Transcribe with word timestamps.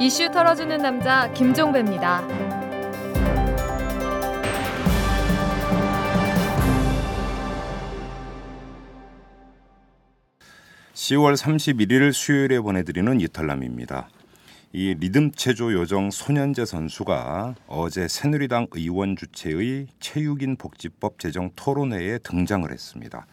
이슈 0.00 0.30
털어주는 0.30 0.78
남자 0.78 1.28
김종배입니다. 1.32 2.22
10월 10.94 11.36
31일 11.36 12.12
수요일에 12.12 12.60
보내드리는 12.60 13.20
이탈남입니다. 13.20 14.08
이 14.72 14.94
리듬 14.94 15.32
체조 15.32 15.72
요정 15.72 16.12
손현재 16.12 16.64
선수가 16.64 17.56
어제 17.66 18.06
새누리당 18.06 18.68
의원 18.70 19.16
주최의 19.16 19.88
체육인 19.98 20.58
복지법 20.58 21.18
제정 21.18 21.50
토론회에 21.56 22.18
등장을 22.18 22.70
했습니다. 22.70 23.26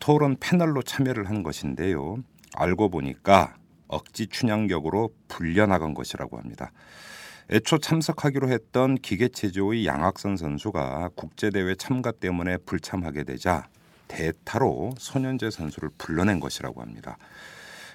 토론 0.00 0.38
패널로 0.40 0.82
참여를 0.82 1.28
한 1.28 1.44
것인데요. 1.44 2.16
알고 2.56 2.88
보니까 2.88 3.54
억지 3.88 4.26
춘향격으로 4.26 5.10
불려나간 5.28 5.94
것이라고 5.94 6.38
합니다. 6.38 6.72
애초 7.50 7.78
참석하기로 7.78 8.48
했던 8.48 8.94
기계체조의 8.96 9.86
양학선 9.86 10.36
선수가 10.36 11.10
국제대회 11.14 11.74
참가 11.74 12.10
때문에 12.10 12.56
불참하게 12.58 13.24
되자 13.24 13.68
대타로 14.08 14.94
손현재 14.98 15.50
선수를 15.50 15.90
불러낸 15.98 16.40
것이라고 16.40 16.80
합니다. 16.80 17.18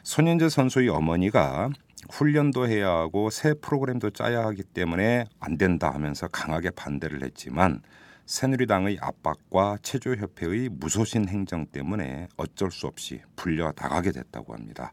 손현재 0.04 0.50
선수의 0.50 0.90
어머니가 0.90 1.70
훈련도 2.12 2.68
해야 2.68 2.90
하고 2.90 3.30
새 3.30 3.54
프로그램도 3.54 4.12
짜야 4.12 4.46
하기 4.46 4.64
때문에 4.64 5.26
안 5.40 5.58
된다 5.58 5.92
하면서 5.92 6.28
강하게 6.28 6.70
반대를 6.70 7.24
했지만 7.24 7.82
새누리당의 8.26 9.00
압박과 9.02 9.78
체조협회의 9.82 10.70
무소신 10.70 11.28
행정 11.28 11.66
때문에 11.66 12.28
어쩔 12.38 12.70
수 12.70 12.86
없이 12.86 13.22
불려 13.36 13.74
나가게 13.76 14.12
됐다고 14.12 14.54
합니다. 14.54 14.92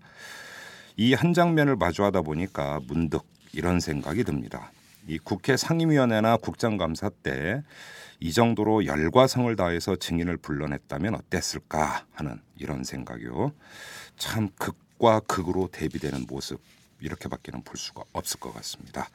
이 0.96 1.14
한 1.14 1.32
장면을 1.34 1.76
마주하다 1.76 2.22
보니까 2.22 2.80
문득 2.86 3.24
이런 3.52 3.80
생각이 3.80 4.24
듭니다. 4.24 4.70
이 5.08 5.18
국회 5.18 5.56
상임위원회나 5.56 6.38
국정감사 6.38 7.10
때 7.22 7.62
이 8.18 8.32
정도로 8.32 8.86
열과성을 8.86 9.54
다해서 9.56 9.96
증인을 9.96 10.38
불러냈다면 10.38 11.14
어땠을까 11.16 12.06
하는 12.14 12.40
이런 12.56 12.82
생각이요. 12.82 13.52
참 14.16 14.48
극과 14.56 15.20
극으로 15.20 15.68
대비되는 15.70 16.24
모습 16.26 16.60
이렇게밖에는 17.00 17.62
볼 17.62 17.76
수가 17.76 18.04
없을 18.14 18.40
것 18.40 18.54
같습니다. 18.54 19.08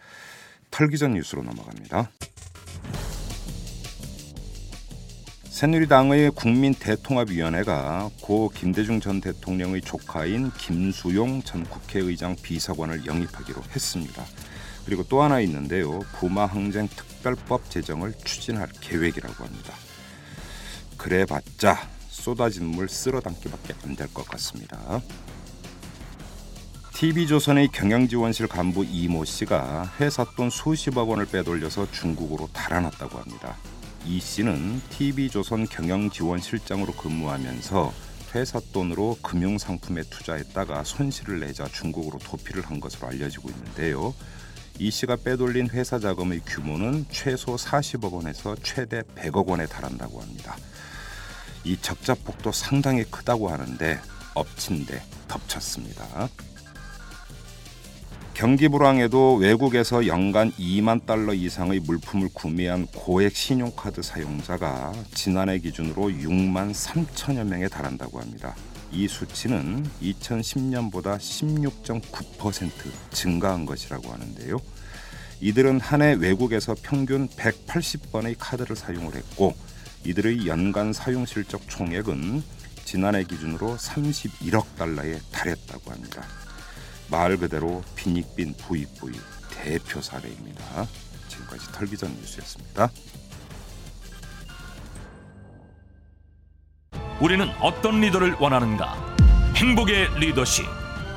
털기 0.70 1.00
전 1.00 1.14
뉴스로 1.14 1.42
넘어갑니다. 1.42 2.12
새누리당의 5.52 6.32
국민대통합위원회가 6.32 8.10
고 8.22 8.50
김대중 8.56 9.02
전 9.02 9.20
대통령의 9.20 9.82
조카인 9.82 10.50
김수용 10.58 11.44
전 11.44 11.66
국회의장 11.66 12.38
비서관을 12.42 13.06
영입하기로 13.06 13.62
했습니다. 13.76 14.24
그리고 14.86 15.04
또 15.10 15.22
하나 15.22 15.42
있는데요. 15.42 16.00
부마 16.14 16.46
항쟁 16.46 16.88
특별법 16.88 17.70
제정을 17.70 18.14
추진할 18.24 18.70
계획이라고 18.80 19.44
합니다. 19.44 19.74
그래봤자 20.98 21.78
쏟아진 22.08 22.68
물 22.68 22.88
쓸어담기밖에 22.88 23.74
안 23.84 23.96
될 23.98 24.08
것 24.14 24.26
같습니다. 24.30 25.02
TV조선의 26.96 27.68
경영지원실 27.74 28.48
간부 28.48 28.86
이모 28.86 29.26
씨가 29.26 29.96
회사 30.00 30.24
돈 30.38 30.50
수십억 30.50 31.10
원을 31.10 31.26
빼돌려서 31.26 31.92
중국으로 31.92 32.48
달아났다고 32.54 33.18
합니다. 33.20 33.58
이 34.06 34.20
씨는 34.20 34.82
TV조선 34.90 35.68
경영지원실장으로 35.68 36.94
근무하면서 36.94 37.94
회사 38.34 38.60
돈으로 38.72 39.18
금융 39.22 39.58
상품에 39.58 40.04
투자했다가 40.04 40.84
손실을 40.84 41.42
내자 41.42 41.66
중국으로 41.66 42.18
도피를 42.20 42.66
한 42.66 42.80
것으로 42.80 43.08
알려지고 43.10 43.50
있는데요. 43.50 44.14
이 44.80 44.90
씨가 44.90 45.18
빼돌린 45.18 45.70
회사 45.70 46.00
자금의 46.00 46.42
규모는 46.46 47.06
최소 47.12 47.56
40억 47.56 48.14
원에서 48.14 48.56
최대 48.64 49.02
100억 49.02 49.46
원에 49.46 49.68
달한다고 49.68 50.22
합니다. 50.22 50.58
이 51.64 51.78
적자 51.80 52.16
폭도 52.16 52.52
상당히 52.52 53.04
크다고 53.04 53.50
하는데 53.50 54.00
엎친 54.34 54.86
데 54.86 55.04
덮쳤습니다. 55.28 56.30
경기 58.34 58.68
불황에도 58.70 59.36
외국에서 59.36 60.08
연간 60.08 60.52
2만 60.54 61.06
달러 61.06 61.34
이상의 61.34 61.80
물품을 61.82 62.30
구매한 62.34 62.88
고액 62.88 63.36
신용카드 63.36 64.02
사용자가 64.02 64.94
지난해 65.14 65.60
기준으로 65.60 66.04
6만 66.10 66.74
3천여 66.74 67.44
명에 67.44 67.68
달한다고 67.68 68.20
합니다. 68.20 68.56
이 68.92 69.08
수치는 69.08 69.86
2010년보다 70.02 71.18
16.9% 71.18 72.70
증가한 73.12 73.66
것이라고 73.66 74.12
하는데요. 74.12 74.58
이들은 75.42 75.80
한 75.80 76.02
해 76.02 76.14
외국에서 76.14 76.76
평균 76.82 77.28
180번의 77.30 78.36
카드를 78.40 78.76
사용을 78.76 79.16
했고 79.16 79.54
이들의 80.06 80.48
연간 80.48 80.94
사용 80.94 81.26
실적 81.26 81.62
총액은 81.70 82.44
지난해 82.86 83.24
기준으로 83.24 83.78
31억 83.78 84.66
달러에 84.78 85.20
달했다고 85.32 85.92
합니다. 85.92 86.24
말 87.12 87.36
그대로 87.36 87.84
빈익빈 87.96 88.56
부익부익 88.56 89.22
대표 89.50 90.02
사례입니다. 90.02 90.88
지금까지 91.28 91.70
털기전 91.74 92.10
뉴스였습니다. 92.16 92.90
우리는 97.20 97.48
어떤 97.60 98.00
리더를 98.00 98.38
원하는가? 98.40 98.96
행복의 99.56 100.20
리더십. 100.20 100.66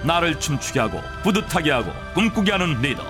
나를 0.05 0.39
춤추게 0.41 0.81
하고 0.81 1.01
뿌듯하게 1.23 1.71
하고 1.71 1.93
꿈꾸게 2.15 2.51
하는 2.51 2.81
리더. 2.83 3.03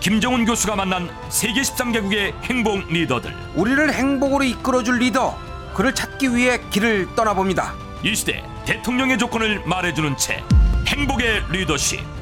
김정은 0.00 0.46
교수가 0.46 0.74
만난 0.74 1.08
세계 1.28 1.60
13개국의 1.60 2.32
행복 2.44 2.88
리더들. 2.88 3.32
우리를 3.54 3.92
행복으로 3.92 4.42
이끌어줄 4.42 4.98
리더. 4.98 5.38
그를 5.74 5.94
찾기 5.94 6.34
위해 6.34 6.58
길을 6.70 7.14
떠나봅니다. 7.14 7.74
이 8.02 8.14
시대 8.16 8.42
대통령의 8.64 9.18
조건을 9.18 9.64
말해주는 9.66 10.16
책. 10.16 10.42
행복의 10.88 11.44
리더십. 11.50 12.21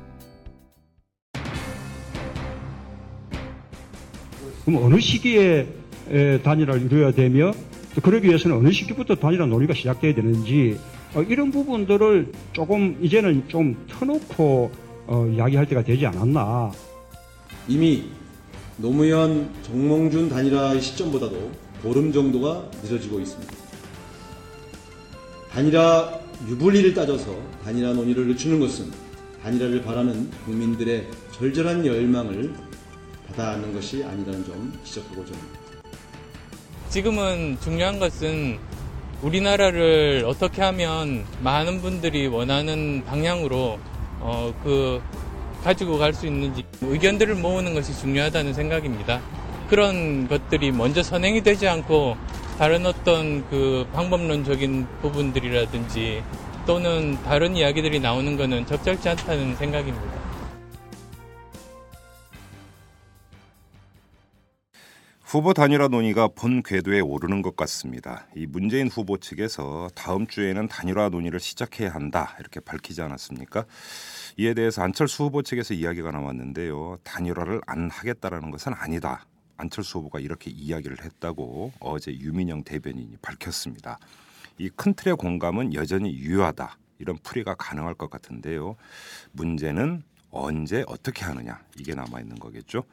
그럼 4.65 4.83
어느 4.83 4.99
시기에 4.99 5.67
단일화를 6.43 6.83
이루어야 6.83 7.11
되며 7.11 7.51
그러기 8.01 8.27
위해서는 8.27 8.57
어느 8.57 8.71
시기부터 8.71 9.15
단일화 9.15 9.45
논의가 9.45 9.73
시작돼야 9.73 10.13
되는지 10.15 10.77
어, 11.13 11.21
이런 11.23 11.51
부분들을 11.51 12.31
조금 12.53 12.97
이제는 13.01 13.43
좀 13.49 13.75
터놓고 13.89 14.71
어, 15.07 15.27
이야기할 15.27 15.65
때가 15.65 15.83
되지 15.83 16.05
않았나. 16.05 16.71
이미 17.67 18.05
노무현 18.77 19.49
정몽준 19.63 20.29
단일화 20.29 20.79
시점보다도 20.79 21.51
보름 21.83 22.13
정도가 22.13 22.69
늦어지고 22.81 23.19
있습니다. 23.19 23.53
단일화 25.51 26.19
유불리를 26.47 26.93
따져서 26.93 27.35
단일화 27.63 27.91
논의를 27.93 28.27
늦추는 28.27 28.59
것은 28.61 28.89
단일화를 29.43 29.81
바라는 29.81 30.29
국민들의 30.45 31.07
절절한 31.33 31.85
열망을 31.85 32.53
받아안는 33.31 33.73
것이 33.73 34.03
아니라는 34.03 34.45
점 34.45 34.79
지적하고자 34.83 35.33
합니다. 35.33 35.59
지금은 36.89 37.57
중요한 37.61 37.99
것은 37.99 38.59
우리나라를 39.21 40.25
어떻게 40.27 40.61
하면 40.61 41.23
많은 41.41 41.81
분들이 41.81 42.27
원하는 42.27 43.03
방향으로 43.05 43.79
어, 44.19 44.53
그 44.63 45.01
가지고 45.63 45.97
갈 45.97 46.13
수 46.13 46.25
있는지 46.25 46.63
의견들을 46.81 47.35
모으는 47.35 47.73
것이 47.73 47.95
중요하다는 47.99 48.53
생각입니다. 48.53 49.21
그런 49.69 50.27
것들이 50.27 50.71
먼저 50.71 51.01
선행이 51.03 51.43
되지 51.43 51.67
않고 51.67 52.17
다른 52.57 52.85
어떤 52.85 53.47
그 53.49 53.87
방법론적인 53.93 54.87
부분들이라든지 55.01 56.23
또는 56.65 57.17
다른 57.23 57.55
이야기들이 57.55 57.99
나오는 57.99 58.37
것은 58.37 58.65
적절치 58.65 59.07
않다는 59.09 59.55
생각입니다. 59.55 60.20
후보 65.31 65.53
단일화 65.53 65.87
논의가 65.87 66.27
본 66.27 66.61
궤도에 66.61 66.99
오르는 66.99 67.41
것 67.41 67.55
같습니다. 67.55 68.27
이 68.35 68.45
문재인 68.45 68.89
후보 68.89 69.15
측에서 69.17 69.89
다음 69.95 70.27
주에는 70.27 70.67
단일화 70.67 71.07
논의를 71.07 71.39
시작해야 71.39 71.93
한다 71.93 72.35
이렇게 72.41 72.59
밝히지 72.59 73.01
않았습니까? 73.01 73.63
이에 74.35 74.53
대해서 74.53 74.81
안철수 74.81 75.23
후보 75.23 75.41
측에서 75.41 75.73
이야기가 75.73 76.11
나왔는데요. 76.11 76.97
단일화를 77.03 77.61
안 77.65 77.89
하겠다라는 77.89 78.51
것은 78.51 78.73
아니다. 78.75 79.25
안철수 79.55 79.99
후보가 79.99 80.19
이렇게 80.19 80.51
이야기를 80.51 81.01
했다고 81.01 81.71
어제 81.79 82.11
유민영 82.11 82.65
대변인이 82.65 83.15
밝혔습니다. 83.21 83.99
이 84.57 84.69
큰 84.75 84.93
틀의 84.93 85.15
공감은 85.15 85.73
여전히 85.75 86.13
유효하다. 86.13 86.77
이런 86.99 87.17
풀이가 87.23 87.55
가능할 87.55 87.93
것 87.93 88.09
같은데요. 88.09 88.75
문제는 89.31 90.03
언제 90.31 90.83
어떻게 90.87 91.25
하느냐 91.25 91.59
이게 91.77 91.93
남아 91.93 92.19
있는 92.19 92.39
거겠죠. 92.39 92.83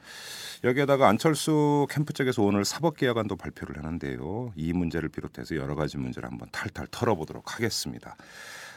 여기에다가 0.65 1.09
안철수 1.09 1.87
캠프 1.91 2.13
쪽에서 2.13 2.43
오늘 2.43 2.65
사법 2.65 2.97
개혁안도 2.97 3.37
발표를 3.37 3.79
하는데요. 3.79 4.53
이 4.57 4.73
문제를 4.73 5.09
비롯해서 5.09 5.57
여러 5.57 5.75
가지 5.75 5.97
문제를 5.97 6.29
한번 6.29 6.49
탈탈 6.51 6.89
털어보도록 6.91 7.55
하겠습니다. 7.55 8.17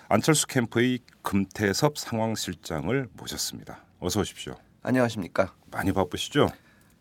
안철수 0.08 0.48
캠프의 0.48 1.00
금태섭 1.22 1.98
상황실장을 1.98 3.10
모셨습니다. 3.14 3.84
어서 4.00 4.20
오십시오. 4.20 4.56
안녕하십니까? 4.84 5.54
많이 5.72 5.92
바쁘시죠? 5.92 6.50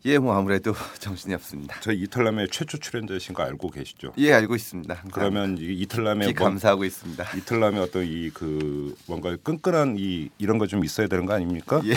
예, 0.05 0.17
뭐 0.17 0.35
아무래도 0.35 0.73
정신이 0.99 1.33
없습니다. 1.35 1.79
저희 1.81 2.01
이탈남의 2.01 2.47
최초 2.51 2.77
출연자이신 2.77 3.35
거 3.35 3.43
알고 3.43 3.69
계시죠? 3.69 4.13
예, 4.17 4.33
알고 4.33 4.55
있습니다. 4.55 4.93
항상. 4.93 5.11
그러면 5.11 5.57
이 5.59 5.65
이탈남의 5.81 6.27
기 6.29 6.33
감사하고 6.33 6.85
있습니다. 6.85 7.37
이탈남의 7.37 7.79
어떤 7.81 8.03
이 8.05 8.31
그 8.33 8.95
뭔가 9.05 9.35
끈끈한 9.37 9.95
이 9.99 10.29
이런 10.39 10.57
거 10.57 10.65
좀 10.65 10.83
있어야 10.85 11.07
되는 11.07 11.25
거 11.25 11.33
아닙니까? 11.33 11.81
예. 11.85 11.93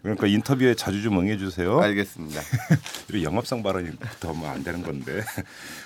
그러니까 0.00 0.26
인터뷰에 0.26 0.74
자주 0.74 1.02
좀 1.02 1.18
응해 1.18 1.36
주세요. 1.36 1.78
알겠습니다. 1.80 2.40
이런 3.08 3.22
영업상 3.22 3.62
발언이 3.62 3.90
더면 4.20 4.46
안 4.46 4.64
되는 4.64 4.82
건데. 4.82 5.22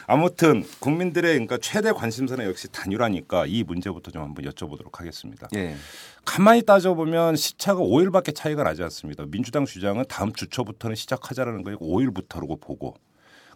아무튼 0.06 0.64
국민들의 0.78 1.32
그러니까 1.32 1.58
최대 1.60 1.92
관심사는 1.92 2.44
역시 2.46 2.68
단일화니까 2.70 3.46
이 3.46 3.62
문제부터 3.62 4.10
좀 4.10 4.22
한번 4.22 4.44
여쭤보도록 4.46 4.96
하겠습니다. 4.96 5.48
예. 5.54 5.76
가만히 6.24 6.62
따져 6.62 6.94
보면 6.94 7.36
시차가 7.36 7.80
5일밖에 7.80 8.34
차이가 8.34 8.62
나지 8.62 8.82
않습니다. 8.84 9.24
민주당 9.26 9.64
주장은 9.64 10.04
다음 10.08 10.32
주 10.32 10.48
초부터는 10.48 10.96
시작하자라는 10.96 11.62
거고 11.62 11.86
5일부터라고 11.86 12.60
보고. 12.60 12.96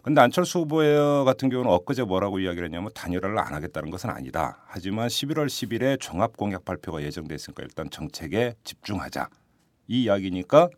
근데 0.03 0.19
안철수 0.19 0.59
후보 0.59 0.77
같은 1.25 1.49
경우는 1.49 1.71
엊그제 1.71 2.03
뭐라고 2.03 2.39
이야기를 2.39 2.65
했냐면 2.65 2.89
단일화를 2.95 3.37
안 3.37 3.53
하겠다는 3.53 3.91
것은 3.91 4.09
아니다. 4.09 4.63
하지만 4.67 5.07
11월 5.07 5.45
10일에 5.45 5.99
종합 5.99 6.37
공약 6.37 6.65
발표가 6.65 7.03
예정돼 7.03 7.35
있으니까 7.35 7.61
일단 7.63 7.87
정책에 7.89 8.55
집중하자. 8.63 9.29
이 9.91 10.03
이야기니까 10.03 10.69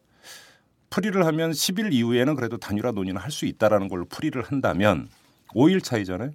풀이를 0.89 1.25
하면 1.27 1.51
10일 1.51 1.93
이후에는 1.93 2.35
그래도 2.35 2.57
단일화 2.57 2.91
논의는 2.91 3.21
할 3.21 3.31
수 3.31 3.45
있다라는 3.45 3.87
걸로 3.87 4.05
풀이를 4.05 4.43
한다면 4.43 5.07
5일 5.53 5.83
차이잖아요. 5.83 6.31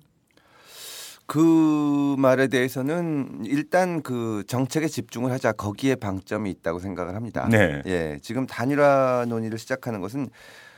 그 1.27 2.15
말에 2.19 2.47
대해서는 2.49 3.43
일단 3.45 4.03
그 4.03 4.45
정책에 4.47 4.87
집중을 4.89 5.31
하자 5.31 5.53
거기에 5.53 5.97
방점이 5.97 6.51
있다고 6.51 6.79
생각을 6.79 7.15
합니다. 7.15 7.47
네. 7.51 7.83
예, 7.87 8.19
지금 8.23 8.47
단일화 8.47 9.27
논의를 9.29 9.59
시작하는 9.59 10.01
것은 10.01 10.31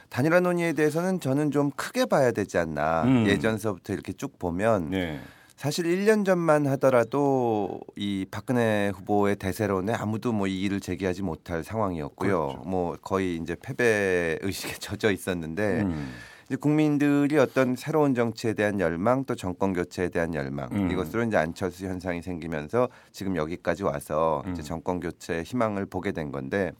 단일화 0.09 0.41
논의에 0.41 0.73
대해서는 0.73 1.21
저는 1.21 1.53
좀 1.53 1.71
크게 1.71 2.07
봐야 2.07 2.33
되지 2.33 2.59
않나. 2.59 3.05
음. 3.05 3.27
예전서부터 3.29 3.93
이렇게 3.93 4.13
쭉 4.13 4.39
보면 4.39 4.91
네. 4.91 5.21
사실 5.61 5.85
1년 5.85 6.25
전만 6.25 6.67
하더라도 6.69 7.81
이 7.95 8.25
박근혜 8.31 8.91
후보의 8.97 9.37
대세론에 9.37 9.93
아무도 9.93 10.33
뭐 10.33 10.47
이의를 10.47 10.81
제기하지 10.81 11.21
못할 11.21 11.63
상황이었고요. 11.63 12.47
그렇죠. 12.47 12.63
뭐 12.67 12.97
거의 13.03 13.37
이제 13.37 13.55
패배 13.61 14.39
의식에 14.41 14.77
젖어 14.81 15.11
있었는데 15.11 15.83
음. 15.83 16.15
이제 16.47 16.57
국민들이 16.57 17.37
어떤 17.37 17.77
새로운 17.77 18.15
정치에 18.15 18.55
대한 18.55 18.81
열망 18.81 19.27
또 19.27 19.35
정권 19.35 19.75
교체에 19.75 20.09
대한 20.09 20.33
열망 20.33 20.71
음. 20.73 20.91
이것으로 20.91 21.25
이제 21.25 21.37
안철수 21.37 21.85
현상이 21.85 22.23
생기면서 22.23 22.89
지금 23.13 23.37
여기까지 23.37 23.83
와서 23.83 24.43
음. 24.47 24.53
이제 24.55 24.63
정권 24.63 24.99
교체의 24.99 25.43
희망을 25.43 25.85
보게 25.85 26.13
된 26.13 26.33
건데 26.33 26.73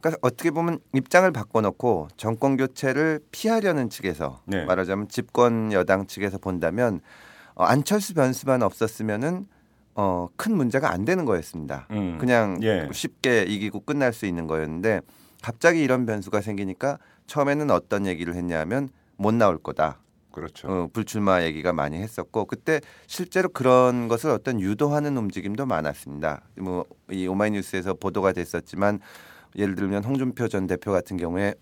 그러니까 0.00 0.18
어떻게 0.22 0.50
보면 0.50 0.80
입장을 0.92 1.30
바꿔놓고 1.30 2.08
정권 2.16 2.56
교체를 2.56 3.20
피하려는 3.30 3.90
측에서 3.90 4.40
네. 4.44 4.64
말하자면 4.64 5.06
집권 5.06 5.72
여당 5.72 6.08
측에서 6.08 6.38
본다면 6.38 7.00
어, 7.58 7.64
안철수 7.64 8.14
변수만 8.14 8.62
없었으면은 8.62 9.46
어, 9.94 10.28
큰 10.36 10.56
문제가 10.56 10.92
안 10.92 11.04
되는 11.04 11.24
거였습니다. 11.24 11.88
음. 11.90 12.18
그냥 12.18 12.60
예. 12.62 12.88
쉽게 12.92 13.42
이기고 13.42 13.80
끝날 13.80 14.12
수 14.12 14.26
있는 14.26 14.46
거였는데 14.46 15.00
갑자기 15.42 15.82
이런 15.82 16.06
변수가 16.06 16.40
생기니까 16.40 16.98
처음에는 17.26 17.70
어떤 17.70 18.06
얘기를 18.06 18.34
했냐면 18.34 18.88
못 19.16 19.34
나올 19.34 19.58
거다. 19.58 19.98
그렇죠. 20.30 20.68
어, 20.68 20.88
불출마 20.92 21.42
얘기가 21.42 21.72
많이 21.72 21.96
했었고 21.96 22.44
그때 22.44 22.80
실제로 23.08 23.48
그런 23.48 24.06
것을 24.06 24.30
어떤 24.30 24.60
유도하는 24.60 25.16
움직임도 25.16 25.66
많았습니다. 25.66 26.42
뭐 26.58 26.84
이 27.10 27.26
오마이뉴스에서 27.26 27.94
보도가 27.94 28.32
됐었지만 28.32 29.00
예를 29.56 29.74
들면 29.74 30.04
홍준표 30.04 30.46
전 30.48 30.66
대표 30.66 30.92
같은 30.92 31.16
경우에 31.16 31.54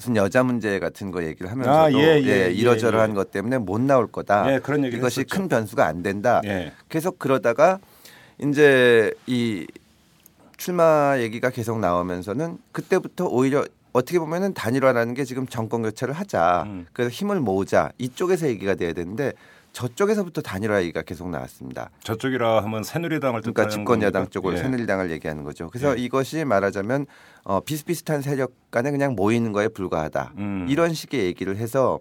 무슨 0.00 0.16
여자 0.16 0.42
문제 0.42 0.78
같은 0.78 1.10
거 1.10 1.22
얘기를 1.22 1.50
하면서도 1.50 1.76
아, 1.76 1.92
예, 1.92 2.22
예, 2.22 2.46
예, 2.46 2.50
이러저러한 2.50 3.10
예. 3.10 3.14
것 3.14 3.30
때문에 3.30 3.58
못 3.58 3.82
나올 3.82 4.06
거다. 4.06 4.50
예, 4.50 4.58
그런 4.58 4.82
얘기를 4.82 4.98
이것이 4.98 5.20
했었죠. 5.20 5.36
큰 5.36 5.48
변수가 5.48 5.84
안 5.84 6.02
된다. 6.02 6.40
예. 6.46 6.72
계속 6.88 7.18
그러다가 7.18 7.78
이제 8.38 9.12
이 9.26 9.66
출마 10.56 11.18
얘기가 11.18 11.50
계속 11.50 11.78
나오면서는 11.80 12.56
그때부터 12.72 13.26
오히려 13.26 13.62
어떻게 13.92 14.18
보면은 14.18 14.54
단일화라는 14.54 15.12
게 15.12 15.24
지금 15.24 15.46
정권 15.46 15.82
교체를 15.82 16.14
하자. 16.14 16.64
음. 16.66 16.86
그래서 16.94 17.10
힘을 17.10 17.38
모으자. 17.40 17.90
이쪽에서 17.98 18.48
얘기가 18.48 18.76
돼야 18.76 18.94
되는데 18.94 19.34
저쪽에서부터 19.72 20.40
단일화 20.42 20.80
얘기가 20.82 21.02
계속 21.02 21.30
나왔습니다. 21.30 21.90
저쪽이라 22.02 22.62
하면 22.64 22.82
새누리당을 22.82 23.40
그러니까 23.40 23.68
집권 23.68 24.02
야당? 24.02 24.28
쪽으로 24.28 24.54
예. 24.54 24.58
새누리당을 24.58 25.10
얘기하는 25.10 25.44
거죠. 25.44 25.68
그래서 25.68 25.96
예. 25.96 26.02
이것이 26.02 26.44
말하자면 26.44 27.06
어, 27.44 27.60
비슷비슷한 27.60 28.22
세력 28.22 28.52
간에 28.70 28.90
그냥 28.90 29.14
모이는 29.14 29.52
거에 29.52 29.68
불과하다. 29.68 30.32
음. 30.38 30.66
이런 30.68 30.92
식의 30.92 31.24
얘기를 31.24 31.56
해서 31.56 31.98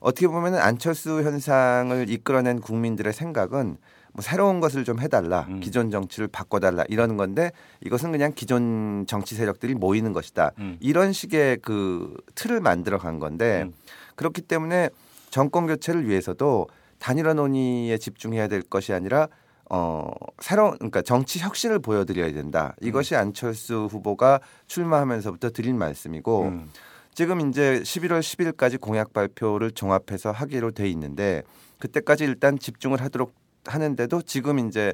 어떻게 0.00 0.28
보면은 0.28 0.58
안철수 0.58 1.22
현상을 1.22 2.08
이끌어낸 2.10 2.60
국민들의 2.60 3.12
생각은 3.12 3.76
뭐 4.12 4.22
새로운 4.22 4.60
것을 4.60 4.84
좀 4.84 4.98
해달라, 4.98 5.46
음. 5.48 5.60
기존 5.60 5.90
정치를 5.90 6.28
바꿔달라 6.28 6.84
이러는 6.88 7.18
건데 7.18 7.52
이것은 7.84 8.12
그냥 8.12 8.32
기존 8.34 9.04
정치 9.06 9.34
세력들이 9.34 9.74
모이는 9.74 10.12
것이다. 10.12 10.52
음. 10.58 10.76
이런 10.80 11.12
식의 11.12 11.58
그 11.60 12.14
틀을 12.34 12.60
만들어 12.60 12.98
간 12.98 13.18
건데 13.18 13.64
음. 13.66 13.74
그렇기 14.14 14.42
때문에 14.42 14.88
정권 15.28 15.66
교체를 15.66 16.08
위해서도 16.08 16.66
단일화 17.06 17.34
논의에 17.34 17.98
집중해야 17.98 18.48
될 18.48 18.62
것이 18.62 18.92
아니라 18.92 19.28
어 19.70 20.10
새로운 20.40 20.72
그러니까 20.72 21.02
정치 21.02 21.38
혁신을 21.38 21.78
보여드려야 21.78 22.32
된다. 22.32 22.74
이것이 22.80 23.14
안철수 23.14 23.86
후보가 23.88 24.40
출마하면서부터 24.66 25.50
드린 25.50 25.78
말씀이고 25.78 26.42
음. 26.46 26.68
지금 27.14 27.48
이제 27.48 27.80
11월 27.84 28.18
10일까지 28.18 28.80
공약 28.80 29.12
발표를 29.12 29.70
종합해서 29.70 30.32
하기로 30.32 30.72
돼 30.72 30.88
있는데 30.90 31.44
그때까지 31.78 32.24
일단 32.24 32.58
집중을 32.58 33.00
하도록 33.00 33.32
하는데도 33.66 34.22
지금 34.22 34.58
이제 34.58 34.92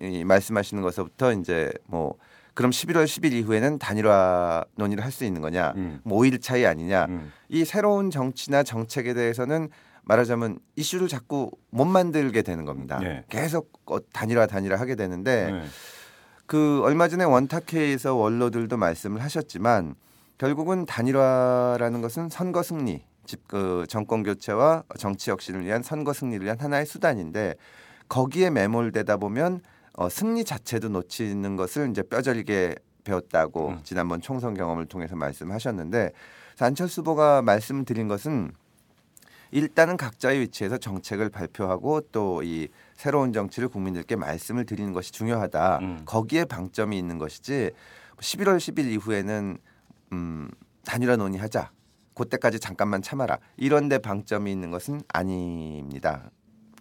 이 0.00 0.24
말씀하시는 0.24 0.82
것부터 0.82 1.32
이제 1.32 1.70
뭐 1.86 2.16
그럼 2.54 2.72
11월 2.72 3.04
10일 3.04 3.34
이후에는 3.34 3.78
단일화 3.78 4.64
논의를 4.74 5.04
할 5.04 5.12
수 5.12 5.24
있는 5.24 5.40
거냐, 5.40 5.74
음. 5.76 6.00
뭐 6.02 6.18
5일 6.18 6.42
차이 6.42 6.66
아니냐. 6.66 7.06
음. 7.08 7.32
이 7.48 7.64
새로운 7.64 8.10
정치나 8.10 8.64
정책에 8.64 9.14
대해서는 9.14 9.68
말하자면 10.02 10.58
이슈를 10.76 11.08
자꾸 11.08 11.50
못 11.70 11.84
만들게 11.84 12.42
되는 12.42 12.64
겁니다. 12.64 12.98
예. 13.02 13.24
계속 13.28 13.72
어, 13.86 13.98
단일화 14.12 14.46
단일화 14.46 14.78
하게 14.78 14.94
되는데 14.94 15.50
네. 15.50 15.62
그 16.46 16.80
얼마 16.82 17.08
전에 17.08 17.24
원탁회에서 17.24 18.14
원로들도 18.14 18.76
말씀을 18.76 19.22
하셨지만 19.22 19.94
결국은 20.38 20.86
단일화라는 20.86 22.00
것은 22.02 22.28
선거 22.28 22.62
승리, 22.62 23.04
집, 23.24 23.46
그 23.46 23.86
정권 23.88 24.22
교체와 24.22 24.82
정치 24.98 25.30
혁신을 25.30 25.64
위한 25.64 25.82
선거 25.82 26.12
승리를 26.12 26.44
위한 26.44 26.58
하나의 26.58 26.84
수단인데 26.84 27.54
거기에 28.08 28.50
매몰되다 28.50 29.16
보면 29.18 29.60
어, 29.94 30.08
승리 30.08 30.44
자체도 30.44 30.88
놓치는 30.88 31.56
것을 31.56 31.90
이제 31.90 32.02
뼈저리게 32.02 32.74
배웠다고 33.04 33.68
음. 33.68 33.80
지난번 33.84 34.20
총선 34.20 34.54
경험을 34.54 34.86
통해서 34.86 35.16
말씀하셨는데 35.16 36.12
안철수 36.58 37.00
후보가 37.00 37.42
말씀드린 37.42 38.08
것은 38.08 38.52
일단은 39.52 39.96
각자의 39.96 40.40
위치에서 40.40 40.78
정책을 40.78 41.28
발표하고 41.30 42.00
또 42.12 42.42
이 42.42 42.68
새로운 42.94 43.32
정치를 43.32 43.68
국민들께 43.68 44.16
말씀을 44.16 44.64
드리는 44.64 44.92
것이 44.92 45.12
중요하다. 45.12 45.78
음. 45.78 46.02
거기에 46.04 46.44
방점이 46.44 46.98
있는 46.98 47.18
것이지 47.18 47.70
11월 48.18 48.56
10일 48.58 48.86
이후에는 48.92 49.58
음, 50.12 50.50
단일화 50.84 51.16
논의하자. 51.16 51.70
그때까지 52.14 52.60
잠깐만 52.60 53.02
참아라. 53.02 53.38
이런 53.56 53.88
데 53.88 53.98
방점이 53.98 54.50
있는 54.52 54.70
것은 54.70 55.00
아닙니다. 55.08 56.30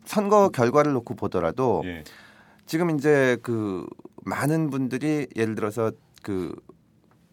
선거 0.06 0.50
결과를 0.50 0.94
놓고 0.94 1.16
보더라도 1.16 1.82
예. 1.86 2.04
지금 2.66 2.92
이제 2.92 3.38
그 3.42 3.86
많은 4.24 4.70
분들이 4.70 5.28
예를 5.36 5.56
들어서 5.56 5.92
그 6.22 6.56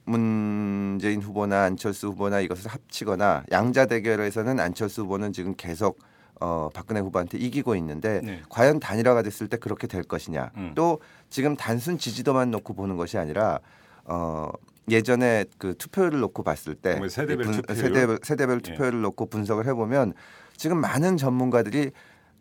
문재인 0.08 1.20
후보나 1.22 1.64
안철수 1.64 2.08
후보나 2.08 2.40
이것을 2.40 2.70
합치거나 2.70 3.44
양자 3.52 3.86
대결에서는 3.86 4.58
안철수 4.60 5.02
후보는 5.02 5.32
지금 5.32 5.54
계속 5.56 5.98
어 6.40 6.68
박근혜 6.72 7.00
후보한테 7.00 7.36
이기고 7.38 7.74
있는데 7.76 8.20
네. 8.22 8.40
과연 8.48 8.78
단일화가 8.80 9.22
됐을 9.22 9.48
때 9.48 9.56
그렇게 9.56 9.86
될 9.86 10.02
것이냐. 10.04 10.50
음. 10.56 10.72
또 10.74 11.00
지금 11.30 11.56
단순 11.56 11.98
지지도만 11.98 12.50
놓고 12.52 12.74
보는 12.74 12.96
것이 12.96 13.18
아니라 13.18 13.58
어 14.04 14.48
예전에 14.88 15.44
그 15.58 15.74
투표율을 15.76 16.20
놓고 16.20 16.42
봤을 16.44 16.74
때뭐 16.74 17.08
세대별 17.08 17.44
분- 17.44 17.54
투표율? 17.56 17.76
세대별, 17.82 18.18
세대별 18.22 18.56
예. 18.56 18.60
투표율을 18.62 19.00
놓고 19.02 19.26
분석을 19.26 19.66
해보면 19.66 20.14
지금 20.56 20.78
많은 20.80 21.16
전문가들이 21.16 21.90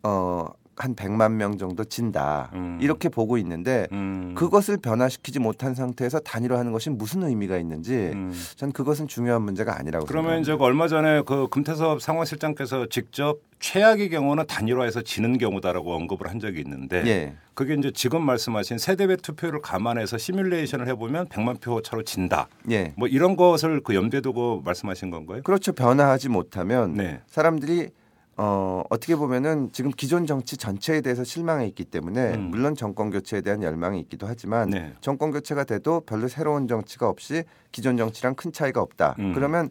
어, 0.04 0.46
한 0.84 0.94
100만 0.94 1.32
명 1.32 1.58
정도 1.58 1.84
진다 1.84 2.50
음. 2.54 2.78
이렇게 2.80 3.08
보고 3.08 3.38
있는데 3.38 3.86
음. 3.92 4.34
그것을 4.36 4.76
변화시키지 4.76 5.38
못한 5.38 5.74
상태에서 5.74 6.20
단일화하는 6.20 6.72
것이 6.72 6.90
무슨 6.90 7.22
의미가 7.22 7.58
있는지 7.58 7.94
음. 8.14 8.32
전 8.56 8.72
그것은 8.72 9.08
중요한 9.08 9.42
문제가 9.42 9.78
아니라고 9.78 10.06
그러면 10.06 10.44
생각합니다. 10.44 10.52
이제 10.52 10.58
그 10.58 10.64
얼마 10.64 10.88
전에 10.88 11.22
그 11.22 11.48
금태섭 11.48 12.00
상황실장께서 12.00 12.86
직접 12.86 13.40
최악의 13.60 14.10
경우는 14.10 14.46
단일화해서 14.46 15.02
지는 15.02 15.36
경우다라고 15.38 15.94
언급을 15.94 16.28
한 16.28 16.38
적이 16.38 16.60
있는데 16.60 17.04
예. 17.06 17.34
그게 17.54 17.74
이제 17.74 17.90
지금 17.92 18.22
말씀하신 18.22 18.78
세대별 18.78 19.16
투표를 19.16 19.60
감안해서 19.60 20.16
시뮬레이션을 20.16 20.86
해보면 20.88 21.26
100만 21.26 21.60
표 21.60 21.82
차로 21.82 22.04
진다. 22.04 22.48
예. 22.70 22.92
뭐 22.96 23.08
이런 23.08 23.34
것을 23.34 23.80
그 23.82 23.96
염두에 23.96 24.20
두고 24.20 24.62
말씀하신 24.64 25.10
건가요? 25.10 25.42
그렇죠. 25.42 25.72
변화하지 25.72 26.28
못하면 26.28 26.94
네. 26.94 27.20
사람들이 27.26 27.90
어, 28.40 28.84
어떻게 28.88 29.16
보면은 29.16 29.70
지금 29.72 29.90
기존 29.90 30.24
정치 30.24 30.56
전체에 30.56 31.00
대해서 31.00 31.24
실망해 31.24 31.66
있기 31.66 31.84
때문에 31.84 32.36
음. 32.36 32.50
물론 32.50 32.76
정권 32.76 33.10
교체에 33.10 33.40
대한 33.40 33.64
열망이 33.64 33.98
있기도 34.00 34.28
하지만 34.28 34.70
네. 34.70 34.94
정권 35.00 35.32
교체가 35.32 35.64
돼도 35.64 36.02
별로 36.02 36.28
새로운 36.28 36.68
정치가 36.68 37.08
없이 37.08 37.42
기존 37.72 37.96
정치랑 37.96 38.36
큰 38.36 38.52
차이가 38.52 38.80
없다. 38.80 39.16
음. 39.18 39.34
그러면 39.34 39.70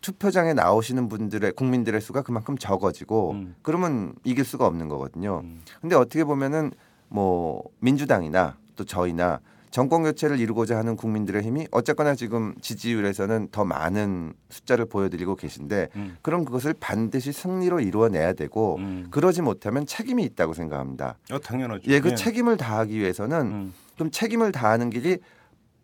투표장에 0.00 0.54
나오시는 0.54 1.08
분들의 1.08 1.52
국민들의 1.52 2.00
수가 2.00 2.22
그만큼 2.22 2.56
적어지고 2.56 3.32
음. 3.32 3.56
그러면 3.62 4.14
이길 4.22 4.44
수가 4.44 4.64
없는 4.64 4.88
거거든요. 4.88 5.40
음. 5.42 5.62
근데 5.80 5.96
어떻게 5.96 6.22
보면은 6.22 6.70
뭐 7.08 7.64
민주당이나 7.80 8.58
또 8.76 8.84
저희나 8.84 9.40
정권 9.70 10.04
교체를 10.04 10.40
이루고자 10.40 10.76
하는 10.76 10.96
국민들의 10.96 11.42
힘이 11.42 11.66
어쨌거나 11.70 12.14
지금 12.14 12.54
지지율에서는 12.60 13.48
더 13.50 13.64
많은 13.64 14.32
숫자를 14.48 14.86
보여드리고 14.86 15.36
계신데 15.36 15.88
음. 15.96 16.16
그럼 16.22 16.44
그것을 16.44 16.74
반드시 16.78 17.32
승리로 17.32 17.80
이루어내야 17.80 18.32
되고 18.32 18.76
음. 18.76 19.08
그러지 19.10 19.42
못하면 19.42 19.86
책임이 19.86 20.22
있다고 20.24 20.54
생각합니다. 20.54 21.18
어, 21.30 21.38
당연하죠. 21.38 21.90
예, 21.90 22.00
그 22.00 22.14
책임을 22.14 22.56
다하기 22.56 22.98
위해서는 22.98 23.40
음. 23.40 23.74
그럼 23.94 24.10
책임을 24.10 24.52
다하는 24.52 24.90
길이 24.90 25.18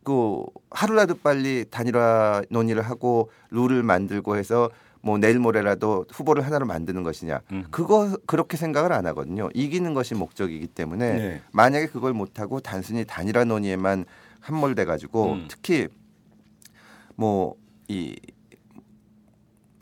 그 0.04 0.44
하루라도 0.70 1.14
빨리 1.16 1.64
단일화 1.70 2.42
논의를 2.50 2.82
하고 2.82 3.30
룰을 3.50 3.82
만들고 3.82 4.36
해서 4.36 4.70
뭐 5.02 5.18
내일 5.18 5.38
모레라도 5.38 6.06
후보를 6.10 6.44
하나로 6.46 6.66
만드는 6.66 7.02
것이냐 7.02 7.40
음. 7.52 7.64
그거 7.70 8.16
그렇게 8.26 8.56
생각을 8.56 8.92
안 8.92 9.06
하거든요 9.06 9.48
이기는 9.54 9.94
것이 9.94 10.14
목적이기 10.14 10.68
때문에 10.68 11.12
네. 11.14 11.42
만약에 11.52 11.86
그걸 11.86 12.12
못하고 12.12 12.60
단순히 12.60 13.04
단일화 13.04 13.44
논의에만 13.44 14.04
함몰돼 14.40 14.84
가지고 14.84 15.32
음. 15.32 15.48
특히 15.48 15.88
뭐 17.16 17.62
이 17.92 18.16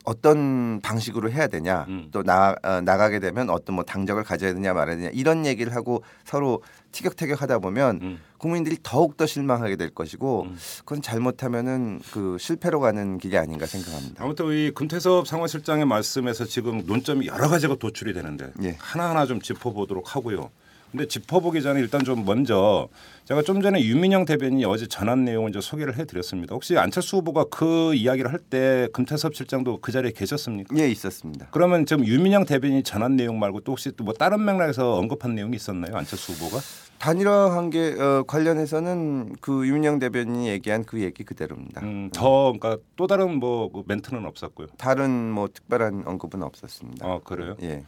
어떤 0.03 0.81
방식으로 0.81 1.31
해야 1.31 1.47
되냐 1.47 1.85
음. 1.87 2.09
또 2.11 2.23
나, 2.23 2.55
어, 2.63 2.81
나가게 2.81 3.19
되면 3.19 3.49
어떤 3.49 3.75
뭐 3.75 3.83
당적을 3.85 4.23
가져야 4.23 4.53
되냐 4.53 4.73
말아야 4.73 4.95
되냐 4.97 5.09
이런 5.13 5.45
얘기를 5.45 5.75
하고 5.75 6.03
서로 6.25 6.63
티격태격하다 6.91 7.59
보면 7.59 7.99
음. 8.01 8.19
국민들이 8.41 8.75
더욱 8.81 9.17
더 9.17 9.27
실망하게 9.27 9.75
될 9.75 9.91
것이고 9.91 10.47
음. 10.49 10.57
그건 10.79 11.03
잘못하면은 11.03 12.01
그 12.11 12.37
실패로 12.39 12.79
가는 12.79 13.19
길이 13.19 13.37
아닌가 13.37 13.67
생각합니다. 13.67 14.23
아무튼 14.23 14.51
이 14.51 14.71
금태섭 14.71 15.27
상황실장의 15.27 15.85
말씀에서 15.85 16.45
지금 16.45 16.83
논점이 16.87 17.27
여러 17.27 17.47
가지가 17.47 17.75
도출이 17.75 18.13
되는데 18.13 18.51
예. 18.63 18.77
하나하나 18.79 19.27
좀 19.27 19.41
짚어보도록 19.41 20.15
하고요. 20.15 20.49
근데 20.91 21.07
짚어보기 21.07 21.61
전에 21.61 21.79
일단 21.79 22.03
좀 22.03 22.25
먼저 22.25 22.89
제가 23.23 23.43
좀 23.43 23.61
전에 23.61 23.81
유민영 23.81 24.25
대변인이 24.25 24.65
어제 24.65 24.87
전한 24.87 25.23
내용을 25.23 25.51
이제 25.51 25.61
소개를 25.61 25.97
해드렸습니다. 25.97 26.53
혹시 26.53 26.77
안철수 26.77 27.17
후보가 27.17 27.45
그 27.49 27.93
이야기를 27.93 28.31
할 28.31 28.41
때 28.49 28.89
금태섭 28.91 29.33
실장도 29.35 29.79
그 29.81 29.91
자리에 29.93 30.11
계셨습니까? 30.11 30.75
예, 30.77 30.89
있었습니다. 30.89 31.47
그러면 31.51 31.85
지금 31.85 32.05
유민영 32.05 32.43
대변인이 32.45 32.83
전한 32.83 33.15
내용 33.15 33.39
말고 33.39 33.61
또 33.61 33.71
혹시 33.73 33.91
또 33.95 34.03
뭐 34.03 34.13
다른 34.13 34.43
맥락에서 34.43 34.95
언급한 34.97 35.35
내용이 35.35 35.55
있었나요? 35.55 35.95
안철수 35.95 36.33
후보가? 36.33 36.61
단일화 36.97 37.49
관계 37.49 37.93
어, 37.97 38.23
관련해서는 38.27 39.35
그 39.39 39.65
유민영 39.65 39.99
대변인이 39.99 40.49
얘기한 40.49 40.83
그 40.83 41.01
얘기 41.01 41.23
그대로입니다. 41.23 41.81
음, 41.81 42.09
더 42.13 42.51
그러니까 42.51 42.77
또 42.97 43.07
다른 43.07 43.39
뭐그 43.39 43.83
멘트는 43.87 44.25
없었고요. 44.25 44.67
다른 44.77 45.09
뭐 45.31 45.47
특별한 45.47 46.03
언급은 46.05 46.43
없었습니다. 46.43 47.07
아 47.07 47.19
그래요? 47.23 47.55
예. 47.63 47.83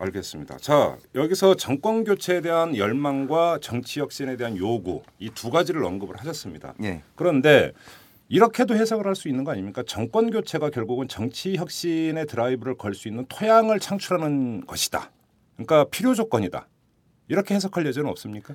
알겠습니다. 0.00 0.56
자 0.58 0.96
여기서 1.14 1.54
정권 1.56 2.04
교체에 2.04 2.40
대한 2.40 2.76
열망과 2.76 3.58
정치 3.60 4.00
혁신에 4.00 4.36
대한 4.36 4.56
요구 4.56 5.02
이 5.18 5.30
두 5.30 5.50
가지를 5.50 5.84
언급을 5.84 6.16
하셨습니다. 6.18 6.74
예. 6.82 7.02
그런데 7.14 7.72
이렇게도 8.28 8.74
해석을 8.74 9.06
할 9.06 9.14
수 9.14 9.28
있는 9.28 9.44
거 9.44 9.50
아닙니까? 9.52 9.82
정권 9.86 10.30
교체가 10.30 10.70
결국은 10.70 11.08
정치 11.08 11.56
혁신의 11.56 12.26
드라이브를 12.26 12.76
걸 12.76 12.94
수 12.94 13.08
있는 13.08 13.26
토양을 13.28 13.78
창출하는 13.80 14.66
것이다. 14.66 15.10
그러니까 15.56 15.84
필요 15.90 16.14
조건이다. 16.14 16.66
이렇게 17.28 17.54
해석할 17.54 17.84
여지는 17.86 18.08
없습니까? 18.10 18.54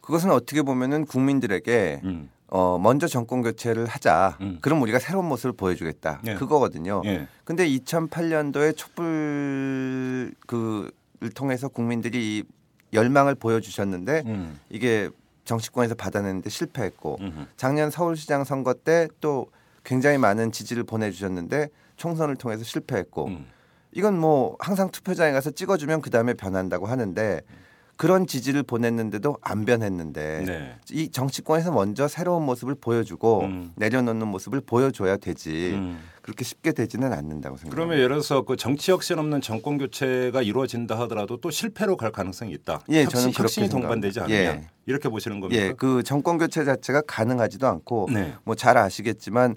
그것은 0.00 0.30
어떻게 0.30 0.62
보면은 0.62 1.04
국민들에게 1.04 2.00
음. 2.04 2.30
어, 2.48 2.78
먼저 2.78 3.06
정권 3.08 3.42
교체를 3.42 3.86
하자. 3.86 4.38
음. 4.40 4.58
그럼 4.60 4.80
우리가 4.82 4.98
새로운 4.98 5.26
모습을 5.26 5.52
보여주겠다. 5.52 6.20
예. 6.26 6.34
그거거든요. 6.34 7.02
예. 7.04 7.26
근데 7.44 7.68
2008년도에 7.68 8.76
촛불 8.76 10.32
그를 10.46 11.30
통해서 11.34 11.68
국민들이 11.68 12.38
이 12.38 12.44
열망을 12.92 13.34
보여주셨는데 13.34 14.22
음. 14.26 14.60
이게 14.70 15.10
정치권에서 15.44 15.94
받아내는데 15.96 16.48
실패했고 16.50 17.18
음흠. 17.20 17.46
작년 17.56 17.90
서울시장 17.90 18.44
선거 18.44 18.74
때 18.74 19.08
또 19.20 19.46
굉장히 19.84 20.18
많은 20.18 20.50
지지를 20.50 20.82
보내주셨는데 20.84 21.68
총선을 21.96 22.36
통해서 22.36 22.64
실패했고 22.64 23.26
음. 23.26 23.46
이건 23.92 24.18
뭐 24.18 24.56
항상 24.58 24.90
투표장에 24.90 25.32
가서 25.32 25.50
찍어주면 25.50 26.02
그 26.02 26.10
다음에 26.10 26.34
변한다고 26.34 26.86
하는데 26.86 27.40
그런 27.96 28.26
지지를 28.26 28.62
보냈는데도 28.62 29.38
안 29.40 29.64
변했는데 29.64 30.44
네. 30.46 30.76
이 30.90 31.08
정치권에서 31.10 31.72
먼저 31.72 32.08
새로운 32.08 32.44
모습을 32.44 32.74
보여주고 32.74 33.40
음. 33.42 33.72
내려놓는 33.76 34.28
모습을 34.28 34.60
보여줘야 34.60 35.16
되지 35.16 35.72
음. 35.74 35.98
그렇게 36.20 36.44
쉽게 36.44 36.72
되지는 36.72 37.12
않는다고 37.12 37.56
생각합니다. 37.56 37.74
그러면 37.74 37.96
예를 37.96 38.08
들어서 38.16 38.42
그 38.42 38.56
정치 38.56 38.90
혁신 38.90 39.18
없는 39.18 39.40
정권 39.40 39.78
교체가 39.78 40.42
이루어진다 40.42 40.98
하더라도 41.00 41.38
또 41.38 41.50
실패로 41.50 41.96
갈 41.96 42.12
가능성이 42.12 42.52
있다. 42.52 42.82
예, 42.90 43.04
혁신, 43.04 43.20
저는 43.20 43.32
혁신이 43.34 43.68
동반되지 43.70 44.20
않느냐. 44.20 44.36
생각합니다. 44.36 44.68
예. 44.68 44.76
이렇게 44.86 45.08
보시는 45.08 45.40
겁니까? 45.40 45.62
예, 45.62 45.72
그 45.72 46.02
정권 46.02 46.36
교체 46.36 46.64
자체가 46.64 47.02
가능하지도 47.06 47.66
않고 47.66 48.08
네. 48.12 48.34
뭐잘 48.44 48.76
아시겠지만 48.76 49.56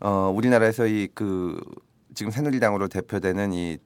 어 0.00 0.32
우리나라에서 0.34 0.86
이 0.86 1.08
그 1.14 1.58
지금 2.14 2.32
새누리당으로 2.32 2.88
대표되는 2.88 3.52
이 3.52 3.78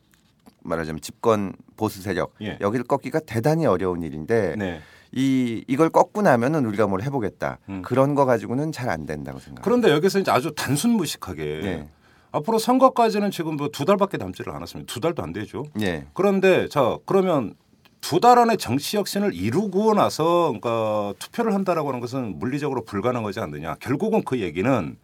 말하자면 0.65 1.01
집권 1.01 1.53
보수 1.77 2.03
세력 2.03 2.35
예. 2.41 2.59
여기를 2.61 2.85
꺾기가 2.87 3.21
대단히 3.21 3.67
어려운 3.67 4.03
일인데 4.03 4.57
네. 4.57 4.81
이 5.13 5.65
이걸 5.69 5.91
꺾고 5.91 6.23
나면은 6.23 6.65
우리가 6.67 6.87
뭘 6.87 7.03
해보겠다 7.03 7.59
음. 7.69 7.83
그런 7.83 8.15
거 8.15 8.25
가지고는 8.25 8.73
잘 8.73 8.89
안 8.89 9.05
된다고 9.07 9.39
생각합니다. 9.39 9.63
그런데 9.63 9.91
여기서 9.91 10.21
이제 10.21 10.31
아주 10.31 10.53
단순 10.57 10.93
무식하게 10.93 11.43
예. 11.65 11.89
앞으로 12.31 12.59
선거까지는 12.59 13.31
지금 13.31 13.57
뭐 13.57 13.69
두 13.69 13.85
달밖에 13.85 14.17
남지를 14.17 14.55
않았습니다. 14.55 14.91
두 14.93 15.01
달도 15.01 15.23
안 15.23 15.33
되죠. 15.33 15.65
예. 15.81 16.07
그런데 16.15 16.69
자 16.69 16.97
그러면 17.05 17.55
두 18.01 18.19
달 18.21 18.39
안에 18.39 18.57
정치 18.57 18.97
혁신을 18.97 19.33
이루고 19.35 19.95
나서 19.95 20.47
그러니까 20.49 21.15
투표를 21.21 21.55
한다라고 21.55 21.89
하는 21.89 22.01
것은 22.01 22.39
물리적으로 22.39 22.85
불가능하지 22.85 23.39
않느냐. 23.41 23.77
결국은 23.81 24.23
그 24.25 24.41
얘기는 24.41 24.97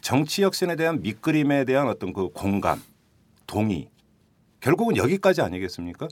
정치 0.00 0.42
혁신에 0.42 0.74
대한 0.74 1.02
밑그림에 1.02 1.64
대한 1.64 1.88
어떤 1.88 2.12
그 2.12 2.30
공감, 2.30 2.82
동의 3.46 3.88
결국은 4.62 4.96
여기까지 4.96 5.42
아니겠습니까? 5.42 6.08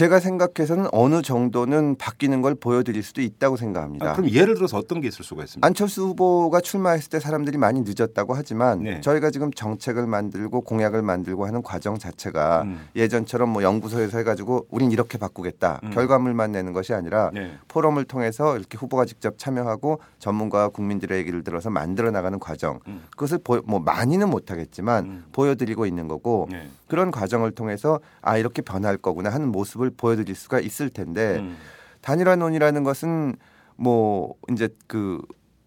제가 0.00 0.18
생각해서는 0.18 0.86
어느 0.92 1.20
정도는 1.20 1.96
바뀌는 1.96 2.40
걸 2.40 2.54
보여드릴 2.54 3.02
수도 3.02 3.20
있다고 3.20 3.58
생각합니다. 3.58 4.12
아, 4.12 4.12
그럼 4.14 4.30
예를 4.30 4.54
들어서 4.54 4.78
어떤 4.78 5.02
게 5.02 5.08
있을 5.08 5.26
수가 5.26 5.44
있습니까? 5.44 5.66
안철수 5.66 6.06
후보가 6.06 6.62
출마했을 6.62 7.10
때 7.10 7.20
사람들이 7.20 7.58
많이 7.58 7.82
늦었다고 7.84 8.32
하지만 8.32 8.82
네. 8.82 9.02
저희가 9.02 9.30
지금 9.30 9.52
정책을 9.52 10.06
만들고 10.06 10.62
공약을 10.62 11.02
만들고 11.02 11.44
하는 11.44 11.62
과정 11.62 11.98
자체가 11.98 12.62
음. 12.62 12.80
예전처럼 12.96 13.50
뭐 13.50 13.62
연구소에서 13.62 14.16
해가지고 14.16 14.68
우린 14.70 14.90
이렇게 14.90 15.18
바꾸겠다 15.18 15.80
음. 15.84 15.90
결과물만 15.90 16.50
내는 16.50 16.72
것이 16.72 16.94
아니라 16.94 17.30
네. 17.34 17.52
포럼을 17.68 18.04
통해서 18.04 18.56
이렇게 18.56 18.78
후보가 18.78 19.04
직접 19.04 19.36
참여하고 19.36 20.00
전문가와 20.18 20.68
국민들의 20.68 21.18
얘기를 21.18 21.44
들어서 21.44 21.68
만들어 21.68 22.10
나가는 22.10 22.38
과정 22.38 22.80
음. 22.88 23.02
그것을 23.10 23.36
보, 23.44 23.60
뭐 23.66 23.80
많이는 23.80 24.30
못하겠지만 24.30 25.04
음. 25.04 25.24
보여드리고 25.32 25.84
있는 25.84 26.08
거고 26.08 26.48
네. 26.50 26.70
그런 26.88 27.10
과정을 27.10 27.52
통해서 27.52 28.00
아 28.20 28.36
이렇게 28.36 28.62
변할 28.62 28.96
거구나 28.96 29.30
하는 29.30 29.48
모습을 29.48 29.89
보여드릴 29.96 30.34
수가 30.34 30.60
있을 30.60 30.90
텐데 30.90 31.38
음. 31.38 31.56
단일화 32.00 32.36
논의라는 32.36 32.84
것은 32.84 33.36
뭐 33.76 34.34
이제 34.50 34.68
그 34.86 35.20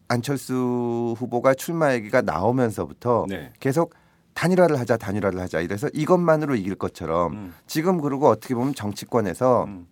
안철수 0.08 1.16
후보가 1.18 1.54
출마 1.56 1.94
얘기가 1.94 2.22
나오면서부터 2.22 3.26
네. 3.30 3.52
계속 3.60 3.94
단일화를 4.34 4.80
하자 4.80 4.98
단일화를 4.98 5.40
하자 5.40 5.62
이래서 5.62 5.88
이것만으로 5.94 6.56
이길 6.56 6.76
것처럼 6.76 7.34
음. 7.34 7.54
지금 7.68 8.02
그러고 8.02 8.28
어떻게 8.28 8.56
보면 8.56 8.74
정치권에서 8.74 9.66
음. 9.66 9.88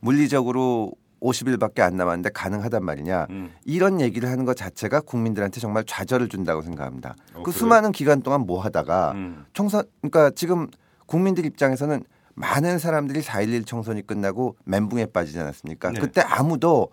물리적으로 0.00 0.92
50일밖에 1.20 1.80
안 1.80 1.96
남았는데 1.96 2.30
가능하단 2.30 2.84
말이냐. 2.84 3.26
음. 3.30 3.52
이런 3.64 4.00
얘기를 4.00 4.30
하는 4.30 4.44
것 4.44 4.56
자체가 4.56 5.00
국민들한테 5.00 5.60
정말 5.60 5.84
좌절을 5.86 6.28
준다고 6.28 6.62
생각합니다. 6.62 7.14
어, 7.34 7.42
그 7.42 7.50
그래요? 7.50 7.52
수많은 7.52 7.92
기간 7.92 8.22
동안 8.22 8.42
뭐 8.42 8.60
하다가 8.60 9.12
음. 9.12 9.44
총선 9.52 9.84
그러니까 10.00 10.30
지금 10.30 10.68
국민들 11.06 11.44
입장에서는 11.44 12.02
많은 12.40 12.78
사람들이 12.78 13.20
4.11 13.20 13.66
총선이 13.66 14.06
끝나고 14.06 14.56
멘붕에 14.64 15.06
빠지지 15.06 15.38
않았습니까? 15.38 15.90
네. 15.90 16.00
그때 16.00 16.20
아무도 16.22 16.88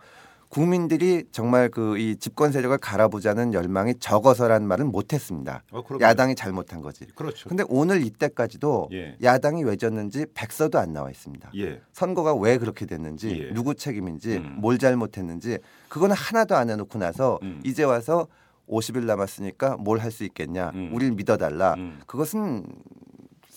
국민들이 0.49 1.25
정말 1.31 1.67
그 1.69 1.97
이 1.97 2.15
집권 2.17 2.51
세력을 2.53 2.77
갈아보자는 2.77 3.53
열망이 3.53 3.95
적어서란 3.99 4.65
말은 4.65 4.87
못했습니다. 4.91 5.63
어. 5.71 5.83
야당이 5.99 6.35
잘못한 6.35 6.81
거지. 6.81 7.05
그렇죠. 7.15 7.49
근데 7.49 7.63
오늘 7.67 8.01
이때까지도 8.05 8.89
예. 8.93 9.17
야당이 9.21 9.63
왜 9.65 9.75
졌는지 9.75 10.25
백서도 10.33 10.79
안 10.79 10.93
나와 10.93 11.09
있습니다. 11.09 11.51
예. 11.57 11.81
선거가 11.91 12.33
왜 12.35 12.57
그렇게 12.57 12.85
됐는지 12.85 13.47
예. 13.49 13.53
누구 13.53 13.75
책임인지 13.75 14.37
음. 14.37 14.55
뭘 14.59 14.77
잘못했는지 14.77 15.57
그거는 15.89 16.15
하나도 16.15 16.55
안 16.55 16.69
해놓고 16.69 16.97
나서 16.97 17.39
음. 17.43 17.61
이제 17.65 17.83
와서 17.83 18.27
50일 18.69 19.05
남았으니까 19.05 19.77
뭘 19.77 19.99
할 19.99 20.11
수 20.11 20.23
있겠냐 20.23 20.71
음. 20.75 20.91
우리를 20.93 21.13
믿어달라 21.15 21.73
음. 21.73 21.99
그것은 22.05 22.65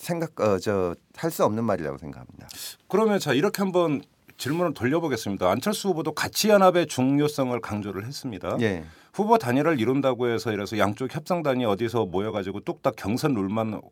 생각 0.01 0.41
어, 0.41 0.59
저할 0.59 1.31
수 1.31 1.45
없는 1.45 1.63
말이라고 1.65 1.99
생각합니다. 1.99 2.49
그러면 2.89 3.19
자 3.19 3.35
이렇게 3.35 3.63
한번 3.63 4.01
질문을 4.39 4.73
돌려보겠습니다. 4.73 5.51
안철수 5.51 5.89
후보도 5.89 6.13
가치 6.13 6.49
연합의 6.49 6.87
중요성을 6.87 7.61
강조를 7.61 8.07
했습니다. 8.07 8.57
예. 8.63 8.85
후보 9.13 9.37
단일화를 9.37 9.79
이룬다고 9.79 10.29
해서 10.29 10.53
이래서 10.53 10.79
양쪽 10.79 11.15
협상단이 11.15 11.67
어디서 11.67 12.07
모여가지고 12.07 12.61
뚝딱 12.61 12.97
경선 12.97 13.35
룰만 13.35 13.83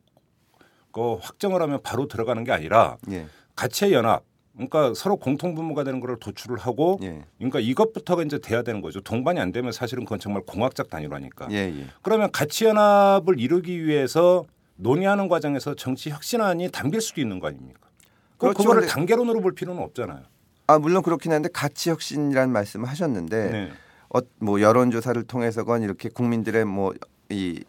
그 0.93 1.15
확정을 1.21 1.61
하면 1.61 1.81
바로 1.83 2.09
들어가는 2.09 2.43
게 2.45 2.53
아니라 2.53 2.97
예. 3.11 3.27
가치의 3.55 3.93
연합. 3.93 4.23
그러니까 4.55 4.95
서로 4.95 5.17
공통 5.17 5.55
분모가 5.55 5.85
되는 5.85 6.01
거를 6.01 6.17
도출을 6.19 6.57
하고 6.57 6.99
예. 7.03 7.23
그러니까 7.37 7.61
이것부터가 7.61 8.23
이제 8.23 8.39
돼야 8.39 8.63
되는 8.63 8.81
거죠. 8.81 9.03
동반이 9.03 9.39
안 9.39 9.53
되면 9.53 9.73
사실은 9.73 10.05
그건 10.05 10.19
정말 10.19 10.43
공학적 10.47 10.89
단일화니까. 10.89 11.49
예. 11.51 11.57
예. 11.57 11.87
그러면 12.01 12.33
가치 12.33 12.65
연합을 12.65 13.39
이루기 13.39 13.85
위해서 13.85 14.47
논의하는 14.83 15.29
과정에서 15.29 15.75
정치 15.75 16.11
혁신안이 16.11 16.71
담길 16.71 17.01
수도 17.01 17.21
있는 17.21 17.41
거 17.41 17.49
아닙니까? 17.49 17.81
그럼 18.39 18.55
그렇죠. 18.55 18.69
그거를 18.69 18.89
단계론으로 18.89 19.41
볼 19.41 19.53
필요는 19.55 19.83
없잖아요. 19.83 20.23
아 20.69 20.79
물론 20.79 21.03
그렇긴 21.03 21.33
한데 21.33 21.49
가치 21.53 21.91
혁신이라는 21.91 22.53
말씀을 22.53 22.89
하셨는데 22.89 23.51
네. 23.51 23.73
어, 24.15 24.21
뭐 24.39 24.61
여론조사를 24.61 25.23
통해서건 25.25 25.83
이렇게 25.83 26.09
국민들의 26.09 26.65
뭐 26.65 26.95
이 27.31 27.63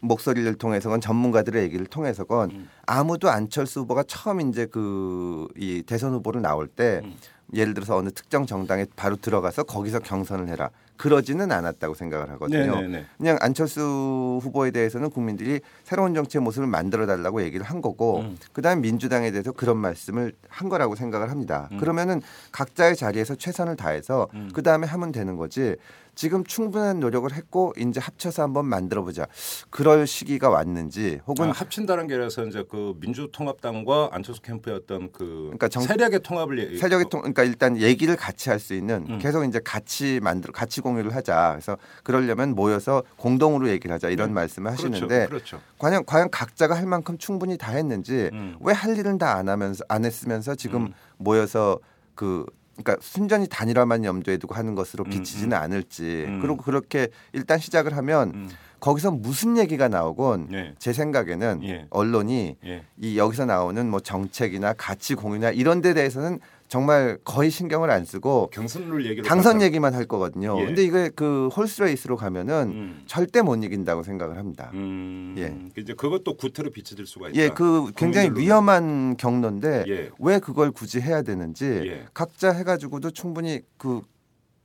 목소리를 0.00 0.54
통해서건 0.54 1.00
전문가들의 1.00 1.62
얘기를 1.64 1.84
통해서건 1.86 2.50
음. 2.50 2.70
아무도 2.86 3.28
안철수 3.28 3.80
후보가 3.80 4.04
처음 4.04 4.40
이제 4.40 4.66
그 4.66 5.48
이 5.56 5.82
대선 5.86 6.12
후보로 6.14 6.40
나올 6.40 6.68
때 6.68 7.00
음. 7.04 7.14
예를 7.54 7.74
들어서 7.74 7.96
어느 7.96 8.10
특정 8.10 8.46
정당에 8.46 8.86
바로 8.96 9.16
들어가서 9.16 9.64
거기서 9.64 10.00
경선을 10.00 10.48
해라 10.48 10.70
그러지는 10.96 11.52
않았다고 11.52 11.94
생각을 11.94 12.30
하거든요. 12.32 12.76
네네네. 12.76 13.06
그냥 13.18 13.38
안철수 13.40 14.40
후보에 14.42 14.70
대해서는 14.70 15.10
국민들이 15.10 15.60
새로운 15.84 16.14
정치의 16.14 16.42
모습을 16.42 16.66
만들어 16.66 17.06
달라고 17.06 17.42
얘기를 17.42 17.64
한 17.64 17.80
거고 17.80 18.20
음. 18.20 18.38
그다음 18.52 18.80
민주당에 18.80 19.30
대해서 19.30 19.52
그런 19.52 19.76
말씀을 19.78 20.32
한 20.48 20.68
거라고 20.68 20.94
생각을 20.94 21.30
합니다. 21.30 21.68
음. 21.72 21.78
그러면은 21.78 22.22
각자의 22.52 22.96
자리에서 22.96 23.34
최선을 23.34 23.76
다해서 23.76 24.28
음. 24.34 24.50
그다음에 24.52 24.86
하면 24.86 25.12
되는 25.12 25.36
거지. 25.36 25.76
지금 26.16 26.42
충분한 26.44 26.98
노력을 26.98 27.30
했고 27.30 27.74
이제 27.78 28.00
합쳐서 28.00 28.42
한번 28.42 28.64
만들어 28.64 29.02
보자. 29.04 29.26
그럴 29.68 30.06
시기가 30.06 30.48
왔는지 30.48 31.20
혹은 31.26 31.50
아, 31.50 31.52
합친다는 31.52 32.06
게 32.06 32.14
아니라서 32.14 32.46
이제 32.46 32.64
그 32.68 32.94
민주통합당과 33.00 34.08
안철수 34.12 34.40
어떤 34.72 35.12
그 35.12 35.42
그러니까 35.44 35.68
정- 35.68 35.82
세력의 35.82 36.20
통합을 36.22 36.78
세력의 36.78 37.06
통 37.10 37.20
그러니까 37.20 37.44
일단 37.44 37.76
얘기를 37.78 38.16
같이 38.16 38.48
할 38.48 38.56
수 38.56 38.72
있는 38.72 39.04
음. 39.10 39.18
계속 39.18 39.44
이제 39.44 39.60
같이 39.62 40.18
만들어 40.22 40.50
같이 40.52 40.80
공유를 40.80 41.14
하자. 41.14 41.50
그래서 41.52 41.76
그러려면 42.02 42.54
모여서 42.54 43.02
공동으로 43.18 43.68
얘기를 43.68 43.92
하자 43.94 44.08
이런 44.08 44.28
네. 44.30 44.34
말씀을 44.34 44.70
그렇죠, 44.74 44.88
하시는데 44.94 45.26
그렇죠. 45.26 45.60
과연 45.78 46.06
과연 46.06 46.30
각자가 46.30 46.74
할 46.74 46.86
만큼 46.86 47.18
충분히 47.18 47.58
다 47.58 47.72
했는지 47.72 48.30
음. 48.32 48.56
왜할 48.60 48.96
일은 48.96 49.18
다 49.18 49.26
안 49.36 49.50
하면서 49.50 49.84
안 49.88 50.06
했으면서 50.06 50.54
지금 50.54 50.86
음. 50.86 50.92
모여서 51.18 51.78
그 52.14 52.46
그러니까 52.76 52.96
순전히 53.00 53.46
단일화만 53.48 54.04
염두에 54.04 54.36
두고 54.36 54.54
하는 54.54 54.74
것으로 54.74 55.04
음, 55.04 55.10
비치지는 55.10 55.56
않을지 55.56 56.24
음. 56.26 56.40
그리고 56.40 56.56
그렇게 56.56 57.08
일단 57.32 57.58
시작을 57.58 57.96
하면 57.96 58.32
음. 58.34 58.50
거기서 58.80 59.10
무슨 59.10 59.56
얘기가 59.56 59.88
나오건 59.88 60.48
예. 60.52 60.74
제 60.78 60.92
생각에는 60.92 61.60
예. 61.64 61.86
언론이 61.90 62.56
예. 62.66 62.84
이 63.00 63.18
여기서 63.18 63.46
나오는 63.46 63.88
뭐 63.88 64.00
정책이나 64.00 64.74
가치 64.74 65.14
공유나 65.14 65.50
이런 65.50 65.80
데 65.80 65.94
대해서는 65.94 66.40
정말 66.68 67.18
거의 67.24 67.50
신경을 67.50 67.90
안 67.90 68.04
쓰고 68.04 68.50
경선룰 68.52 69.06
얘기를 69.06 69.24
당선 69.24 69.62
얘기만 69.62 69.94
할 69.94 70.04
거거든요. 70.06 70.60
예. 70.60 70.66
근데 70.66 70.82
이게 70.82 71.10
그 71.14 71.48
horse 71.48 71.79
race로 71.79 72.16
가면은 72.16 72.68
음. 72.72 73.02
절대 73.06 73.42
못 73.42 73.62
이긴다고 73.62 74.02
생각을 74.02 74.36
합니다. 74.36 74.70
음. 74.74 75.34
예. 75.38 75.56
이제 75.80 75.94
그것도 75.94 76.36
구태로 76.36 76.70
비춰질 76.70 77.06
수가 77.06 77.28
있다. 77.28 77.38
예, 77.40 77.48
그 77.48 77.92
굉장히. 77.96 78.30
위험한 78.36 79.16
경로인데 79.16 79.84
예. 79.88 80.10
왜 80.18 80.38
그걸 80.38 80.72
굳이 80.72 81.00
해야 81.00 81.22
되는지 81.22 81.64
예. 81.64 82.06
각자 82.12 82.50
해가지고도 82.52 83.10
충분히 83.10 83.60
그 83.78 84.02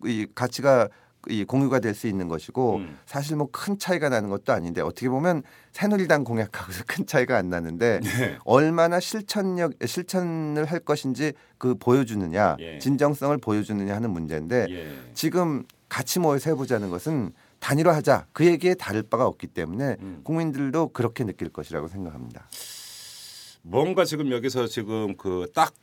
이 0.06 0.28
가치가 0.34 0.90
이 1.30 1.44
공유가 1.44 1.80
될 1.80 1.94
수 1.94 2.08
있는 2.08 2.28
것이고 2.28 2.78
음. 2.78 2.98
사실 3.06 3.36
뭐 3.36 3.48
큰 3.52 3.78
차이가 3.78 4.10
나는 4.10 4.30
것도 4.30 4.54
아닌데 4.54 4.82
어떻게 4.82 5.08
보면 5.10 5.44
새누리당 5.72 6.24
공약하고서 6.24 6.84
큰 6.88 7.06
차이가 7.06 7.38
안 7.38 7.50
나는데 7.50 8.00
네. 8.02 8.38
얼마나 8.46 9.00
실천력 9.00 9.74
실천을 9.86 10.66
할 10.66 10.80
것인지 10.80 11.34
그 11.58 11.76
보여주느냐 11.76 12.58
예. 12.60 12.80
진정성을 12.80 13.38
보여주느냐 13.38 13.96
하는 13.96 14.10
문제인데 14.10 14.66
예. 14.70 15.00
지금 15.14 15.64
같이 15.90 16.20
모여서 16.20 16.50
해보자는 16.50 16.90
것은 16.90 17.34
단일화하자 17.60 18.28
그 18.34 18.46
얘기에 18.46 18.74
다를 18.74 19.04
바가 19.04 19.28
없기 19.28 19.48
때문에 19.48 19.98
음. 20.00 20.22
국민들도 20.24 20.88
그렇게 20.90 21.24
느낄 21.24 21.50
것이라고 21.50 21.88
생각합니다. 21.88 22.48
뭔가 23.62 24.06
지금 24.06 24.32
여기서 24.32 24.66
지금 24.68 25.16
그 25.18 25.46
딱 25.54 25.74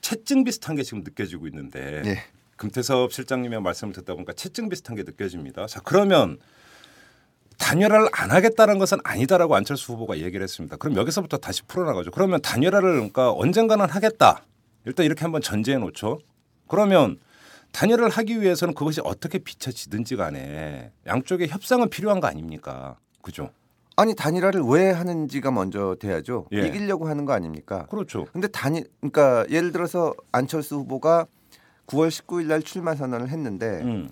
채증 0.00 0.44
비슷한 0.44 0.76
게 0.76 0.82
지금 0.82 1.00
느껴지고 1.02 1.46
있는데 1.48 2.02
예. 2.04 2.18
금태섭 2.62 3.12
실장님의 3.12 3.60
말씀을 3.60 3.92
듣다 3.92 4.14
보니까 4.14 4.32
채증 4.34 4.68
비슷한 4.68 4.94
게 4.94 5.02
느껴집니다. 5.02 5.66
자 5.66 5.80
그러면 5.80 6.38
단일화를 7.58 8.08
안 8.12 8.30
하겠다는 8.30 8.78
것은 8.78 8.98
아니다라고 9.02 9.56
안철수 9.56 9.92
후보가 9.92 10.18
얘기를 10.18 10.44
했습니다. 10.44 10.76
그럼 10.76 10.96
여기서부터 10.96 11.38
다시 11.38 11.64
풀어나가죠. 11.64 12.12
그러면 12.12 12.40
단일화를 12.40 12.92
그러니까 12.92 13.32
언젠가는 13.32 13.84
하겠다. 13.88 14.44
일단 14.84 15.04
이렇게 15.06 15.22
한번 15.22 15.42
전제해 15.42 15.76
놓죠. 15.76 16.20
그러면 16.68 17.18
단일화를 17.72 18.10
하기 18.10 18.40
위해서는 18.40 18.74
그것이 18.74 19.00
어떻게 19.02 19.40
비춰지든지 19.40 20.14
간에 20.14 20.92
양쪽의 21.06 21.48
협상은 21.48 21.90
필요한 21.90 22.20
거 22.20 22.28
아닙니까? 22.28 22.96
그죠? 23.22 23.50
아니 23.96 24.14
단일화를 24.14 24.60
왜 24.62 24.92
하는지가 24.92 25.50
먼저 25.50 25.96
돼야죠. 25.98 26.46
예. 26.52 26.68
이기려고 26.68 27.08
하는 27.08 27.24
거 27.24 27.32
아닙니까? 27.32 27.86
그렇죠. 27.86 28.26
근데 28.32 28.46
단일 28.46 28.86
그러니까 29.00 29.46
예를 29.50 29.72
들어서 29.72 30.14
안철수 30.30 30.76
후보가 30.76 31.26
9월 31.86 32.08
19일 32.08 32.46
날 32.46 32.62
출마 32.62 32.94
선언을 32.94 33.28
했는데 33.28 33.82
음. 33.82 34.08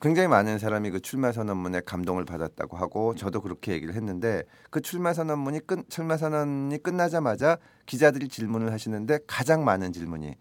굉장히 0.00 0.28
많은 0.28 0.58
사람이 0.58 0.90
그 0.90 1.00
출마 1.00 1.30
선언문에 1.30 1.80
감동을 1.80 2.24
받았다고 2.24 2.78
하고 2.78 3.14
저도 3.14 3.42
그렇게 3.42 3.72
얘기를 3.72 3.94
했는데 3.94 4.44
그 4.70 4.80
출마 4.80 5.12
선언문이 5.12 5.66
끝 5.66 5.90
출마 5.90 6.16
선언이 6.16 6.82
끝나자마자 6.82 7.58
기자들이 7.84 8.28
질문을 8.28 8.72
하시는데 8.72 9.18
가장 9.26 9.62
많은 9.62 9.92
질문이 9.92 10.36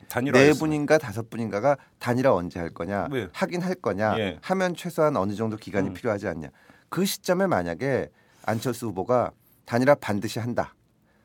네. 0.53 0.59
분인가 0.59 0.97
다섯 0.97 1.29
분인가가 1.29 1.75
단일화 1.99 2.33
언제 2.33 2.57
할 2.57 2.69
거냐 2.69 3.09
왜? 3.11 3.27
하긴 3.33 3.61
할 3.61 3.75
거냐 3.75 4.17
예. 4.19 4.37
하면 4.41 4.75
최소한 4.75 5.17
어느 5.17 5.33
정도 5.35 5.57
기간이 5.57 5.89
음. 5.89 5.93
필요하지 5.93 6.29
않냐 6.29 6.49
그 6.87 7.03
시점에 7.03 7.45
만약에 7.45 8.09
안철수 8.45 8.87
후보가 8.87 9.31
단일화 9.65 9.95
반드시 9.95 10.39
한다 10.39 10.73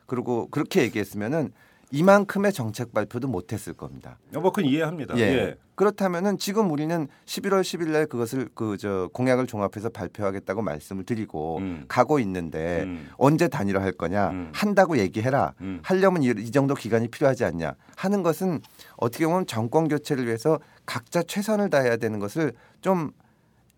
그리고 0.07 0.49
그렇게 0.49 0.83
얘기했으면은 0.83 1.53
이만큼의 1.91 2.53
정책 2.53 2.93
발표도 2.93 3.29
못했을 3.29 3.73
겁니다. 3.73 4.19
어, 4.35 4.41
뭐 4.41 4.53
그건 4.53 4.71
이해합니다. 4.71 5.17
예. 5.17 5.23
예. 5.23 5.57
그렇다면은 5.75 6.39
지금 6.39 6.71
우리는 6.71 7.09
11월 7.27 7.63
10일 7.63 7.89
날 7.91 8.07
그것을 8.07 8.49
그 8.55 8.77
저 8.85 9.09
공약을 9.15 9.47
종합해서 9.47 9.89
발표하겠다고 9.89 10.61
말씀을 10.61 11.05
드리고 11.05 11.59
음. 11.59 11.85
가고 11.89 12.19
있는데 12.19 12.83
음. 12.83 13.09
언제 13.17 13.49
단일화 13.49 13.81
할 13.83 13.93
거냐 13.93 14.29
음. 14.31 14.51
한다고 14.53 14.99
얘기해라 14.99 15.55
음. 15.63 15.81
하려면 15.83 16.23
이, 16.23 16.27
이 16.27 16.51
정도 16.51 16.75
기간이 16.75 17.09
필요하지 17.09 17.45
않냐 17.45 17.75
하는 17.97 18.23
것은 18.23 18.61
어떻게 18.97 19.27
보면 19.27 19.47
정권 19.47 19.89
교체를 19.89 20.27
위해서 20.27 20.59
각자 20.85 21.23
최선을 21.23 21.71
다해야 21.71 21.97
되는 21.97 22.19
것을 22.19 22.53
좀 22.83 23.13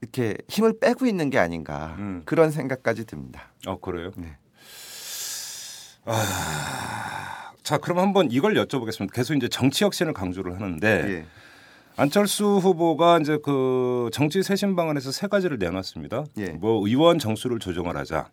이렇게 0.00 0.36
힘을 0.48 0.78
빼고 0.80 1.06
있는 1.06 1.30
게 1.30 1.38
아닌가 1.38 1.94
음. 1.98 2.22
그런 2.24 2.50
생각까지 2.50 3.04
듭니다. 3.04 3.52
어 3.66 3.78
그래요? 3.78 4.10
네. 4.16 4.36
아, 6.04 6.12
자 7.66 7.78
그럼 7.78 7.98
한번 7.98 8.30
이걸 8.30 8.54
여쭤보겠습니다. 8.54 9.12
계속 9.12 9.34
이제 9.34 9.48
정치 9.48 9.82
혁신을 9.82 10.12
강조를 10.12 10.54
하는데 10.54 10.86
예. 10.86 11.26
안철수 11.96 12.44
후보가 12.44 13.18
이제 13.18 13.38
그 13.42 14.08
정치 14.12 14.40
쇄신 14.40 14.76
방안에서 14.76 15.10
세 15.10 15.26
가지를 15.26 15.58
내놨습니다. 15.58 16.26
예. 16.38 16.50
뭐 16.50 16.86
의원 16.86 17.18
정수를 17.18 17.58
조정을 17.58 17.96
하자. 17.96 18.28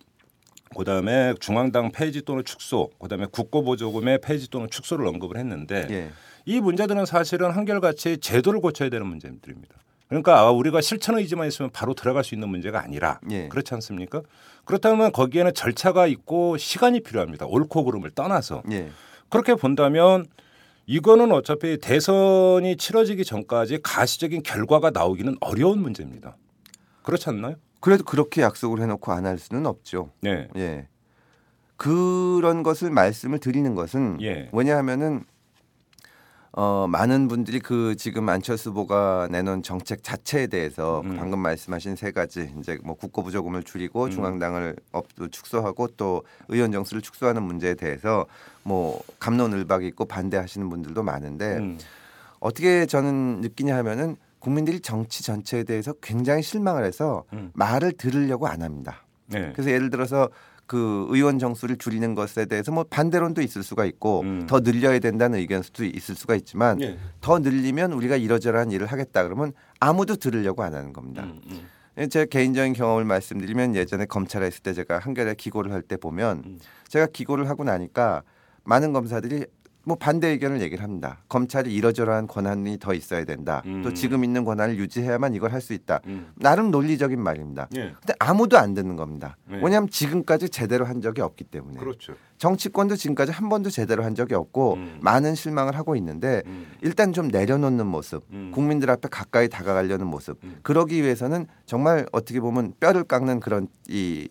그다음에 0.78 1.34
중앙당 1.40 1.92
폐지 1.92 2.22
또는 2.22 2.46
축소, 2.46 2.92
그다음에 3.00 3.26
국고보조금의 3.32 4.20
폐지 4.22 4.52
또는 4.52 4.70
축소를 4.70 5.08
언급을 5.08 5.38
했는데 5.38 5.88
예. 5.90 6.12
이 6.46 6.62
문제들은 6.62 7.08
사실은 7.08 7.50
한결같이 7.50 8.20
제도를 8.20 8.60
고쳐야 8.62 8.90
되는 8.90 9.08
문제들입니다. 9.08 9.74
그러니까 10.10 10.42
아, 10.42 10.52
우리가 10.52 10.80
실천 10.82 11.18
의지만 11.18 11.48
있으면 11.48 11.72
바로 11.72 11.96
들어갈 11.96 12.24
수 12.24 12.36
있는 12.36 12.50
문제가 12.50 12.84
아니라 12.84 13.20
예. 13.32 13.48
그렇지 13.48 13.74
않습니까? 13.74 14.22
그렇다면 14.64 15.12
거기에는 15.12 15.56
절차가 15.56 16.06
있고 16.06 16.58
시간이 16.58 17.00
필요합니다. 17.02 17.48
옳고 17.48 17.84
그름을 17.86 18.12
떠나서 18.12 18.62
예. 18.70 18.92
그렇게 19.34 19.56
본다면 19.56 20.28
이거는 20.86 21.32
어차피 21.32 21.80
대선이 21.80 22.78
치러지기 22.78 23.26
전까지 23.26 23.80
가시적인 23.82 24.44
결과가 24.44 24.92
나오기는 24.92 25.38
어려운 25.42 25.80
문제입니다. 25.82 26.38
그렇지 27.02 27.30
않나요? 27.30 27.56
그래도 27.80 28.04
그렇게 28.04 28.44
약속을 28.44 28.80
해놓고 28.80 29.12
안 29.12 29.26
할 29.26 29.40
수는 29.40 29.66
없죠. 29.66 30.12
네. 30.22 30.50
예. 30.56 30.88
그런 31.78 32.62
것을 32.62 32.92
말씀을 32.92 33.40
드리는 33.40 33.74
것은 33.74 34.20
예. 34.22 34.50
왜냐하면은 34.54 35.24
어, 36.56 36.86
많은 36.88 37.28
분들이 37.28 37.60
그 37.60 37.96
지금 37.96 38.30
안철수 38.30 38.70
후보가 38.70 39.28
내놓은 39.32 39.64
정책 39.64 40.04
자체에 40.04 40.46
대해서 40.46 41.02
음. 41.04 41.18
방금 41.18 41.40
말씀하신 41.40 41.96
세 41.96 42.12
가지 42.12 42.54
이제 42.60 42.78
뭐 42.84 42.96
국고 42.96 43.24
보조금을 43.24 43.64
줄이고 43.64 44.06
음. 44.06 44.12
중앙당을 44.12 44.76
업, 44.92 45.08
축소하고 45.32 45.88
또 45.98 46.24
의원 46.50 46.72
정수를 46.72 47.02
축소하는 47.02 47.42
문제에 47.42 47.74
대해서 47.74 48.28
뭐 48.62 49.02
갑론을박이 49.20 49.88
있고 49.88 50.06
반대하시는 50.06 50.70
분들도 50.70 51.02
많은데 51.02 51.58
음. 51.58 51.80
어떻게 52.40 52.86
저는 52.86 53.42
느끼냐 53.42 53.76
하면은 53.78 54.16
국민들이 54.38 54.80
정치 54.80 55.24
전체에 55.24 55.64
대해서 55.64 55.94
굉장히 56.04 56.44
실망을 56.44 56.86
해서 56.86 57.24
음. 57.34 57.50
말을 57.56 57.94
들으려고 57.94 58.48
안 58.48 58.62
합니다. 58.62 59.02
네. 59.26 59.52
그래서 59.54 59.72
예를 59.72 59.90
들어서 59.90 60.30
그 60.66 61.06
의원 61.10 61.40
정수를 61.40 61.78
줄이는 61.78 62.16
것에 62.16 62.46
대해서 62.46 62.72
뭐 62.72 62.84
반대론도 62.84 63.42
있을 63.42 63.64
수가 63.64 63.86
있고 63.86 64.22
음. 64.22 64.48
더 64.48 64.62
늘려야 64.62 65.00
된다는 65.00 65.40
의견도 65.40 65.84
있을 65.84 66.16
수가 66.16 66.36
있지만 66.36 66.82
예. 66.82 66.98
더 67.22 67.40
늘리면 67.40 67.92
우리가 67.94 68.16
이러저러한 68.16 68.72
일을 68.72 68.88
하겠다 68.88 69.24
그러면 69.24 69.54
아무도 69.80 70.16
들으려고 70.16 70.64
안 70.64 70.74
하는 70.74 70.94
겁니다. 70.94 71.24
음, 71.24 71.42
음. 71.48 71.68
예, 71.98 72.08
제 72.08 72.26
개인적인 72.26 72.74
경험을 72.74 73.06
말씀드리면 73.06 73.76
예전에 73.76 74.06
검찰에 74.06 74.48
있을 74.48 74.64
때 74.64 74.74
제가 74.74 75.00
한겨레 75.00 75.36
기고를 75.36 75.72
할 75.72 75.82
때 75.84 75.98
보면 75.98 76.44
음. 76.46 76.60
제가 76.88 77.08
기고를 77.08 77.50
하고 77.50 77.64
나니까 77.64 78.24
많은 78.64 78.94
검사들이 78.94 79.46
뭐 79.86 79.98
반대 79.98 80.30
의견을 80.30 80.62
얘기를 80.62 80.82
합니다. 80.84 81.18
검찰이 81.28 81.74
이러저러한 81.74 82.28
권한이 82.28 82.80
더 82.80 82.94
있어야 82.94 83.26
된다. 83.26 83.62
음. 83.66 83.82
또 83.84 83.94
지금 83.94 84.24
있는 84.24 84.46
권한을 84.46 84.78
유지해야만 84.78 85.34
이걸 85.36 85.52
할 85.52 85.64
수 85.64 85.74
있다. 85.74 86.02
음. 86.08 86.28
나름 86.36 86.72
논리적인 86.72 87.22
말입니다. 87.22 87.70
예. 87.78 87.94
근데 88.00 88.14
아무도 88.20 88.58
안 88.58 88.74
듣는 88.74 88.98
겁니다. 88.98 89.38
네. 89.48 89.62
왜냐하면 89.64 89.90
지금까지 89.90 90.50
제대로 90.50 90.84
한 90.86 91.00
적이 91.00 91.22
없기 91.22 91.46
때문에. 91.46 91.80
그렇죠. 91.80 92.16
정치권도 92.38 92.98
지금까지 92.98 93.32
한 93.32 93.48
번도 93.48 93.70
제대로 93.70 94.04
한 94.04 94.14
적이 94.16 94.36
없고 94.36 94.74
음. 94.74 94.98
많은 95.02 95.36
실망을 95.36 95.78
하고 95.78 95.96
있는데 95.96 96.44
음. 96.48 96.68
일단 96.82 97.14
좀 97.14 97.30
내려놓는 97.30 97.86
모습, 97.88 98.24
음. 98.32 98.52
국민들 98.54 98.90
앞에 98.90 99.08
가까이 99.10 99.48
다가가려는 99.48 100.06
모습. 100.08 100.38
음. 100.44 100.60
그러기 100.64 101.02
위해서는 101.02 101.48
정말 101.66 102.06
어떻게 102.12 102.42
보면 102.42 102.74
뼈를 102.82 103.06
깎는 103.06 103.40
그런 103.40 103.68
이 103.88 104.28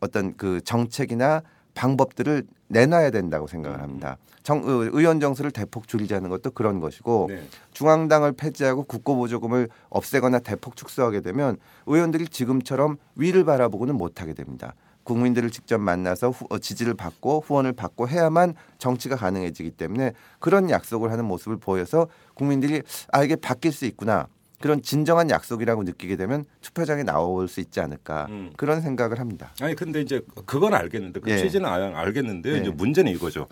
어떤 0.00 0.34
그 0.36 0.60
정책이나 0.62 1.42
방법들을 1.74 2.44
내놔야 2.68 3.10
된다고 3.10 3.46
생각을 3.46 3.80
합니다. 3.80 4.16
정, 4.42 4.62
의- 4.64 4.90
의원 4.92 5.18
정수를 5.20 5.50
대폭 5.50 5.88
줄이자는 5.88 6.30
것도 6.30 6.50
그런 6.52 6.80
것이고 6.80 7.26
네. 7.28 7.42
중앙당을 7.72 8.32
폐지하고 8.32 8.84
국고보조금을 8.84 9.68
없애거나 9.88 10.38
대폭 10.40 10.76
축소하게 10.76 11.20
되면 11.20 11.56
의원들이 11.86 12.28
지금처럼 12.28 12.96
위를 13.16 13.44
바라보고는 13.44 13.96
못하게 13.96 14.34
됩니다. 14.34 14.74
국민들을 15.04 15.50
직접 15.50 15.78
만나서 15.78 16.30
후- 16.30 16.46
어, 16.50 16.58
지지를 16.58 16.94
받고 16.94 17.44
후원을 17.46 17.72
받고 17.72 18.08
해야만 18.08 18.54
정치가 18.78 19.14
가능해지기 19.16 19.70
때문에 19.72 20.12
그런 20.40 20.68
약속을 20.70 21.12
하는 21.12 21.24
모습을 21.24 21.58
보여서 21.58 22.08
국민들이 22.34 22.82
아 23.12 23.22
이게 23.22 23.36
바뀔 23.36 23.70
수 23.72 23.84
있구나 23.86 24.26
그런 24.60 24.82
진정한 24.82 25.28
약속이라고 25.30 25.82
느끼게 25.82 26.16
되면 26.16 26.44
투표장에 26.62 27.02
나올 27.02 27.46
수 27.48 27.60
있지 27.60 27.80
않을까 27.80 28.26
음. 28.30 28.52
그런 28.56 28.80
생각을 28.80 29.20
합니다. 29.20 29.52
아니 29.60 29.74
근데 29.74 30.00
이제 30.00 30.20
그건 30.46 30.74
알겠는데 30.74 31.20
그 31.20 31.30
예. 31.30 31.36
취지는 31.38 31.66
알- 31.68 31.94
알겠는데 31.94 32.52
예. 32.54 32.58
이제 32.58 32.70
문제는 32.70 33.12
이거죠. 33.12 33.48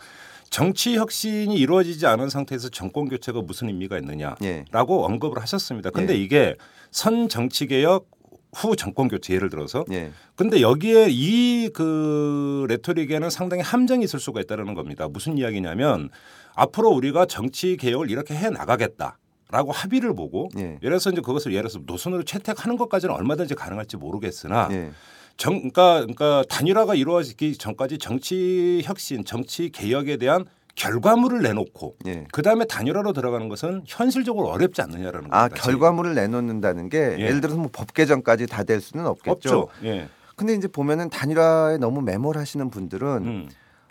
정치 0.50 0.96
혁신이 0.96 1.54
이루어지지 1.56 2.06
않은 2.06 2.28
상태에서 2.30 2.68
정권 2.68 3.08
교체가 3.08 3.42
무슨 3.42 3.68
의미가 3.68 3.96
예. 3.96 4.00
있느냐라고 4.00 5.04
언급을 5.04 5.40
하셨습니다. 5.42 5.90
근데 5.90 6.14
예. 6.14 6.18
이게 6.18 6.56
선 6.90 7.28
정치 7.28 7.66
개혁 7.66 8.08
후 8.56 8.76
정권 8.76 9.08
교체 9.08 9.34
예를 9.34 9.50
들어서 9.50 9.84
예. 9.90 10.12
근데 10.36 10.60
여기에 10.60 11.08
이 11.10 11.70
그 11.74 12.66
레토릭에는 12.68 13.28
상당히 13.30 13.62
함정이 13.62 14.04
있을 14.04 14.20
수가 14.20 14.40
있다는 14.40 14.74
겁니다. 14.74 15.08
무슨 15.08 15.36
이야기냐면 15.38 16.08
앞으로 16.54 16.90
우리가 16.90 17.26
정치 17.26 17.76
개혁을 17.76 18.10
이렇게 18.10 18.34
해 18.34 18.48
나가겠다. 18.50 19.18
라고 19.54 19.70
합의를 19.70 20.14
보고 20.14 20.48
예. 20.56 20.62
예를 20.62 20.78
들어서 20.80 21.10
이제 21.10 21.20
그것을 21.20 21.52
예를 21.52 21.68
들어서 21.70 21.78
노선으로 21.86 22.24
채택하는 22.24 22.76
것까지는 22.76 23.14
얼마든지 23.14 23.54
가능할지 23.54 23.96
모르겠으나 23.96 24.68
예. 24.72 24.90
정, 25.36 25.54
그러니까, 25.58 26.00
그러니까 26.00 26.42
단일화가 26.48 26.96
이루어지기 26.96 27.56
전까지 27.56 27.98
정치 27.98 28.80
혁신, 28.84 29.24
정치 29.24 29.70
개혁에 29.70 30.16
대한 30.16 30.44
결과물을 30.74 31.40
내놓고 31.42 31.94
예. 32.06 32.26
그 32.32 32.42
다음에 32.42 32.64
단일화로 32.64 33.12
들어가는 33.12 33.48
것은 33.48 33.84
현실적으로 33.86 34.48
어렵지 34.48 34.82
않느냐라는 34.82 35.28
아 35.30 35.48
겁니다. 35.48 35.62
결과물을 35.64 36.16
내놓는다는 36.16 36.88
게 36.88 36.98
예. 36.98 37.20
예. 37.20 37.30
를 37.30 37.40
들어서 37.40 37.56
뭐 37.56 37.68
법 37.72 37.94
개정까지 37.94 38.48
다 38.48 38.64
될 38.64 38.80
수는 38.80 39.06
없겠죠. 39.06 39.30
없죠. 39.32 39.68
예. 39.84 40.08
근데 40.34 40.52
이제 40.54 40.66
보면은 40.66 41.10
단일화에 41.10 41.76
너무 41.78 42.00
매몰하시는 42.02 42.70
분들은 42.70 43.08
음. 43.24 43.48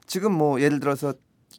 지금 0.07 0.33
뭐 0.33 0.59
예를 0.59 0.81
들어서 0.81 1.13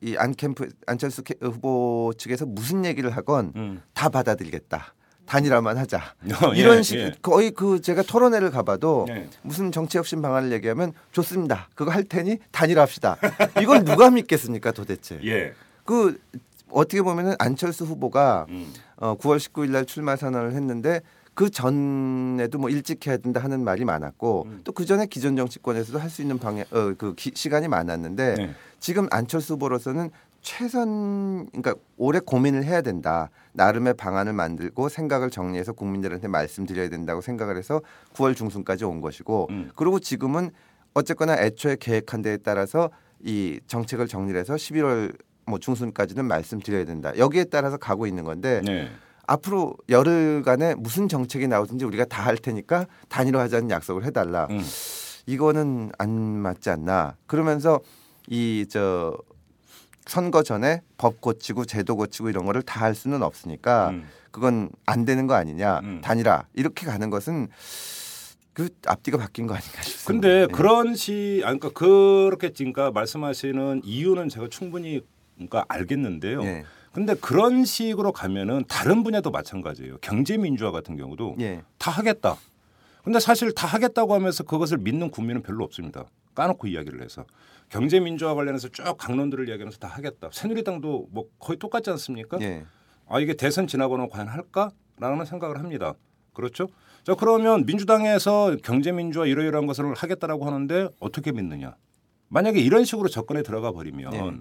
이 0.05 0.17
안캠프 0.19 0.69
안철수 0.87 1.23
캐- 1.23 1.35
후보 1.41 2.13
측에서 2.19 2.45
무슨 2.45 2.85
얘기를 2.85 3.09
하건 3.09 3.53
음. 3.57 3.83
다 3.95 4.11
받아들이겠다. 4.11 4.93
단일화만 5.25 5.79
하자. 5.79 5.97
어, 6.45 6.53
예, 6.55 6.59
이런 6.59 6.83
식 6.83 6.99
예. 6.99 7.13
거의 7.23 7.53
그 7.53 7.81
제가 7.81 8.03
토론회를 8.03 8.51
가봐도 8.51 9.07
예. 9.09 9.31
무슨 9.41 9.73
정치혁신 9.73 10.21
방안을 10.21 10.53
얘기하면 10.53 10.93
좋습니다. 11.13 11.71
그거 11.75 11.91
할 11.91 12.05
테니 12.05 12.37
단일화합시다. 12.53 13.17
이걸 13.63 13.85
누가 13.85 14.11
믿겠습니까 14.11 14.73
도대체? 14.73 15.19
예. 15.25 15.55
그 15.87 16.21
어떻게 16.71 17.01
보면은 17.01 17.35
안철수 17.39 17.85
후보가 17.87 18.45
음. 18.51 18.71
어, 18.97 19.17
9월 19.17 19.39
19일 19.39 19.71
날 19.71 19.87
출마 19.87 20.17
선언을 20.17 20.53
했는데 20.53 21.01
그 21.35 21.51
전에도 21.51 22.59
뭐 22.59 22.71
일찍 22.71 23.07
해야 23.07 23.17
된다 23.17 23.41
하는 23.41 23.65
말이 23.65 23.85
많았고 23.85 24.45
음. 24.47 24.61
또그 24.65 24.85
전에 24.87 25.07
기존 25.07 25.37
정치권에서도 25.37 25.99
할 25.99 26.09
수 26.11 26.23
있는 26.23 26.39
방향 26.39 26.65
어그 26.71 27.15
시간이 27.19 27.67
많았는데 27.69 28.35
네. 28.35 28.55
지금 28.79 29.09
안철수 29.11 29.55
후보로서는 29.55 30.11
최선 30.43 31.47
그러니까 31.47 31.75
오래 31.97 32.21
고민을 32.21 32.65
해야 32.65 32.83
된다. 32.83 33.31
나름의 33.55 33.95
방안을 33.95 34.33
만들고 34.33 34.89
생각을 34.89 35.31
정리해서 35.31 35.73
국민들한테 35.73 36.29
말씀드려야 36.29 36.89
된다고 36.89 37.21
생각을 37.21 37.57
해서 37.57 37.81
9월 38.15 38.37
중순까지 38.37 38.85
온 38.85 39.01
것이고 39.01 39.49
음. 39.51 39.71
그리고 39.75 39.99
지금은 39.99 40.51
어쨌거나 40.93 41.37
애초에 41.39 41.77
계획한 41.81 42.23
데에 42.23 42.37
따라서 42.37 42.91
이 43.25 43.59
정책을 43.67 44.07
정리해서 44.07 44.55
11월 44.55 45.17
뭐 45.47 45.59
중순까지는 45.59 46.27
말씀드려야 46.27 46.85
된다. 46.85 47.13
여기에 47.19 47.45
따라서 47.45 47.77
가고 47.77 48.07
있는 48.07 48.23
건데 48.25 48.61
네. 48.65 48.91
앞으로 49.27 49.75
열흘간에 49.89 50.75
무슨 50.77 51.09
정책이 51.09 51.47
나오든지 51.49 51.85
우리가 51.85 52.05
다 52.07 52.25
할 52.25 52.37
테니까 52.39 52.87
단일화하자는 53.09 53.71
약속을 53.71 54.05
해달라. 54.05 54.47
음. 54.51 54.63
이거는 55.27 55.91
안 55.99 56.11
맞지 56.11 56.71
않나. 56.71 57.17
그러면서 57.27 57.81
이 58.29 58.67
저 58.71 59.17
선거 60.07 60.43
전에 60.43 60.83
법 60.99 61.21
고치고 61.21 61.65
제도 61.65 61.97
고치고 61.97 62.29
이런 62.29 62.45
거를 62.45 62.63
다 62.63 62.81
할 62.85 62.95
수는 62.95 63.23
없으니까 63.23 63.91
음. 63.91 64.07
그건 64.31 64.69
안 64.87 65.05
되는 65.05 65.27
거 65.27 65.35
아니냐. 65.35 65.81
음. 65.83 66.01
단일화 66.03 66.45
이렇게 66.55 66.87
가는 66.87 67.09
것은 67.11 67.49
그 68.53 68.69
앞뒤가 68.87 69.19
바뀐 69.19 69.47
거 69.47 69.55
아닌가 69.55 69.83
싶습니다. 69.83 70.07
근데 70.29 70.43
예. 70.43 70.47
그런 70.47 70.95
시, 70.95 71.43
아니, 71.45 71.59
그러니까 71.59 71.71
그렇게 71.71 72.51
그러니까 72.51 72.91
말씀하시는 72.93 73.81
이유는 73.85 74.29
제가 74.29 74.49
충분히 74.49 75.01
그러니까 75.35 75.65
알겠는데요. 75.69 76.43
예. 76.45 76.65
근데 76.95 77.15
그런 77.15 77.65
식으로 77.65 78.13
가면은 78.13 78.65
다른 78.69 79.03
분야도 79.03 79.33
마찬가지예요. 79.33 79.99
경제 80.01 80.39
민주화 80.39 80.71
같은 80.71 80.97
경우도 80.97 81.37
예. 81.41 81.63
다 81.77 81.91
하겠다. 81.91 82.37
근데 83.03 83.19
사실 83.19 83.53
다 83.53 83.67
하겠다고 83.67 84.15
하면서 84.15 84.45
그것을 84.45 84.79
믿는 84.79 85.11
국민은 85.11 85.43
별로 85.43 85.65
없습니다. 85.65 86.05
까놓고 86.37 86.69
이야기를 86.69 87.03
해서 87.03 87.25
경제 87.69 87.99
민주화 87.99 88.35
관련해서 88.35 88.69
쭉 88.69 88.97
강론들을 88.97 89.49
이야기하면서 89.49 89.79
다 89.79 89.89
하겠다. 89.89 90.31
새누리당도 90.33 91.09
뭐 91.11 91.25
거의 91.41 91.59
똑같지 91.59 91.91
않습니까? 91.91 92.39
예. 92.41 92.65
아 93.09 93.19
이게 93.19 93.35
대선 93.35 93.67
지나고는 93.67 94.09
과연 94.09 94.29
할까라는 94.29 95.25
생각을 95.25 95.59
합니다. 95.59 95.95
그렇죠? 96.33 96.69
자 97.03 97.17
그러면 97.17 97.67
민주당에서 97.67 98.57
경제 98.63 98.93
민주화 98.93 99.27
이러이러한 99.27 99.67
것을 99.67 99.95
하겠다라고 99.95 100.47
하는데 100.47 100.89
어떻게 101.01 101.33
믿느냐? 101.33 101.75
만약에 102.29 102.61
이런 102.61 102.85
식으로 102.85 103.09
접근에 103.09 103.43
들어가 103.43 103.73
버리면 103.73 104.15
예. 104.15 104.33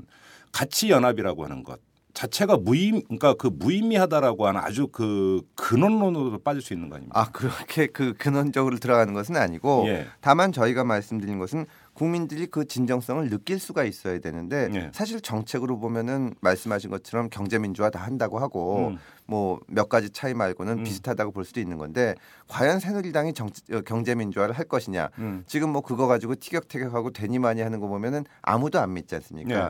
가치 0.51 0.91
연합이라고 0.91 1.43
하는 1.45 1.63
것 1.63 1.79
자체가 2.13 2.58
무의 2.58 3.04
그러니까 3.08 3.34
그 3.34 3.47
무의미하다라고 3.47 4.45
하는 4.45 4.62
아주 4.62 4.88
그 4.88 5.41
근원론으로 5.56 6.39
빠질 6.39 6.62
수 6.62 6.73
있는 6.73 6.89
거 6.89 6.95
아닙니까? 6.95 7.19
아 7.19 7.32
그렇게 7.32 7.88
그 7.88 8.13
근원적으로 8.13 8.78
들어가는 8.78 9.13
것은 9.13 9.36
아니고 9.36 9.86
예. 9.88 10.06
다만 10.21 10.52
저희가 10.52 10.84
말씀드린 10.84 11.39
것은 11.39 11.65
국민들이 11.93 12.45
그 12.45 12.65
진정성을 12.65 13.30
느낄 13.30 13.60
수가 13.60 13.84
있어야 13.84 14.19
되는데 14.19 14.69
예. 14.73 14.91
사실 14.93 15.21
정책으로 15.21 15.80
보면은 15.80 16.36
말씀하신 16.41 16.91
것처럼 16.91 17.30
경제 17.30 17.58
민주화 17.58 17.89
다 17.89 17.99
한다고 17.99 18.39
하고 18.39 18.89
음. 18.89 18.97
뭐몇 19.26 19.89
가지 19.89 20.12
차이 20.12 20.36
말고는 20.36 20.80
음. 20.80 20.84
비슷하다고 20.84 21.32
볼 21.32 21.45
수도 21.45 21.60
있는 21.60 21.78
건데 21.78 22.13
과연 22.47 22.80
새누리당이 22.80 23.34
정, 23.34 23.49
어, 23.71 23.82
경제 23.82 24.13
민주화를 24.13 24.56
할 24.56 24.65
것이냐 24.65 25.10
음. 25.17 25.43
지금 25.47 25.71
뭐 25.71 25.82
그거 25.82 26.06
가지고 26.06 26.36
티격태격하고 26.36 27.12
되니마니 27.12 27.62
하는 27.62 27.80
거 27.80 27.88
보면은 27.88 28.26
아무도 28.43 28.80
안 28.80 28.93
믿지 28.93 29.15
않습니까? 29.15 29.65
예. 29.65 29.69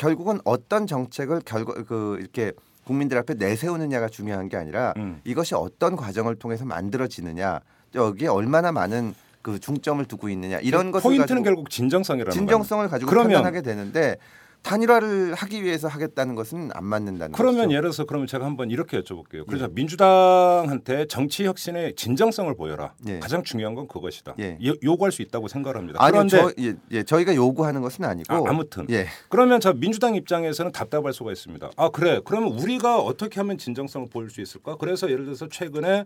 결국은 0.00 0.40
어떤 0.44 0.86
정책을 0.86 1.42
결과 1.44 1.74
그 1.74 2.16
이렇게 2.18 2.52
국민들 2.84 3.18
앞에 3.18 3.34
내세우느냐가 3.34 4.08
중요한 4.08 4.48
게 4.48 4.56
아니라 4.56 4.94
음. 4.96 5.20
이것이 5.24 5.54
어떤 5.54 5.94
과정을 5.94 6.36
통해서 6.36 6.64
만들어지느냐 6.64 7.60
여기에 7.94 8.28
얼마나 8.28 8.72
많은 8.72 9.14
그 9.42 9.60
중점을 9.60 10.02
두고 10.06 10.30
있느냐 10.30 10.58
이런 10.60 10.90
것을 10.90 11.02
포인트는 11.02 11.42
결국 11.42 11.68
진정성이라는 11.68 12.32
진정성을 12.32 12.88
가지고 12.88 13.10
그러면- 13.10 13.32
판단하게 13.42 13.60
되는데 13.60 14.16
단일화를 14.62 15.34
하기 15.34 15.62
위해서 15.64 15.88
하겠다는 15.88 16.34
것은 16.34 16.70
안 16.74 16.84
맞는다는 16.84 17.32
그러면 17.32 17.56
것이죠. 17.62 17.70
예를 17.72 17.82
들어서 17.82 18.04
그러면 18.04 18.26
제가 18.26 18.44
한번 18.44 18.70
이렇게 18.70 19.00
여쭤볼게요. 19.00 19.46
그래서 19.46 19.68
민주당한테 19.68 21.06
정치 21.06 21.46
혁신의 21.46 21.94
진정성을 21.96 22.54
보여라. 22.54 22.94
예. 23.08 23.18
가장 23.20 23.42
중요한 23.42 23.74
건 23.74 23.88
그것이다. 23.88 24.34
예. 24.38 24.58
요, 24.64 24.74
요구할 24.82 25.12
수 25.12 25.22
있다고 25.22 25.48
생각합니다. 25.48 26.02
아니요, 26.02 26.12
그런데 26.12 26.36
저, 26.36 26.62
예, 26.62 26.74
예, 26.90 27.02
저희가 27.02 27.34
요구하는 27.34 27.80
것은 27.80 28.04
아니고 28.04 28.32
아, 28.32 28.42
아무튼 28.46 28.86
예. 28.90 29.06
그러면 29.28 29.60
저 29.60 29.72
민주당 29.72 30.14
입장에서는 30.14 30.72
답답할 30.72 31.12
수가 31.12 31.32
있습니다. 31.32 31.70
아 31.76 31.88
그래 31.90 32.20
그러면 32.24 32.52
우리가 32.52 32.98
어떻게 32.98 33.40
하면 33.40 33.56
진정성을 33.58 34.08
보일 34.10 34.30
수 34.30 34.40
있을까? 34.40 34.76
그래서 34.76 35.10
예를 35.10 35.24
들어서 35.24 35.48
최근에 35.48 36.04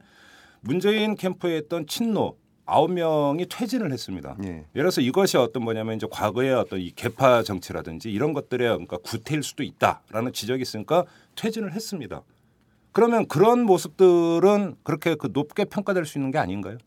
문재인 0.60 1.14
캠프에 1.16 1.58
있던 1.58 1.86
친노 1.86 2.36
아홉 2.66 2.92
명이 2.92 3.46
퇴진을 3.48 3.92
했습니다. 3.92 4.36
예. 4.42 4.48
예를 4.48 4.66
들어서 4.72 5.00
이것이 5.00 5.36
어떤 5.36 5.64
뭐냐면 5.64 5.96
이제 5.96 6.06
과거의 6.10 6.52
어떤 6.54 6.80
이 6.80 6.90
개파 6.90 7.42
정치라든지 7.42 8.10
이런 8.10 8.32
것들의 8.32 8.66
그러니까 8.68 8.96
구태일 8.98 9.42
수도 9.42 9.62
있다라는 9.62 10.32
지적이 10.32 10.62
있으니까 10.62 11.04
퇴진을 11.36 11.72
했습니다. 11.72 12.22
그러면 12.92 13.26
그런 13.26 13.64
모습들은 13.64 14.76
그렇게 14.82 15.14
그 15.16 15.28
높게 15.32 15.64
평가될 15.64 16.06
수 16.06 16.18
있는 16.18 16.30
게 16.30 16.38
아닌가요? 16.38 16.78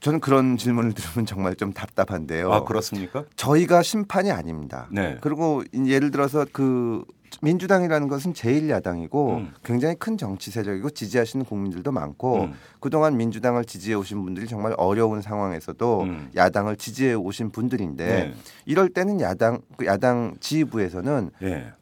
저는 0.00 0.20
그런 0.20 0.56
질문을 0.56 0.92
들으면 0.94 1.26
정말 1.26 1.56
좀 1.56 1.72
답답한데요. 1.72 2.52
아 2.52 2.62
그렇습니까? 2.62 3.24
저희가 3.34 3.82
심판이 3.82 4.30
아닙니다. 4.30 4.86
네. 4.92 5.16
그리고 5.20 5.64
예를 5.74 6.12
들어서 6.12 6.46
그 6.52 7.04
민주당이라는 7.42 8.08
것은 8.08 8.32
제1야당이고 8.32 9.36
음. 9.36 9.52
굉장히 9.64 9.94
큰 9.96 10.16
정치 10.16 10.50
세력이고 10.50 10.90
지지하시는 10.90 11.44
국민들도 11.44 11.92
많고 11.92 12.42
음. 12.42 12.54
그동안 12.80 13.16
민주당을 13.16 13.64
지지해 13.64 13.94
오신 13.94 14.24
분들이 14.24 14.46
정말 14.46 14.74
어려운 14.76 15.22
상황에서도 15.22 16.02
음. 16.02 16.30
야당을 16.34 16.76
지지해 16.76 17.14
오신 17.14 17.50
분들인데 17.50 18.06
네. 18.06 18.34
이럴 18.66 18.88
때는 18.88 19.20
야당 19.20 19.60
그 19.76 19.86
야당 19.86 20.36
지휘부에서는 20.40 21.30
예. 21.42 21.72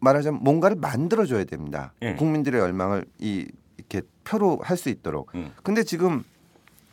말하자면 0.00 0.40
뭔가를 0.42 0.76
만들어 0.76 1.26
줘야 1.26 1.44
됩니다. 1.44 1.92
예. 2.02 2.14
국민들의 2.14 2.60
열망을 2.60 3.04
이 3.18 3.46
이렇게 3.76 4.02
표로 4.24 4.60
할 4.62 4.76
수 4.76 4.88
있도록. 4.88 5.34
음. 5.34 5.50
근데 5.62 5.82
지금 5.82 6.24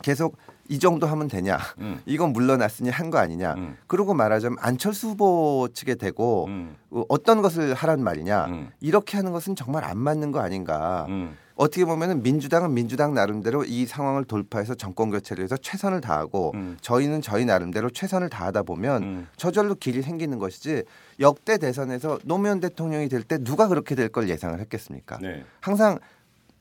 계속 0.02 0.36
이 0.68 0.78
정도 0.78 1.06
하면 1.06 1.28
되냐? 1.28 1.58
음. 1.78 2.00
이건 2.06 2.32
물러났으니 2.32 2.90
한 2.90 3.10
거 3.10 3.18
아니냐? 3.18 3.54
음. 3.54 3.76
그러고 3.86 4.14
말하자면 4.14 4.58
안철수 4.60 5.08
후보 5.08 5.68
측에 5.74 5.96
대고 5.96 6.46
음. 6.46 6.76
어, 6.90 7.04
어떤 7.08 7.42
것을 7.42 7.74
하란 7.74 8.02
말이냐? 8.02 8.46
음. 8.46 8.70
이렇게 8.80 9.16
하는 9.18 9.32
것은 9.32 9.54
정말 9.56 9.84
안 9.84 9.98
맞는 9.98 10.32
거 10.32 10.40
아닌가? 10.40 11.06
음. 11.08 11.36
어떻게 11.54 11.84
보면은 11.84 12.22
민주당은 12.22 12.72
민주당 12.72 13.12
나름대로 13.12 13.64
이 13.64 13.84
상황을 13.84 14.24
돌파해서 14.24 14.74
정권 14.74 15.10
교체를 15.10 15.44
해서 15.44 15.56
최선을 15.58 16.00
다하고 16.00 16.52
음. 16.54 16.78
저희는 16.80 17.20
저희 17.20 17.44
나름대로 17.44 17.90
최선을 17.90 18.30
다하다 18.30 18.62
보면 18.62 19.02
음. 19.02 19.28
저절로 19.36 19.74
길이 19.74 20.00
생기는 20.00 20.38
것이지 20.38 20.84
역대 21.20 21.58
대선에서 21.58 22.20
노무현 22.24 22.60
대통령이 22.60 23.08
될 23.10 23.22
때 23.22 23.36
누가 23.38 23.68
그렇게 23.68 23.94
될 23.94 24.08
걸 24.08 24.28
예상을 24.30 24.58
했겠습니까? 24.60 25.18
네. 25.20 25.44
항상 25.60 25.98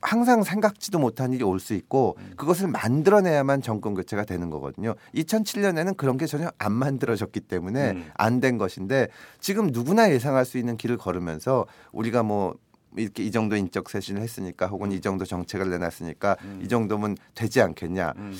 항상 0.01 0.43
생각지도 0.43 0.99
못한 0.99 1.31
일이 1.33 1.43
올 1.43 1.59
수 1.59 1.73
있고 1.75 2.15
음. 2.19 2.33
그것을 2.35 2.67
만들어내야만 2.67 3.61
정권 3.61 3.93
교체가 3.93 4.25
되는 4.25 4.49
거거든요. 4.49 4.95
2007년에는 5.15 5.95
그런 5.95 6.17
게 6.17 6.25
전혀 6.25 6.49
안 6.57 6.71
만들어졌기 6.73 7.39
때문에 7.41 7.91
음. 7.91 8.11
안된 8.15 8.57
것인데 8.57 9.09
지금 9.39 9.67
누구나 9.67 10.11
예상할 10.11 10.43
수 10.45 10.57
있는 10.57 10.75
길을 10.77 10.97
걸으면서 10.97 11.67
우리가 11.91 12.23
뭐 12.23 12.55
이렇게 12.97 13.23
이 13.23 13.31
정도 13.31 13.55
인적 13.55 13.89
쇄신을 13.89 14.21
했으니까 14.21 14.67
혹은 14.67 14.91
이 14.91 14.99
정도 15.01 15.23
정책을 15.23 15.69
내놨으니까 15.69 16.35
이 16.61 16.67
정도면 16.67 17.15
되지 17.35 17.61
않겠냐. 17.61 18.13
음. 18.17 18.35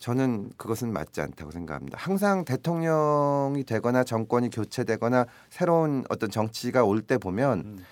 저는 0.00 0.50
그것은 0.56 0.92
맞지 0.92 1.20
않다고 1.20 1.50
생각합니다. 1.50 1.98
항상 2.00 2.44
대통령이 2.44 3.64
되거나 3.64 4.04
정권이 4.04 4.50
교체되거나 4.50 5.26
새로운 5.50 6.04
어떤 6.08 6.30
정치가 6.30 6.84
올 6.84 7.02
때 7.02 7.18
보면 7.18 7.58
음. 7.60 7.84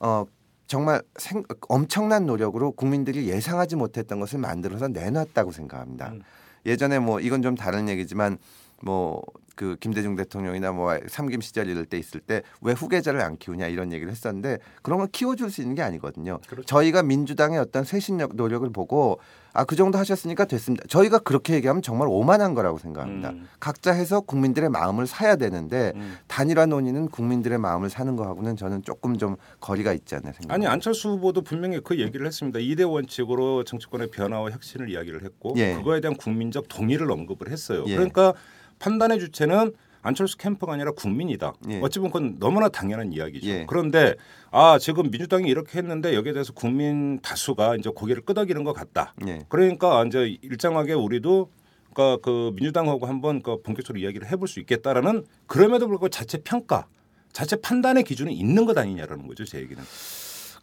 어 0.00 0.24
정말 0.70 1.02
생, 1.16 1.42
엄청난 1.68 2.26
노력으로 2.26 2.70
국민들이 2.70 3.28
예상하지 3.28 3.74
못했던 3.74 4.20
것을 4.20 4.38
만들어서 4.38 4.86
내놨다고 4.86 5.50
생각합니다. 5.50 6.10
음. 6.10 6.22
예전에 6.64 7.00
뭐 7.00 7.18
이건 7.18 7.42
좀 7.42 7.56
다른 7.56 7.88
얘기지만 7.88 8.38
뭐 8.80 9.20
그 9.60 9.76
김대중 9.78 10.16
대통령이나 10.16 10.72
뭐 10.72 10.98
삼김 11.06 11.42
시절 11.42 11.68
이럴 11.68 11.84
때 11.84 11.98
있을 11.98 12.20
때 12.20 12.40
왜 12.62 12.72
후계자를 12.72 13.20
안 13.20 13.36
키우냐 13.36 13.66
이런 13.66 13.92
얘기를 13.92 14.10
했었는데 14.10 14.58
그런 14.80 15.00
걸 15.00 15.08
키워줄 15.08 15.50
수 15.50 15.60
있는 15.60 15.74
게 15.74 15.82
아니거든요. 15.82 16.40
그렇죠. 16.48 16.64
저희가 16.64 17.02
민주당의 17.02 17.58
어떤 17.58 17.84
쇄신력 17.84 18.36
노력을 18.36 18.68
보고 18.70 19.20
아 19.52 19.64
그 19.64 19.76
정도 19.76 19.98
하셨으니까 19.98 20.44
됐습니다. 20.46 20.84
저희가 20.88 21.18
그렇게 21.18 21.54
얘기하면 21.54 21.82
정말 21.82 22.08
오만한 22.08 22.54
거라고 22.54 22.78
생각합니다. 22.78 23.30
음. 23.30 23.48
각자 23.60 23.92
해서 23.92 24.20
국민들의 24.20 24.68
마음을 24.68 25.06
사야 25.06 25.36
되는데 25.36 25.92
음. 25.94 26.16
단일화 26.26 26.66
논의는 26.66 27.08
국민들의 27.08 27.58
마음을 27.58 27.88
사는 27.88 28.14
거하고는 28.16 28.56
저는 28.56 28.82
조금 28.82 29.16
좀 29.16 29.36
거리가 29.60 29.92
있지 29.92 30.14
않나 30.14 30.32
생각합니다. 30.32 30.54
아니 30.54 30.66
안철수 30.66 31.10
후보도 31.10 31.42
분명히 31.42 31.80
그 31.80 31.98
얘기를 32.00 32.26
했습니다. 32.26 32.58
이대 32.58 32.82
원칙으로 32.82 33.64
정치권의 33.64 34.10
변화와 34.10 34.50
혁신을 34.50 34.90
이야기를 34.90 35.24
했고 35.24 35.54
예. 35.56 35.74
그거에 35.74 36.00
대한 36.00 36.16
국민적 36.16 36.68
동의를 36.68 37.10
언급을 37.10 37.50
했어요. 37.50 37.84
예. 37.86 37.94
그러니까 37.94 38.34
판단의 38.78 39.20
주체는 39.20 39.72
안철수 40.02 40.38
캠프가 40.38 40.72
아니라 40.72 40.92
국민이다. 40.92 41.52
예. 41.68 41.80
어찌 41.80 41.98
보면 41.98 42.12
그건 42.12 42.36
너무나 42.38 42.68
당연한 42.68 43.12
이야기죠. 43.12 43.48
예. 43.48 43.66
그런데 43.68 44.14
아 44.50 44.78
지금 44.80 45.10
민주당이 45.10 45.48
이렇게 45.48 45.78
했는데 45.78 46.14
여기에 46.14 46.32
대해서 46.32 46.52
국민 46.52 47.20
다수가 47.20 47.76
이제 47.76 47.90
고개를 47.94 48.22
끄덕이는 48.22 48.64
것 48.64 48.72
같다. 48.72 49.14
예. 49.26 49.44
그러니까 49.48 50.04
이제 50.04 50.38
일정하게 50.42 50.94
우리도 50.94 51.50
그러니까 51.92 52.22
그 52.22 52.52
민주당하고 52.54 53.06
한번 53.06 53.42
그 53.42 53.60
본격적으로 53.62 54.00
이야기를 54.02 54.30
해볼 54.30 54.48
수 54.48 54.60
있겠다라는 54.60 55.24
그럼에도 55.46 55.86
불구하고 55.86 56.08
자체 56.08 56.38
평가, 56.38 56.86
자체 57.32 57.56
판단의 57.56 58.04
기준이 58.04 58.32
있는 58.32 58.64
것 58.64 58.78
아니냐라는 58.78 59.26
거죠 59.26 59.44
제 59.44 59.58
얘기는. 59.58 59.82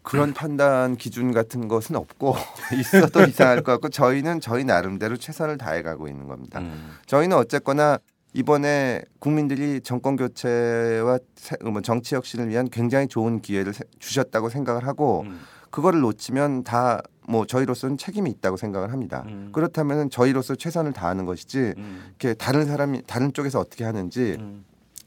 그런 0.03 0.33
판단 0.33 0.95
기준 0.95 1.33
같은 1.33 1.67
것은 1.67 1.97
없고 1.97 2.33
있어도 2.79 3.23
이상할 3.23 3.61
것 3.61 3.73
같고 3.73 3.89
저희는 3.89 4.39
저희 4.39 4.63
나름대로 4.63 5.17
최선을 5.17 5.57
다해가고 5.57 6.07
있는 6.07 6.27
겁니다. 6.27 6.59
음. 6.61 6.93
저희는 7.07 7.35
어쨌거나 7.35 7.99
이번에 8.33 9.01
국민들이 9.19 9.81
정권 9.81 10.15
교체와 10.15 11.19
세- 11.35 11.55
뭐 11.63 11.81
정치 11.81 12.15
혁신을 12.15 12.49
위한 12.49 12.69
굉장히 12.69 13.07
좋은 13.07 13.41
기회를 13.41 13.73
세- 13.73 13.83
주셨다고 13.99 14.49
생각을 14.49 14.85
하고 14.85 15.21
음. 15.25 15.39
그거를 15.71 15.99
놓치면 16.01 16.63
다 16.63 17.01
뭐 17.29 17.45
저희로서는 17.45 17.97
책임이 17.97 18.29
있다고 18.29 18.55
생각을 18.55 18.93
합니다. 18.93 19.25
음. 19.27 19.49
그렇다면 19.51 20.09
저희로서 20.09 20.55
최선을 20.55 20.93
다하는 20.93 21.25
것이지 21.25 21.73
음. 21.77 22.05
이렇게 22.07 22.33
다른 22.33 22.65
사람이 22.65 23.01
다른 23.05 23.33
쪽에서 23.33 23.59
어떻게 23.59 23.83
하는지 23.83 24.37
음. 24.39 24.63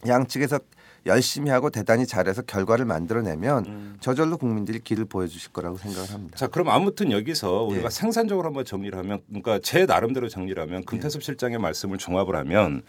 양측에서 0.07 0.59
열심히 1.07 1.51
하고 1.51 1.71
대단히 1.71 2.07
잘해서 2.07 2.43
결과를 2.43 2.85
만들어내면 2.85 3.65
음. 3.67 3.97
저절로 4.01 4.37
국민들이 4.37 4.81
길을 4.81 5.07
보여주실 5.07 5.53
거라고 5.53 5.77
생각을 5.79 6.11
합니다. 6.11 6.37
자, 6.37 6.47
그럼 6.47 6.69
아무튼 6.69 7.11
여기서 7.13 7.63
우리가 7.65 7.87
예. 7.87 7.91
생산적으로 7.91 8.47
한번 8.47 8.65
정리를 8.65 8.97
하면, 8.99 9.21
그러니까 9.29 9.59
제 9.63 9.87
나름대로 9.87 10.29
정리를 10.29 10.61
하면 10.63 10.85
금태섭 10.85 11.23
실장의 11.23 11.59
말씀을 11.59 11.99
종합을 11.99 12.37
하면 12.37 12.83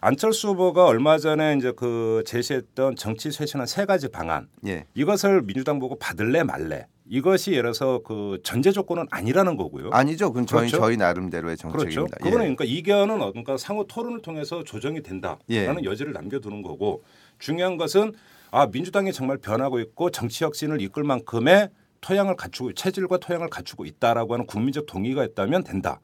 안철수 0.00 0.48
후보가 0.48 0.86
얼마 0.86 1.18
전에 1.18 1.56
이제 1.58 1.72
그 1.74 2.22
제시했던 2.26 2.96
정치 2.96 3.30
쇄신한 3.32 3.66
세 3.66 3.84
가지 3.86 4.08
방안 4.08 4.48
예. 4.66 4.84
이것을 4.94 5.42
민주당 5.42 5.78
보고 5.80 5.96
받을래 5.98 6.42
말래 6.42 6.86
이것이 7.08 7.52
예를 7.52 7.62
들어서 7.72 8.00
그 8.04 8.38
전제 8.42 8.72
조건은 8.72 9.06
아니라는 9.10 9.56
거고요. 9.56 9.90
아니죠. 9.92 10.30
그건 10.32 10.44
저희 10.46 10.68
그렇죠? 10.68 10.78
저희 10.78 10.96
나름대로의 10.96 11.56
그렇죠. 11.56 11.70
정책입니다. 11.78 12.16
그거는 12.18 12.38
예. 12.50 12.54
그러니까 12.54 12.64
이견은 12.64 13.22
어- 13.22 13.30
그러니까 13.30 13.56
상호 13.56 13.86
토론을 13.86 14.22
통해서 14.22 14.64
조정이 14.64 15.02
된다라는 15.02 15.40
예. 15.50 15.66
여지를 15.84 16.12
남겨두는 16.12 16.62
거고 16.62 17.04
중요한 17.38 17.76
것은 17.76 18.12
아 18.50 18.66
민주당이 18.66 19.12
정말 19.12 19.38
변하고 19.38 19.80
있고 19.80 20.10
정치 20.10 20.44
혁신을 20.44 20.80
이끌 20.80 21.04
만큼의 21.04 21.70
토양을 22.00 22.36
갖추고 22.36 22.72
체질과 22.74 23.18
토양을 23.18 23.48
갖추고 23.48 23.84
있다라고 23.84 24.34
하는 24.34 24.46
국민적 24.46 24.86
동의가 24.86 25.24
있다면 25.24 25.64
된다. 25.64 26.00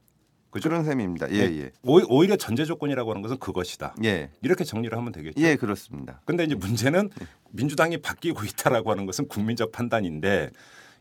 그죠? 0.51 0.69
그런 0.69 0.85
셈입니다. 0.85 1.31
예, 1.31 1.49
네. 1.49 1.59
예. 1.63 1.71
오- 1.83 2.03
오히려 2.15 2.37
전제 2.37 2.67
조건이라고 2.67 3.11
하는 3.11 3.23
것은 3.23 3.39
그것이다. 3.39 3.95
예. 4.05 4.31
이렇게 4.43 4.65
정리를 4.65 4.95
하면 4.99 5.11
되겠죠. 5.13 5.41
예, 5.41 5.57
그렇습니다. 5.57 6.21
근데 6.27 6.45
이제 6.45 6.55
문제는 6.55 7.09
민주당이 7.53 7.99
바뀌고 8.03 8.45
있다라고 8.45 8.91
하는 8.91 9.07
것은 9.07 9.29
국민적 9.29 9.73
판단인데 9.73 10.51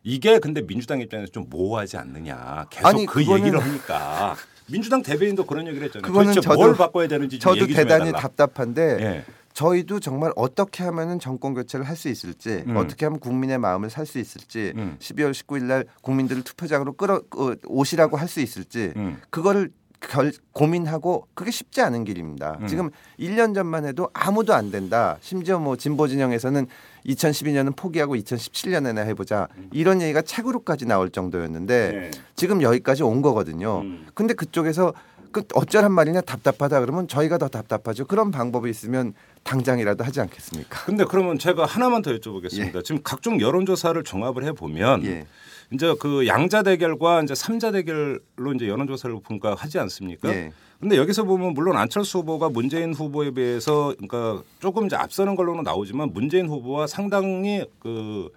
이게 0.03 0.39
근데 0.39 0.65
민주당 0.65 1.01
입장에서 1.01 1.31
좀 1.33 1.47
모호하지 1.49 1.97
않느냐. 1.97 2.65
계속 2.69 2.87
아니, 2.87 3.05
그 3.05 3.19
그거는- 3.21 3.39
얘기를 3.39 3.59
하니까 3.61 4.35
민주당 4.69 5.01
대변인도 5.03 5.45
그런 5.45 5.67
얘기를 5.67 5.85
했잖아요. 5.85 6.07
그거는 6.09 6.33
저도- 6.35 6.55
뭘 6.55 6.75
바꿔야 6.77 7.07
되는지 7.09 7.39
좀 7.39 7.53
저도 7.55 7.67
대단히. 7.73 8.11
답답한데 8.13 8.97
예. 9.01 9.25
저희도 9.53 9.99
정말 9.99 10.31
어떻게 10.35 10.83
하면은 10.83 11.19
정권 11.19 11.53
교체를 11.53 11.87
할 11.87 11.95
수 11.95 12.09
있을지 12.09 12.63
음. 12.67 12.77
어떻게 12.77 13.05
하면 13.05 13.19
국민의 13.19 13.57
마음을 13.59 13.89
살 13.89 14.05
수 14.05 14.17
있을지 14.19 14.73
음. 14.75 14.97
12월 14.99 15.31
19일 15.31 15.63
날 15.63 15.85
국민들을 16.01 16.41
투표장으로 16.43 16.93
끌어 16.93 17.15
어, 17.35 17.53
오시라고 17.67 18.17
할 18.17 18.27
수 18.27 18.39
있을지 18.39 18.93
음. 18.95 19.17
그거를 19.29 19.71
결, 19.99 20.31
고민하고 20.53 21.27
그게 21.35 21.51
쉽지 21.51 21.79
않은 21.81 22.05
길입니다. 22.05 22.57
음. 22.61 22.67
지금 22.67 22.89
1년 23.19 23.53
전만 23.53 23.85
해도 23.85 24.09
아무도 24.13 24.53
안 24.55 24.71
된다. 24.71 25.17
심지어 25.21 25.59
뭐 25.59 25.75
진보 25.75 26.07
진영에서는 26.07 26.65
2012년은 27.05 27.75
포기하고 27.75 28.15
2017년에나 28.15 29.05
해보자 29.05 29.47
이런 29.71 30.01
얘기가 30.01 30.23
책으로까지 30.23 30.85
나올 30.87 31.11
정도였는데 31.11 31.91
네. 31.91 32.11
지금 32.35 32.63
여기까지 32.63 33.03
온 33.03 33.21
거거든요. 33.21 33.81
음. 33.81 34.07
근데 34.15 34.33
그쪽에서 34.33 34.93
그 35.31 35.43
어쩌란 35.53 35.91
말이냐 35.91 36.21
답답하다 36.21 36.81
그러면 36.81 37.07
저희가 37.07 37.37
더 37.37 37.47
답답하죠. 37.47 38.05
그런 38.05 38.31
방법이 38.31 38.69
있으면 38.69 39.13
당장이라도 39.43 40.03
하지 40.03 40.21
않겠습니까? 40.21 40.85
근데 40.85 41.03
그러면 41.05 41.39
제가 41.39 41.65
하나만 41.65 42.01
더 42.01 42.11
여쭤보겠습니다. 42.11 42.83
지금 42.83 43.01
각종 43.03 43.39
여론조사를 43.41 44.03
종합을 44.03 44.43
해 44.43 44.51
보면 44.51 45.03
예. 45.05 45.25
이제 45.73 45.95
그 45.99 46.27
양자 46.27 46.63
대결과 46.63 47.21
이제 47.23 47.33
삼자 47.33 47.71
대결로 47.71 48.53
이제 48.55 48.67
여론조사를 48.67 49.15
분과하지 49.23 49.79
않습니까? 49.79 50.29
예. 50.29 50.51
근데 50.79 50.97
여기서 50.97 51.23
보면 51.23 51.53
물론 51.53 51.77
안철수 51.77 52.19
후보가 52.19 52.49
문재인 52.49 52.93
후보에 52.93 53.31
비해서 53.31 53.93
그러니까 53.97 54.43
조금 54.59 54.87
이제 54.87 54.95
앞서는 54.95 55.35
걸로는 55.35 55.63
나오지만 55.63 56.11
문재인 56.11 56.47
후보와 56.47 56.87
상당히 56.87 57.65
그 57.79 58.29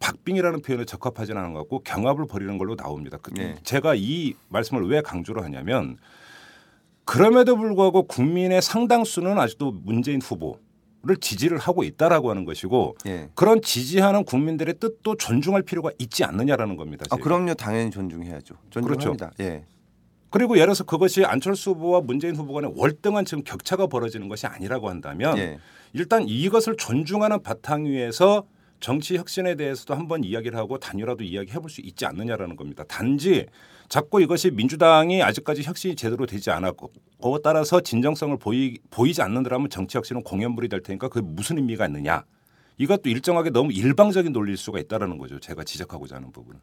박빙이라는 0.00 0.62
표현에 0.62 0.84
적합하지는 0.84 1.40
않은 1.40 1.52
것 1.52 1.60
같고 1.60 1.80
경합을 1.80 2.26
벌이는 2.26 2.58
걸로 2.58 2.76
나옵니다. 2.76 3.18
그 3.20 3.32
네. 3.34 3.56
제가 3.62 3.94
이 3.96 4.34
말씀을 4.48 4.88
왜 4.88 5.00
강조를 5.00 5.42
하냐면 5.44 5.96
그럼에도 7.04 7.56
불구하고 7.56 8.04
국민의 8.04 8.62
상당수는 8.62 9.38
아직도 9.38 9.72
문재인 9.72 10.20
후보 10.20 10.58
를 11.04 11.16
지지를 11.16 11.58
하고 11.58 11.84
있다라고 11.84 12.28
하는 12.28 12.44
것이고 12.44 12.96
예. 13.06 13.30
그런 13.36 13.62
지지하는 13.62 14.24
국민들의 14.24 14.74
뜻도 14.80 15.14
존중할 15.14 15.62
필요가 15.62 15.92
있지 15.98 16.24
않느냐라는 16.24 16.76
겁니다. 16.76 17.06
아. 17.10 17.16
그럼요. 17.16 17.54
당연히 17.54 17.92
존중해야죠. 17.92 18.56
존중합니다. 18.70 19.30
예. 19.38 19.64
그리고 20.30 20.56
예를 20.56 20.66
들어서 20.66 20.82
그것이 20.82 21.24
안철수 21.24 21.70
후보와 21.70 22.00
문재인 22.00 22.34
후보 22.34 22.52
간의 22.52 22.72
월등한 22.74 23.24
지금 23.26 23.44
격차가 23.44 23.86
벌어지는 23.86 24.28
것이 24.28 24.48
아니라고 24.48 24.90
한다면 24.90 25.38
예. 25.38 25.58
일단 25.92 26.24
이것을 26.26 26.76
존중하는 26.76 27.42
바탕 27.42 27.84
위에서 27.84 28.44
정치 28.80 29.16
혁신에 29.16 29.54
대해서도 29.56 29.94
한번 29.94 30.24
이야기를 30.24 30.56
하고 30.58 30.78
단일화도 30.78 31.24
이야기해 31.24 31.58
볼 31.58 31.68
수 31.70 31.80
있지 31.80 32.06
않느냐라는 32.06 32.56
겁니다. 32.56 32.84
단지 32.88 33.46
자꾸 33.88 34.22
이것이 34.22 34.50
민주당이 34.50 35.22
아직까지 35.22 35.62
혁신이 35.62 35.96
제대로 35.96 36.26
되지 36.26 36.50
않았고 36.50 36.92
그에 37.22 37.32
따라서 37.42 37.80
진정성을 37.80 38.36
보이, 38.38 38.78
보이지 38.90 39.20
않는다면 39.22 39.70
정치 39.70 39.96
혁신은 39.98 40.22
공연불이 40.22 40.68
될 40.68 40.82
테니까 40.82 41.08
그게 41.08 41.26
무슨 41.26 41.56
의미가 41.56 41.86
있느냐. 41.86 42.24
이것도 42.80 43.08
일정하게 43.10 43.50
너무 43.50 43.72
일방적인 43.72 44.32
논리일 44.32 44.56
수가 44.56 44.78
있다라는 44.78 45.18
거죠. 45.18 45.40
제가 45.40 45.64
지적하고자 45.64 46.14
하는 46.16 46.30
부분은. 46.30 46.60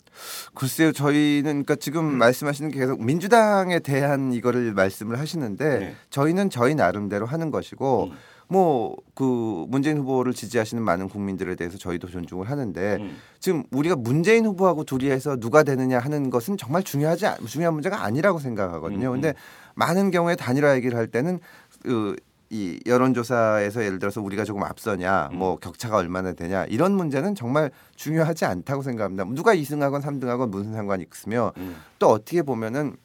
글쎄요, 0.54 0.94
저희는 0.94 1.44
그러니까 1.44 1.76
지금 1.76 2.08
음. 2.08 2.18
말씀하시는 2.18 2.72
게 2.72 2.80
계속 2.80 3.04
민주당에 3.04 3.80
대한 3.80 4.32
이거를 4.32 4.74
말씀을 4.74 5.20
하시는데 5.20 5.80
네. 5.80 5.96
저희는 6.12 6.50
저희 6.50 6.74
나름대로 6.74 7.26
하는 7.26 7.52
것이고 7.52 8.06
음. 8.12 8.18
뭐 8.48 8.96
그 9.16 9.66
문재인 9.70 9.98
후보를 10.00 10.34
지지하시는 10.34 10.84
많은 10.84 11.08
국민들에 11.08 11.56
대해서 11.56 11.78
저희도 11.78 12.10
존중을 12.10 12.50
하는데 12.50 12.98
음. 13.00 13.16
지금 13.40 13.64
우리가 13.72 13.96
문재인 13.96 14.46
후보하고 14.46 14.84
둘이 14.84 15.10
해서 15.10 15.38
누가 15.38 15.64
되느냐 15.64 16.00
하는 16.00 16.30
것은 16.30 16.58
정말 16.58 16.84
중요하지 16.84 17.26
않- 17.28 17.46
중요한 17.48 17.74
문제가 17.76 18.04
아니라고 18.04 18.40
생각하거든요. 18.40 19.08
음, 19.08 19.14
근데 19.14 19.34
많은 19.76 20.12
경우에 20.12 20.36
단일화 20.36 20.76
얘기를 20.76 20.98
할 20.98 21.08
때는 21.08 21.40
그 21.84 22.16
이 22.52 22.80
여론조사에서 22.86 23.84
예를 23.84 23.98
들어서 23.98 24.22
우리가 24.22 24.44
조금 24.44 24.62
앞서냐, 24.64 25.30
음. 25.32 25.40
뭐 25.40 25.56
격차가 25.58 25.98
얼마나 25.98 26.32
되냐 26.34 26.66
이런 26.66 26.92
문제는 26.92 27.34
정말 27.34 27.72
중요하지 27.96 28.46
않다고 28.46 28.84
생각합니다. 28.84 29.26
누가 29.34 29.56
2승하건 29.56 30.02
3등하건 30.04 30.50
무슨 30.52 30.74
상관이 30.74 31.06
있으며 31.12 31.54
음. 31.58 31.76
또 31.98 32.08
어떻게 32.10 32.44
보면은 32.44 32.98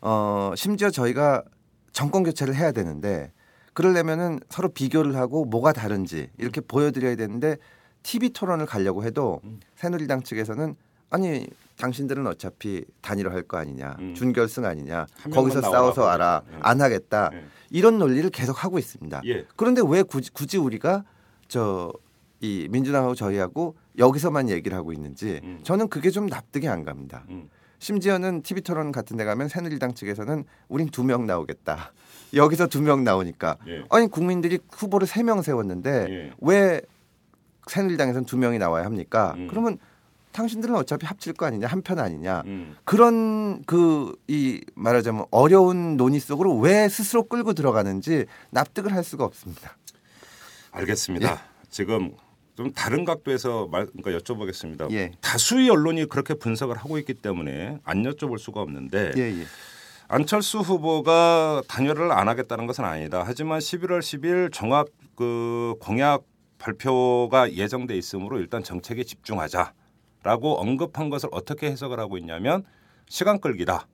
어 0.00 0.52
심지어 0.56 0.90
저희가 0.90 1.42
정권 1.92 2.22
교체를 2.22 2.54
해야 2.54 2.70
되는데 2.70 3.32
그러려면은 3.74 4.40
서로 4.48 4.68
비교를 4.68 5.16
하고 5.16 5.44
뭐가 5.44 5.72
다른지 5.72 6.30
이렇게 6.38 6.60
보여드려야 6.60 7.16
되는데 7.16 7.56
TV 8.02 8.30
토론을 8.30 8.66
가려고 8.66 9.04
해도 9.04 9.40
음. 9.44 9.60
새누리당 9.76 10.22
측에서는 10.22 10.76
아니 11.10 11.46
당신들은 11.78 12.26
어차피 12.26 12.84
단일화 13.02 13.32
할 13.32 13.42
거 13.42 13.56
아니냐 13.58 13.96
음. 13.98 14.14
준결승 14.14 14.64
아니냐 14.64 15.06
거기서 15.32 15.60
싸워서 15.60 16.06
알아 16.08 16.42
예. 16.50 16.56
안 16.60 16.80
하겠다 16.80 17.30
예. 17.32 17.44
이런 17.70 17.98
논리를 17.98 18.28
계속 18.30 18.64
하고 18.64 18.78
있습니다. 18.78 19.22
예. 19.26 19.44
그런데 19.56 19.82
왜 19.86 20.02
굳이, 20.02 20.30
굳이 20.32 20.56
우리가 20.58 21.04
저 21.48 21.92
이 22.40 22.68
민주당하고 22.70 23.14
저희하고 23.14 23.74
여기서만 23.96 24.50
얘기를 24.50 24.76
하고 24.76 24.92
있는지 24.92 25.40
음. 25.44 25.60
저는 25.62 25.88
그게 25.88 26.10
좀 26.10 26.26
납득이 26.26 26.68
안 26.68 26.84
갑니다. 26.84 27.24
음. 27.30 27.48
심지어는 27.78 28.42
TV 28.42 28.60
토론 28.60 28.92
같은 28.92 29.16
데 29.16 29.24
가면 29.24 29.48
새누리당 29.48 29.94
측에서는 29.94 30.44
우린 30.68 30.88
두 30.90 31.04
명 31.04 31.26
나오겠다. 31.26 31.92
여기서 32.36 32.66
두 32.68 32.80
명 32.82 33.04
나오니까 33.04 33.56
예. 33.66 33.84
아니 33.90 34.06
국민들이 34.08 34.58
후보를 34.72 35.06
세 35.06 35.22
명 35.22 35.42
세웠는데 35.42 36.06
예. 36.10 36.32
왜 36.40 36.80
새누리당에서는 37.66 38.26
두 38.26 38.36
명이 38.36 38.58
나와야 38.58 38.84
합니까? 38.84 39.34
음. 39.38 39.46
그러면 39.48 39.78
당신들은 40.32 40.74
어차피 40.74 41.06
합칠 41.06 41.32
거 41.32 41.46
아니냐 41.46 41.66
한 41.68 41.80
편 41.82 41.98
아니냐 41.98 42.42
음. 42.46 42.76
그런 42.84 43.62
그 43.64 44.12
이 44.28 44.60
말하자면 44.74 45.26
어려운 45.30 45.96
논의 45.96 46.18
속으로 46.20 46.56
왜 46.58 46.88
스스로 46.88 47.22
끌고 47.24 47.52
들어가는지 47.54 48.24
납득을 48.50 48.92
할 48.92 49.04
수가 49.04 49.24
없습니다. 49.24 49.76
알겠습니다. 50.72 51.30
예. 51.32 51.36
지금 51.70 52.12
좀 52.56 52.72
다른 52.72 53.04
각도에서 53.04 53.66
말, 53.68 53.86
그러니까 53.86 54.18
여쭤보겠습니다. 54.22 54.90
예. 54.92 55.12
다수의 55.20 55.70
언론이 55.70 56.06
그렇게 56.08 56.34
분석을 56.34 56.76
하고 56.76 56.98
있기 56.98 57.14
때문에 57.14 57.78
안 57.84 58.02
여쭤볼 58.04 58.38
수가 58.38 58.60
없는데 58.60 59.12
예, 59.16 59.22
예. 59.22 59.44
안철수 60.06 60.58
후보가 60.58 61.62
단열을 61.66 62.12
안 62.12 62.28
하겠다는 62.28 62.66
것은 62.66 62.84
아니다. 62.84 63.22
하지만 63.24 63.58
11월 63.58 64.00
10일 64.00 64.52
종합 64.52 64.88
그 65.16 65.76
공약 65.80 66.24
발표가 66.58 67.52
예정돼 67.52 67.96
있으므로 67.96 68.38
일단 68.38 68.62
정책에 68.62 69.02
집중하자라고 69.04 70.60
언급한 70.60 71.08
것을 71.08 71.30
어떻게 71.32 71.70
해석을 71.70 71.98
하고 71.98 72.18
있냐면 72.18 72.64
시간 73.08 73.40
끌기다. 73.40 73.86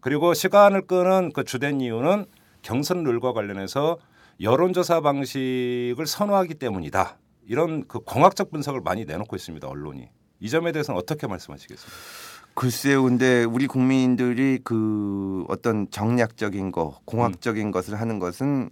그리고 0.00 0.34
시간을 0.34 0.86
끄는 0.86 1.32
그 1.32 1.44
주된 1.44 1.80
이유는 1.80 2.26
경선 2.62 3.02
룰과 3.02 3.32
관련해서 3.32 3.98
여론조사 4.40 5.00
방식을 5.00 6.06
선호하기 6.06 6.54
때문이다. 6.54 7.18
이런 7.46 7.86
그 7.88 7.98
공학적 8.00 8.50
분석을 8.50 8.80
많이 8.80 9.04
내놓고 9.04 9.34
있습니다. 9.34 9.66
언론이. 9.68 10.08
이 10.40 10.48
점에 10.48 10.72
대해서는 10.72 10.98
어떻게 10.98 11.26
말씀하시겠습니까? 11.26 11.98
글쎄요, 12.54 13.02
근데 13.04 13.44
우리 13.44 13.66
국민들이 13.66 14.58
그 14.62 15.44
어떤 15.48 15.90
정략적인 15.90 16.72
거, 16.72 16.98
공학적인 17.04 17.70
것을 17.70 18.00
하는 18.00 18.18
것은 18.18 18.70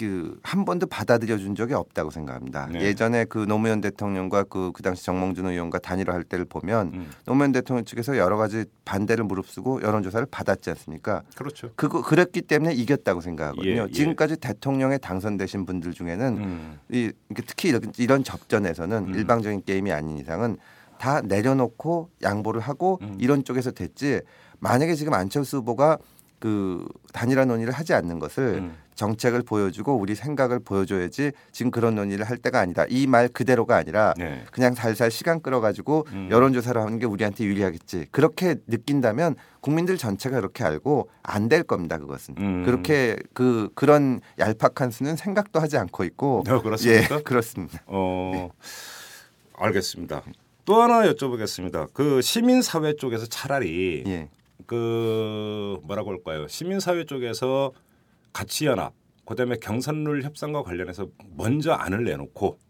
그한 0.00 0.64
번도 0.64 0.86
받아들여 0.86 1.36
준 1.36 1.54
적이 1.54 1.74
없다고 1.74 2.10
생각합니다. 2.10 2.68
네. 2.72 2.80
예전에 2.80 3.26
그 3.26 3.44
노무현 3.46 3.82
대통령과 3.82 4.44
그, 4.44 4.72
그 4.72 4.82
당시 4.82 5.04
정몽준 5.04 5.46
의원과 5.46 5.78
단일화 5.80 6.14
할 6.14 6.24
때를 6.24 6.46
보면 6.46 6.92
음. 6.94 7.10
노무현 7.26 7.52
대통령 7.52 7.84
측에서 7.84 8.16
여러 8.16 8.38
가지 8.38 8.64
반대를 8.86 9.24
무릅쓰고 9.24 9.82
여론조사를 9.82 10.26
받았지 10.30 10.70
않습니까? 10.70 11.22
그렇죠. 11.34 11.70
그거 11.76 12.00
그랬기 12.00 12.42
때문에 12.42 12.72
이겼다고 12.72 13.20
생각하거든요. 13.20 13.70
예, 13.70 13.86
예. 13.88 13.92
지금까지 13.92 14.38
대통령에 14.38 14.96
당선되신 14.96 15.66
분들 15.66 15.92
중에는 15.92 16.36
음. 16.38 16.78
이 16.90 17.12
특히 17.46 17.68
이런, 17.68 17.82
이런 17.98 18.24
접전에서는 18.24 19.08
음. 19.08 19.14
일방적인 19.14 19.64
게임이 19.66 19.92
아닌 19.92 20.16
이상은 20.16 20.56
다 21.00 21.22
내려놓고 21.22 22.10
양보를 22.22 22.60
하고 22.60 22.98
음. 23.00 23.16
이런 23.18 23.42
쪽에서 23.42 23.70
됐지 23.70 24.20
만약에 24.58 24.94
지금 24.94 25.14
안철수 25.14 25.56
후보가 25.58 25.96
그 26.38 26.86
단일화 27.14 27.46
논의를 27.46 27.72
하지 27.72 27.94
않는 27.94 28.18
것을 28.18 28.56
음. 28.58 28.76
정책을 28.96 29.42
보여주고 29.42 29.94
우리 29.96 30.14
생각을 30.14 30.60
보여줘야지 30.60 31.32
지금 31.52 31.70
그런 31.70 31.94
논의를 31.94 32.26
할 32.26 32.36
때가 32.36 32.60
아니다. 32.60 32.84
이 32.90 33.06
말 33.06 33.28
그대로가 33.28 33.76
아니라 33.76 34.12
네. 34.18 34.44
그냥 34.52 34.74
살살 34.74 35.10
시간 35.10 35.40
끌어가지고 35.40 36.06
음. 36.12 36.28
여론조사를 36.30 36.78
하는 36.78 36.98
게 36.98 37.06
우리한테 37.06 37.44
유리하겠지. 37.44 38.06
그렇게 38.10 38.56
느낀다면 38.66 39.36
국민들 39.62 39.96
전체가 39.96 40.36
그렇게 40.36 40.64
알고 40.64 41.08
안 41.22 41.48
될 41.48 41.62
겁니다. 41.62 41.96
그것은 41.96 42.34
음. 42.38 42.64
그렇게 42.66 43.16
그 43.32 43.70
그런 43.74 44.20
얄팍한 44.38 44.90
수는 44.90 45.16
생각도 45.16 45.60
하지 45.60 45.78
않고 45.78 46.04
있고 46.04 46.44
어, 46.46 46.60
그렇습니까? 46.62 47.16
예, 47.16 47.20
그렇습니다. 47.24 47.80
어, 47.86 48.50
알겠습니다. 49.54 50.22
또 50.70 50.80
하나 50.82 51.02
여쭤보겠습니다. 51.02 51.92
그 51.92 52.22
시민사회 52.22 52.94
쪽에서 52.94 53.26
차라리 53.26 54.04
예, 54.06 54.30
그 54.66 55.80
뭐라고 55.82 56.10
할까요? 56.10 56.46
시민사회 56.46 57.06
쪽에서 57.06 57.72
가치연합, 58.32 58.94
그다음에 59.26 59.56
경선룰 59.60 60.22
협상과 60.22 60.62
관련해서 60.62 61.08
먼저 61.36 61.72
안을 61.72 62.04
내놓고 62.04 62.60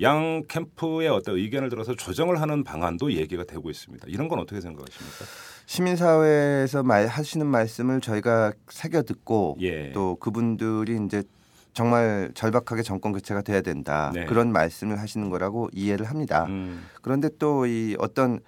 양 0.00 0.42
캠프의 0.48 1.08
어떤 1.08 1.36
의견을 1.36 1.68
들어서 1.68 1.94
조정을 1.94 2.40
하는 2.40 2.64
방안도 2.64 3.12
얘기가 3.12 3.44
되고 3.44 3.68
있습니다. 3.68 4.06
이런 4.08 4.28
건 4.28 4.38
어떻게 4.38 4.62
생각하십니까? 4.62 5.26
시민사회에서 5.66 6.82
말 6.82 7.08
하시는 7.08 7.46
말씀을 7.46 8.00
저희가 8.00 8.54
새겨 8.70 9.02
듣고 9.02 9.58
예. 9.60 9.92
또 9.92 10.16
그분들이 10.16 10.98
이제 11.04 11.24
정말 11.72 12.30
절박하게 12.34 12.82
정권 12.82 13.12
교체가 13.12 13.42
돼야 13.42 13.60
된다 13.60 14.10
네. 14.14 14.24
그런 14.26 14.52
말씀을 14.52 14.98
하시는 14.98 15.28
거라고 15.30 15.68
이해를 15.72 16.06
합니다. 16.06 16.46
음, 16.48 16.84
그런데 17.02 17.28
또 17.38 17.66
이 17.66 17.96
어떤 17.98 18.40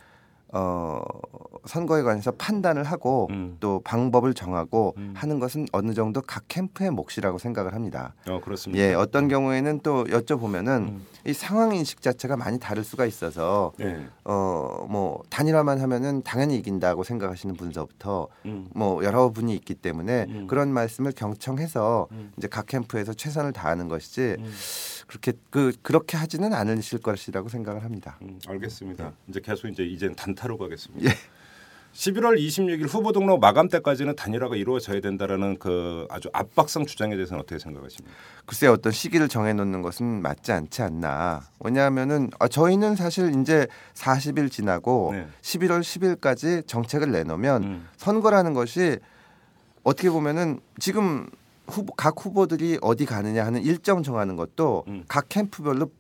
어 0.53 1.01
선거에 1.65 2.03
관해서 2.03 2.33
판단을 2.33 2.85
하고 2.85 3.29
음. 3.31 3.57
또 3.61 3.81
방법을 3.85 4.35
정하고 4.35 4.95
음. 4.99 5.15
하는 5.17 5.39
것은 5.39 5.67
어느 5.73 5.95
정도 5.95 6.21
각 6.21 6.45
캠프의 6.49 6.91
몫이라고 6.91 7.39
생각을 7.39 7.75
합니다. 7.75 8.15
어 8.29 8.41
그렇습니다. 8.41 8.83
예, 8.83 8.95
어떤 8.95 9.29
경우에는 9.29 9.81
또 9.83 10.05
여쭤보면은 10.05 10.89
음. 10.89 11.07
이 11.27 11.33
상황 11.33 11.75
인식 11.75 12.03
자체가 12.03 12.37
많이 12.37 12.59
다를 12.59 12.85
수가 12.85 13.07
있어서 13.07 13.73
예. 13.81 14.07
어뭐 14.25 15.23
단일화만 15.31 15.81
하면은 15.81 16.23
당연히 16.23 16.57
이긴다고 16.57 17.05
생각하시는 17.05 17.55
분서부터 17.55 18.29
음. 18.45 18.69
뭐 18.75 19.03
여러 19.05 19.31
분이 19.31 19.55
있기 19.55 19.75
때문에 19.75 20.27
음. 20.29 20.47
그런 20.49 20.71
말씀을 20.73 21.13
경청해서 21.13 22.09
음. 22.13 22.33
이제 22.37 22.49
각 22.49 22.67
캠프에서 22.67 23.15
최선을 23.15 23.53
다하는 23.53 23.89
것이지 23.89 24.37
음. 24.39 24.53
그렇게 25.13 25.33
그 25.51 25.73
그렇게 25.83 26.17
하지는 26.17 26.55
않으실 26.55 27.01
것이라고 27.01 27.51
생각을 27.51 27.85
합니다. 27.85 28.17
음, 28.23 28.39
알겠습니다. 28.49 29.13
이제 29.29 29.41
계속 29.45 29.69
이제 29.69 29.83
이젠 29.85 30.15
단타로 30.15 30.57
가겠습니다. 30.57 31.11
예. 31.11 31.15
11월 31.93 32.39
26일 32.39 32.89
후보 32.89 33.13
등록 33.13 33.39
마감 33.39 33.69
때까지는 33.69 34.17
단일화가 34.17 34.57
이루어져야 34.57 35.03
된다라는 35.03 35.59
그 35.59 36.07
아주 36.09 36.31
압박성 36.33 36.87
주장에 36.87 37.15
대해서는 37.15 37.43
어떻게 37.43 37.59
생각하십니까? 37.59 38.17
글쎄 38.47 38.67
어떤 38.67 38.93
시기를 38.93 39.29
정해놓는 39.29 39.83
것은 39.83 40.23
맞지 40.23 40.53
않지 40.53 40.81
않나. 40.81 41.43
왜냐하면은 41.61 42.31
아, 42.39 42.49
저희는 42.49 42.97
사실 42.97 43.39
이제 43.39 43.67
40일 43.93 44.51
지나고 44.51 45.11
네. 45.13 45.27
11월 45.43 45.81
10일까지 45.83 46.67
정책을 46.67 47.13
내놓으면 47.13 47.63
음. 47.63 47.89
선거라는 47.99 48.55
것이 48.55 48.99
어떻게 49.83 50.09
보면은 50.09 50.61
지금 50.79 51.29
후보, 51.67 51.95
각 51.95 52.15
후보들이 52.25 52.79
어디 52.83 53.05
가느냐 53.05 53.45
하는 53.45 53.63
일정 53.63 54.03
정하는 54.03 54.37
것도 54.37 54.85
음. 54.89 55.05
각 55.09 55.29
캠프별로 55.29 55.91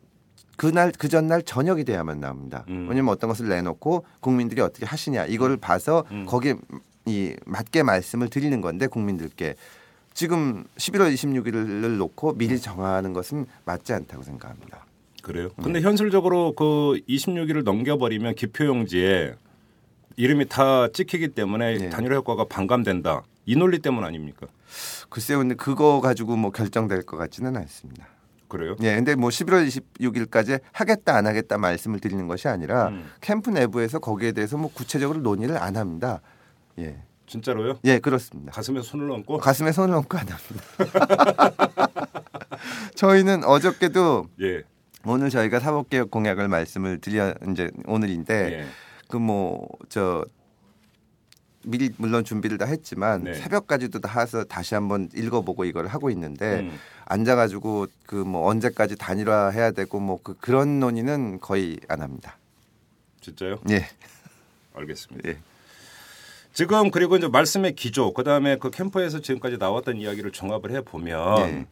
그날 0.56 0.92
그 0.96 1.08
전날 1.08 1.42
저녁이 1.42 1.84
돼야만 1.84 2.20
나옵니다. 2.20 2.64
음. 2.68 2.86
왜냐면 2.88 3.12
어떤 3.12 3.28
것을 3.28 3.48
내놓고 3.48 4.04
국민들이 4.20 4.60
어떻게 4.60 4.86
하시냐 4.86 5.26
이거를 5.26 5.56
봐서 5.56 6.04
음. 6.10 6.26
거기에 6.26 6.54
이 7.06 7.34
맞게 7.46 7.82
말씀을 7.82 8.28
드리는 8.28 8.60
건데 8.60 8.86
국민들께 8.86 9.54
지금 10.14 10.64
11월 10.76 11.12
26일을 11.12 11.96
놓고 11.96 12.34
미리 12.34 12.60
정하는 12.60 13.12
것은 13.12 13.46
맞지 13.64 13.92
않다고 13.92 14.22
생각합니다. 14.22 14.84
그래요? 15.22 15.48
근데 15.62 15.80
현실적으로 15.80 16.52
그 16.52 17.00
26일을 17.08 17.62
넘겨버리면 17.62 18.34
기표용지에 18.34 19.34
이름이 20.16 20.46
다 20.48 20.88
찍히기 20.88 21.28
때문에 21.28 21.78
네. 21.78 21.90
단일화 21.90 22.16
효과가 22.16 22.44
반감된다. 22.44 23.22
이 23.44 23.56
논리 23.56 23.78
때문 23.78 24.04
아닙니까? 24.04 24.46
글쎄요, 25.08 25.38
근데 25.38 25.54
그거 25.54 26.00
가지고 26.00 26.36
뭐 26.36 26.50
결정될 26.50 27.02
것 27.02 27.16
같지는 27.16 27.56
않습니다. 27.56 28.06
그래요? 28.48 28.76
예, 28.82 28.94
근데 28.94 29.14
뭐 29.14 29.30
11월 29.30 29.66
26일까지 29.98 30.60
하겠다 30.72 31.16
안 31.16 31.26
하겠다 31.26 31.56
말씀을 31.56 32.00
드리는 32.00 32.28
것이 32.28 32.48
아니라 32.48 32.88
음. 32.88 33.10
캠프 33.22 33.48
내부에서 33.48 33.98
거기에 33.98 34.32
대해서 34.32 34.58
뭐 34.58 34.70
구체적으로 34.72 35.20
논의를 35.20 35.56
안 35.56 35.76
합니다. 35.76 36.20
예, 36.78 37.02
진짜로요? 37.26 37.78
예, 37.84 37.98
그렇습니다. 37.98 38.52
가슴에 38.52 38.82
손을 38.82 39.10
얹고 39.10 39.38
가슴에 39.38 39.72
손을 39.72 39.94
얹고 39.94 40.18
안 40.18 40.26
합니다. 40.28 41.72
저희는 42.94 43.44
어저께도 43.44 44.28
예. 44.42 44.62
오늘 45.04 45.30
저희가 45.30 45.58
사법개혁 45.58 46.10
공약을 46.10 46.48
말씀을 46.48 46.98
드려 46.98 47.34
이제 47.50 47.70
오늘인데 47.86 48.52
예. 48.52 48.66
그뭐 49.08 49.66
저 49.88 50.24
미리 51.64 51.90
물론 51.96 52.24
준비를 52.24 52.58
다 52.58 52.64
했지만 52.66 53.24
네. 53.24 53.34
새벽까지도 53.34 54.00
다 54.00 54.20
해서 54.20 54.44
다시 54.44 54.74
한번 54.74 55.08
읽어보고 55.14 55.64
이걸 55.64 55.86
하고 55.86 56.10
있는데 56.10 56.60
음. 56.60 56.78
앉아가지고 57.06 57.86
그 58.06 58.16
뭐 58.16 58.46
언제까지 58.48 58.96
단일화 58.96 59.50
해야 59.50 59.70
되고 59.72 59.98
뭐 60.00 60.18
그 60.22 60.34
그런 60.40 60.80
논의는 60.80 61.40
거의 61.40 61.78
안 61.88 62.00
합니다. 62.00 62.36
진짜요? 63.20 63.60
예, 63.70 63.86
알겠습니다. 64.74 65.28
예. 65.28 65.38
지금 66.52 66.90
그리고 66.90 67.16
이제 67.16 67.28
말씀의 67.28 67.74
기조 67.74 68.12
그다음에 68.12 68.56
그 68.58 68.70
캠프에서 68.70 69.20
지금까지 69.20 69.56
나왔던 69.58 69.96
이야기를 69.96 70.32
종합을 70.32 70.70
해 70.72 70.82
보면 70.82 71.38
예. 71.38 71.66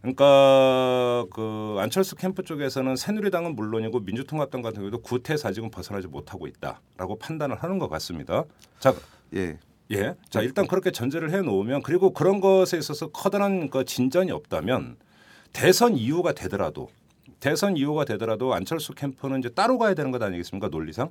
그러니까 0.00 1.26
그 1.32 1.76
안철수 1.78 2.16
캠프 2.16 2.42
쪽에서는 2.42 2.96
새누리당은 2.96 3.54
물론이고 3.54 4.00
민주통합당 4.00 4.62
같은 4.62 4.78
경우도 4.80 5.02
구태 5.02 5.36
사직은 5.36 5.70
벗어나지 5.70 6.08
못하고 6.08 6.46
있다라고 6.48 7.18
판단을 7.20 7.56
하는 7.62 7.78
것 7.78 7.88
같습니다. 7.88 8.44
자, 8.80 8.94
예, 9.34 9.58
예. 9.90 10.14
자, 10.30 10.40
일단 10.40 10.66
그렇게 10.66 10.90
전제를 10.90 11.30
해 11.32 11.42
놓으면 11.42 11.82
그리고 11.82 12.12
그런 12.12 12.40
것에 12.40 12.78
있어서 12.78 13.08
커다란 13.08 13.70
그 13.70 13.84
진전이 13.84 14.30
없다면 14.30 14.96
대선 15.52 15.96
이후가 15.96 16.32
되더라도 16.32 16.90
대선 17.40 17.76
이후가 17.76 18.04
되더라도 18.04 18.54
안철수 18.54 18.94
캠프는 18.94 19.40
이제 19.40 19.48
따로 19.48 19.78
가야 19.78 19.94
되는 19.94 20.10
것 20.10 20.22
아니겠습니까? 20.22 20.68
논리상. 20.68 21.10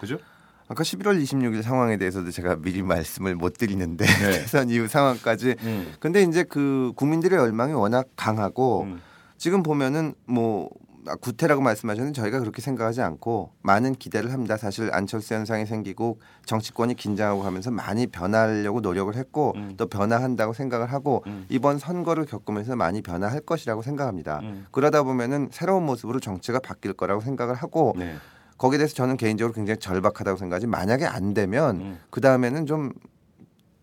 그죠? 0.00 0.18
아까 0.66 0.82
11월 0.82 1.22
26일 1.22 1.62
상황에 1.62 1.96
대해서도 1.96 2.30
제가 2.30 2.56
미리 2.56 2.82
말씀을 2.82 3.34
못 3.34 3.54
드리는데 3.54 4.04
네. 4.04 4.30
대선 4.40 4.70
이후 4.70 4.88
상황까지 4.88 5.56
음. 5.60 5.92
근데 6.00 6.22
이제 6.22 6.42
그 6.42 6.92
국민들의 6.96 7.38
열망이 7.38 7.72
워낙 7.72 8.06
강하고 8.16 8.82
음. 8.82 9.00
지금 9.36 9.62
보면은 9.62 10.14
뭐 10.26 10.70
아, 10.70 10.83
구태라고 11.20 11.60
말씀하셨는데 11.62 12.20
저희가 12.20 12.40
그렇게 12.40 12.62
생각하지 12.62 13.02
않고 13.02 13.52
많은 13.62 13.94
기대를 13.94 14.32
합니다. 14.32 14.56
사실 14.56 14.90
안철수 14.92 15.34
현상이 15.34 15.66
생기고 15.66 16.20
정치권이 16.46 16.94
긴장하고 16.94 17.42
하면서 17.42 17.70
많이 17.70 18.06
변하려고 18.06 18.80
노력을 18.80 19.14
했고 19.14 19.52
음. 19.56 19.74
또 19.76 19.86
변화한다고 19.86 20.52
생각을 20.52 20.92
하고 20.92 21.22
음. 21.26 21.46
이번 21.48 21.78
선거를 21.78 22.24
겪으면서 22.24 22.76
많이 22.76 23.02
변화할 23.02 23.40
것이라고 23.40 23.82
생각합니다. 23.82 24.40
음. 24.40 24.66
그러다 24.70 25.02
보면은 25.02 25.48
새로운 25.52 25.84
모습으로 25.84 26.20
정치가 26.20 26.58
바뀔 26.58 26.94
거라고 26.94 27.20
생각을 27.20 27.54
하고 27.54 27.94
네. 27.96 28.14
거기에 28.56 28.78
대해서 28.78 28.94
저는 28.94 29.16
개인적으로 29.16 29.52
굉장히 29.52 29.78
절박하다고 29.80 30.38
생각하지 30.38 30.66
만약에 30.66 31.04
안 31.04 31.34
되면 31.34 31.76
음. 31.80 31.98
그 32.10 32.20
다음에는 32.20 32.66
좀 32.66 32.92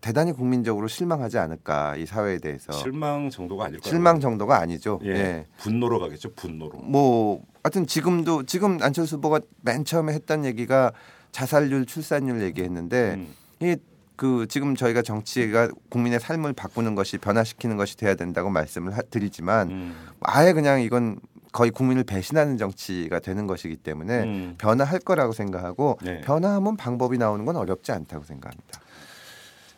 대단히 0.02 0.32
국민적으로 0.32 0.88
실망하지 0.88 1.38
않을까 1.38 1.96
이 1.96 2.04
사회에 2.06 2.38
대해서 2.38 2.72
실망 2.72 3.30
정도가 3.30 3.66
아닐. 3.66 3.80
실망 3.82 4.18
정도가 4.20 4.58
아니죠. 4.58 5.00
예. 5.04 5.10
예. 5.10 5.46
분노로 5.58 6.00
가겠죠. 6.00 6.34
분노로. 6.34 6.78
뭐 6.80 7.40
하여튼 7.62 7.86
지금도 7.86 8.42
지금 8.42 8.78
안철수 8.82 9.16
후보가 9.16 9.40
맨 9.62 9.84
처음에 9.84 10.12
했던 10.12 10.44
얘기가 10.44 10.92
자살률, 11.30 11.86
출산율 11.86 12.42
얘기했는데 12.42 13.14
음. 13.14 13.28
이그 13.60 14.46
지금 14.48 14.74
저희가 14.74 15.02
정치가 15.02 15.68
국민의 15.88 16.18
삶을 16.18 16.52
바꾸는 16.52 16.96
것이 16.96 17.16
변화시키는 17.18 17.76
것이 17.76 17.96
돼야 17.96 18.16
된다고 18.16 18.50
말씀을 18.50 18.96
하- 18.96 19.02
드리지만 19.02 19.70
음. 19.70 19.94
아예 20.20 20.52
그냥 20.52 20.82
이건 20.82 21.20
거의 21.52 21.70
국민을 21.70 22.02
배신하는 22.02 22.56
정치가 22.58 23.20
되는 23.20 23.46
것이기 23.46 23.76
때문에 23.76 24.22
음. 24.24 24.54
변화할 24.58 24.98
거라고 24.98 25.32
생각하고 25.32 25.98
네. 26.02 26.22
변화하면 26.22 26.76
방법이 26.76 27.18
나오는 27.18 27.44
건 27.44 27.54
어렵지 27.56 27.92
않다고 27.92 28.24
생각합니다. 28.24 28.80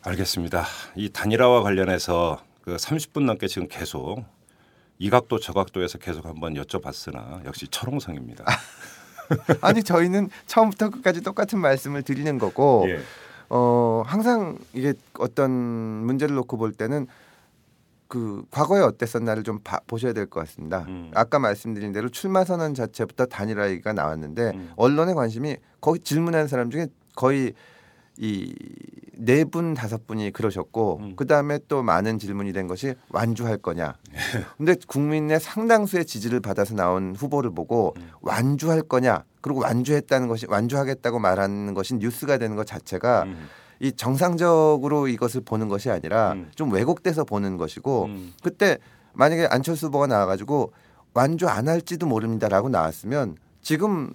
알겠습니다. 0.04 0.64
이 0.96 1.08
단일화와 1.08 1.62
관련해서 1.62 2.38
그 2.62 2.76
30분 2.76 3.24
넘게 3.24 3.46
지금 3.46 3.68
계속 3.68 4.22
이 4.98 5.10
각도 5.10 5.38
저 5.38 5.52
각도에서 5.52 5.98
계속 5.98 6.26
한번 6.26 6.54
여쭤봤으나 6.54 7.44
역시 7.46 7.66
철옹성입니다. 7.68 8.44
아니 9.62 9.82
저희는 9.82 10.28
처음부터 10.46 10.90
끝까지 10.90 11.22
똑같은 11.22 11.58
말씀을 11.58 12.02
드리는 12.02 12.38
거고 12.38 12.84
예. 12.88 13.00
어 13.48 14.02
항상 14.06 14.58
이게 14.74 14.92
어떤 15.18 15.50
문제를 15.50 16.34
놓고 16.36 16.56
볼 16.58 16.72
때는 16.72 17.06
그 18.06 18.44
과거에 18.50 18.80
어땠었나를 18.82 19.42
좀 19.42 19.60
봐- 19.64 19.80
보셔야 19.86 20.12
될 20.12 20.26
것 20.26 20.40
같습니다. 20.40 20.84
음. 20.88 21.10
아까 21.14 21.38
말씀드린 21.38 21.92
대로 21.92 22.08
출마 22.10 22.44
선언 22.44 22.74
자체부터 22.74 23.26
단일화 23.26 23.70
얘기가 23.70 23.92
나왔는데 23.94 24.52
음. 24.54 24.72
언론의 24.76 25.14
관심이 25.14 25.56
거기 25.80 26.00
질문한 26.00 26.46
사람 26.46 26.70
중에 26.70 26.88
거의 27.16 27.54
이네 28.16 29.44
분 29.50 29.74
다섯 29.74 30.06
분이 30.06 30.30
그러셨고 30.30 30.98
음. 31.02 31.12
그 31.16 31.26
다음에 31.26 31.58
또 31.68 31.82
많은 31.82 32.18
질문이 32.18 32.52
된 32.52 32.68
것이 32.68 32.94
완주할 33.08 33.58
거냐. 33.58 33.94
근데 34.56 34.76
국민의 34.86 35.40
상당수의 35.40 36.04
지지를 36.04 36.40
받아서 36.40 36.74
나온 36.74 37.14
후보를 37.16 37.50
보고 37.54 37.94
음. 37.96 38.10
완주할 38.20 38.82
거냐. 38.82 39.24
그리고 39.40 39.60
완주했다는 39.60 40.28
것이 40.28 40.46
완주하겠다고 40.48 41.18
말하는 41.18 41.74
것이 41.74 41.94
뉴스가 41.96 42.38
되는 42.38 42.56
것 42.56 42.66
자체가 42.66 43.24
음. 43.24 43.48
이 43.80 43.92
정상적으로 43.92 45.08
이것을 45.08 45.42
보는 45.44 45.68
것이 45.68 45.90
아니라 45.90 46.32
음. 46.32 46.50
좀 46.54 46.72
왜곡돼서 46.72 47.24
보는 47.24 47.56
것이고 47.56 48.04
음. 48.04 48.32
그때 48.42 48.78
만약에 49.12 49.48
안철수 49.50 49.86
후보가 49.86 50.06
나와가지고 50.06 50.72
완주 51.12 51.48
안 51.48 51.68
할지도 51.68 52.06
모릅니다라고 52.06 52.68
나왔으면 52.68 53.36
지금 53.60 54.10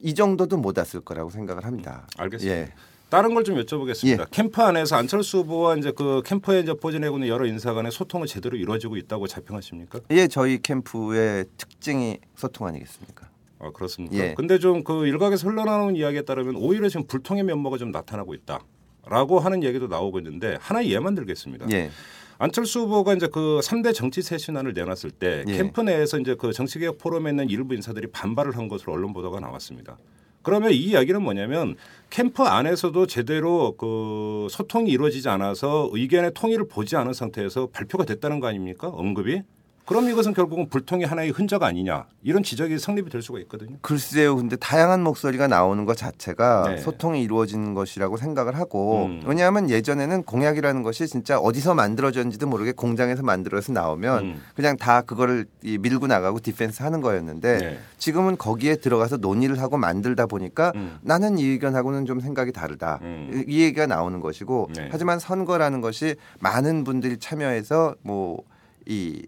이 0.00 0.14
정도도 0.14 0.56
못 0.56 0.78
왔을 0.78 1.00
거라고 1.00 1.30
생각을 1.30 1.64
합니다. 1.64 2.06
알겠습니다. 2.16 2.56
예. 2.56 2.72
다른 3.10 3.34
걸 3.34 3.42
좀 3.44 3.56
여쭤보겠습니다. 3.56 4.20
예. 4.20 4.24
캠프 4.30 4.62
안에서 4.62 4.96
안철수 4.96 5.38
후보와 5.38 5.76
이제 5.76 5.90
그 5.90 6.22
캠프에 6.24 6.60
이제 6.60 6.72
포진하고 6.74 7.16
있는 7.16 7.28
여러 7.28 7.44
인사 7.46 7.72
간의 7.74 7.90
소통은 7.90 8.26
제대로 8.26 8.56
이루어지고 8.56 8.96
있다고 8.96 9.26
자평하십니까? 9.26 10.00
예, 10.12 10.28
저희 10.28 10.60
캠프의 10.62 11.44
특징이 11.56 12.18
소통 12.36 12.66
아니겠습니까? 12.68 13.28
아 13.58 13.70
그렇습니까? 13.72 14.16
예. 14.16 14.34
근데 14.34 14.58
좀 14.58 14.84
그 14.84 15.06
일각에서 15.06 15.48
흘러나오는 15.48 15.96
이야기에 15.96 16.22
따르면 16.22 16.56
오히려 16.56 16.88
지금 16.88 17.06
불통의 17.06 17.42
면모가 17.44 17.78
좀 17.78 17.90
나타나고 17.90 18.34
있다라고 18.34 19.40
하는 19.40 19.62
얘기도 19.64 19.88
나오고 19.88 20.18
있는데 20.20 20.56
하나 20.60 20.84
예만 20.84 21.14
들겠습니다. 21.16 21.66
예. 21.72 21.90
안철수 22.38 22.80
후보가 22.80 23.14
이제 23.14 23.26
그 23.26 23.60
3대 23.62 23.92
정치 23.92 24.22
쇄신안을 24.22 24.72
내놨을 24.72 25.10
때 25.18 25.44
예. 25.48 25.52
캠프 25.56 25.80
내에서 25.82 26.18
이제 26.18 26.36
그 26.38 26.52
정치개혁 26.52 26.98
포럼에 26.98 27.30
있는 27.30 27.50
일부 27.50 27.74
인사들이 27.74 28.06
반발을 28.12 28.56
한 28.56 28.68
것으로 28.68 28.92
언론 28.94 29.12
보도가 29.12 29.40
나왔습니다. 29.40 29.98
그러면 30.42 30.72
이 30.72 30.76
이야기는 30.76 31.22
뭐냐면 31.22 31.76
캠프 32.08 32.42
안에서도 32.42 33.06
제대로 33.06 33.76
그 33.76 34.48
소통이 34.50 34.90
이루어지지 34.90 35.28
않아서 35.28 35.88
의견의 35.92 36.32
통일을 36.34 36.66
보지 36.68 36.96
않은 36.96 37.12
상태에서 37.12 37.68
발표가 37.72 38.04
됐다는 38.04 38.40
거 38.40 38.48
아닙니까? 38.48 38.88
언급이? 38.88 39.42
그럼 39.84 40.08
이것은 40.08 40.34
결국은 40.34 40.68
불통의 40.68 41.06
하나의 41.06 41.30
흔적 41.30 41.64
아니냐 41.64 42.06
이런 42.22 42.44
지적이 42.44 42.78
성립이 42.78 43.10
될 43.10 43.22
수가 43.22 43.40
있거든요. 43.40 43.76
글쎄요. 43.82 44.36
근데 44.36 44.54
다양한 44.54 45.02
목소리가 45.02 45.48
나오는 45.48 45.84
것 45.84 45.96
자체가 45.96 46.68
네. 46.68 46.76
소통이 46.78 47.22
이루어지는 47.22 47.74
것이라고 47.74 48.16
생각을 48.16 48.56
하고 48.56 49.06
음. 49.06 49.22
왜냐하면 49.26 49.68
예전에는 49.68 50.22
공약이라는 50.22 50.82
것이 50.84 51.08
진짜 51.08 51.38
어디서 51.38 51.74
만들어졌는지도 51.74 52.46
모르게 52.46 52.72
공장에서 52.72 53.22
만들어서 53.22 53.72
나오면 53.72 54.24
음. 54.24 54.42
그냥 54.54 54.76
다 54.76 55.02
그거를 55.02 55.46
이 55.64 55.76
밀고 55.78 56.06
나가고 56.06 56.38
디펜스 56.38 56.84
하는 56.84 57.00
거였는데 57.00 57.58
네. 57.58 57.78
지금은 57.98 58.36
거기에 58.36 58.76
들어가서 58.76 59.16
논의를 59.16 59.60
하고 59.60 59.76
만들다 59.76 60.26
보니까 60.26 60.72
음. 60.76 60.98
나는 61.02 61.36
이 61.38 61.46
의견하고는 61.46 62.06
좀 62.06 62.20
생각이 62.20 62.52
다르다. 62.52 63.00
음. 63.02 63.44
이, 63.48 63.52
이 63.52 63.62
얘기가 63.62 63.86
나오는 63.86 64.20
것이고 64.20 64.68
네. 64.76 64.88
하지만 64.92 65.18
선거라는 65.18 65.80
것이 65.80 66.14
많은 66.38 66.84
분들이 66.84 67.18
참여해서 67.18 67.96
뭐이 68.02 69.22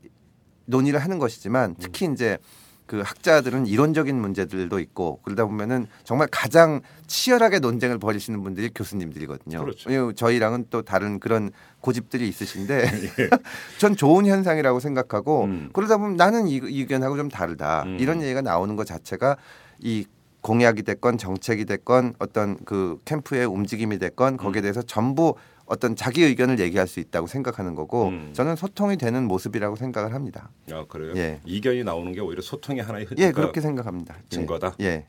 논의를 0.73 0.99
하는 0.99 1.19
것이지만 1.19 1.77
특히 1.79 2.09
이제 2.13 2.39
그 2.87 3.01
학자들은 3.01 3.67
이론적인 3.67 4.21
문제들도 4.21 4.79
있고 4.81 5.21
그러다 5.23 5.47
보면은 5.47 5.87
정말 6.05 6.29
가장 6.31 6.81
치열하게 7.07 7.61
논쟁을 7.61 7.99
벌이시는 7.99 8.43
분들이 8.43 8.71
교수님들이거든요. 8.75 9.61
그렇죠. 9.61 10.13
저희랑은 10.13 10.67
또 10.71 10.83
다른 10.83 11.21
그런 11.21 11.51
고집들이 11.81 12.29
있으신데 12.29 12.85
전 13.79 13.97
좋은 13.97 14.27
현상이라고 14.27 14.81
생각하고 14.81 15.45
음. 15.45 15.71
그러다 15.73 15.97
보면 15.99 16.17
나는 16.17 16.49
이, 16.49 16.57
이 16.57 16.81
의견하고 16.81 17.17
좀 17.17 17.29
다르다 17.29 17.85
음. 17.85 17.99
이런 18.01 18.21
얘기가 18.21 18.43
나오는 18.43 18.75
것 18.77 18.87
자체가 18.87 19.37
이 19.79 20.05
공약이 20.43 20.83
됐건 20.83 21.19
정책이 21.19 21.65
됐건 21.67 22.15
어떤 22.19 22.59
그 22.65 22.99
캠프의 23.05 23.47
움직임이 23.47 23.99
됐건 23.99 24.37
거기에 24.37 24.61
음. 24.61 24.63
대해서 24.63 24.83
전부 24.83 25.37
어떤 25.67 25.97
자기 25.97 26.23
의견을 26.25 26.59
얘기할 26.59 26.87
수 26.87 27.01
있다고 27.01 27.27
생각하는 27.27 27.75
거고 27.75 28.09
음. 28.09 28.31
저는 28.35 28.57
소통이 28.57 28.97
되는 28.97 29.25
모습이라고 29.25 29.77
생각을 29.77 30.15
합니다. 30.15 30.51
아 30.71 30.85
그래요? 30.89 31.13
예. 31.17 31.41
이견이 31.45 31.85
나오는 31.85 32.13
게 32.13 32.21
오히려 32.21 32.43
소통의 32.43 32.83
하나의 32.83 33.07
흔적. 33.07 33.23
예, 33.23 33.33
그렇게 33.33 33.61
생각합니다. 33.61 34.17
예. 34.19 34.29
증거다? 34.29 34.75
예. 34.81 35.07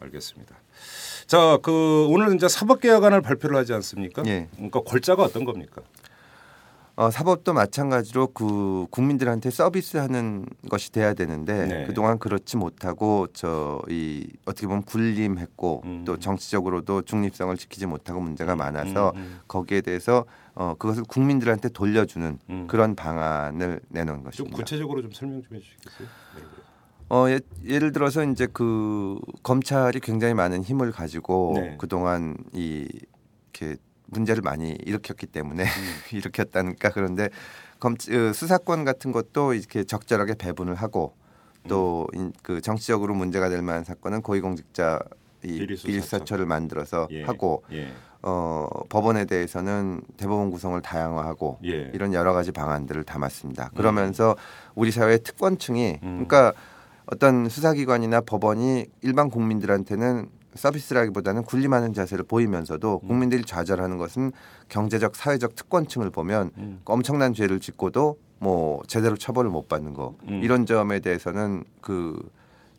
알겠습니다. 0.00 0.56
자, 1.26 1.58
그 1.62 2.06
오늘 2.08 2.34
이제 2.34 2.48
사법개혁안을 2.48 3.20
발표를 3.20 3.56
하지 3.56 3.74
않습니까? 3.74 4.22
예. 4.26 4.48
그러니까 4.54 4.80
골자가 4.80 5.24
어떤 5.24 5.44
겁니까? 5.44 5.82
어, 6.98 7.12
사법도 7.12 7.52
마찬가지로 7.52 8.32
그 8.32 8.86
국민들한테 8.90 9.50
서비스하는 9.50 10.46
것이 10.68 10.90
돼야 10.90 11.14
되는데 11.14 11.66
네. 11.66 11.86
그동안 11.86 12.18
그렇지 12.18 12.56
못하고 12.56 13.28
저 13.32 13.68
이 13.88 14.26
어떻게 14.44 14.66
보면 14.66 14.82
군림했고 14.82 15.82
음. 15.84 16.04
또 16.04 16.18
정치적으로도 16.18 17.02
중립성을 17.02 17.56
지키지 17.56 17.86
못하고 17.86 18.20
문제가 18.20 18.56
많아서 18.56 19.12
음, 19.14 19.20
음. 19.20 19.40
거기에 19.46 19.80
대해서 19.80 20.24
어, 20.54 20.74
그것을 20.78 21.04
국민들한테 21.04 21.68
돌려주는 21.68 22.38
음. 22.50 22.66
그런 22.66 22.94
방안을 22.94 23.80
내놓은 23.88 24.18
좀 24.18 24.24
것입니다. 24.24 24.56
구체적으로 24.56 25.02
좀 25.02 25.12
설명 25.12 25.42
좀 25.42 25.56
해주시겠어요? 25.56 26.08
네. 26.36 26.42
어, 27.10 27.26
예, 27.28 27.40
예를 27.64 27.92
들어서 27.92 28.24
이제 28.24 28.46
그 28.52 29.18
검찰이 29.42 30.00
굉장히 30.00 30.34
많은 30.34 30.62
힘을 30.62 30.92
가지고 30.92 31.52
네. 31.56 31.76
그동안 31.78 32.36
이 32.52 32.86
이렇게 33.52 33.76
문제를 34.10 34.42
많이 34.42 34.76
일으켰기 34.84 35.26
때문에 35.26 35.64
음. 35.64 35.68
일으켰다니까 36.16 36.90
그런데 36.90 37.28
검 37.78 37.94
어, 37.94 38.32
수사권 38.32 38.84
같은 38.84 39.12
것도 39.12 39.54
이렇게 39.54 39.84
적절하게 39.84 40.34
배분을 40.34 40.74
하고 40.74 41.14
또 41.68 42.06
음. 42.14 42.32
그 42.42 42.60
정치적으로 42.60 43.14
문제가 43.14 43.48
될 43.48 43.62
만한 43.62 43.84
사건은 43.84 44.22
고위공직자 44.22 45.00
이 45.44 45.58
비리수사처. 45.58 45.86
비리수사처를 45.86 46.46
만들어서 46.46 47.08
예. 47.10 47.22
하고 47.22 47.62
예. 47.72 47.92
어, 48.22 48.66
법원에 48.88 49.26
대해서는 49.26 50.02
대법원 50.16 50.50
구성을 50.50 50.80
다양화하고 50.82 51.58
예. 51.64 51.84
음. 51.84 51.90
이런 51.94 52.12
여러 52.14 52.32
가지 52.32 52.50
방안들을 52.50 53.04
담았습니다. 53.04 53.70
그러면서 53.76 54.34
우리 54.74 54.90
사회의 54.90 55.20
특권층이 55.22 56.00
음. 56.02 56.24
그러니까 56.26 56.52
어떤 57.06 57.48
수사기관이나 57.48 58.22
법원이 58.22 58.86
일반 59.02 59.30
국민들한테는 59.30 60.28
서비스라기보다는 60.54 61.42
군림하는 61.44 61.92
자세를 61.92 62.24
보이면서도 62.24 63.00
음. 63.02 63.08
국민들이 63.08 63.44
좌절하는 63.44 63.98
것은 63.98 64.32
경제적 64.68 65.16
사회적 65.16 65.54
특권층을 65.54 66.10
보면 66.10 66.50
음. 66.58 66.80
엄청난 66.84 67.34
죄를 67.34 67.60
짓고도 67.60 68.18
뭐 68.38 68.82
제대로 68.86 69.16
처벌을 69.16 69.50
못 69.50 69.68
받는 69.68 69.94
거 69.94 70.14
음. 70.28 70.40
이런 70.42 70.66
점에 70.66 71.00
대해서는 71.00 71.64
그 71.80 72.18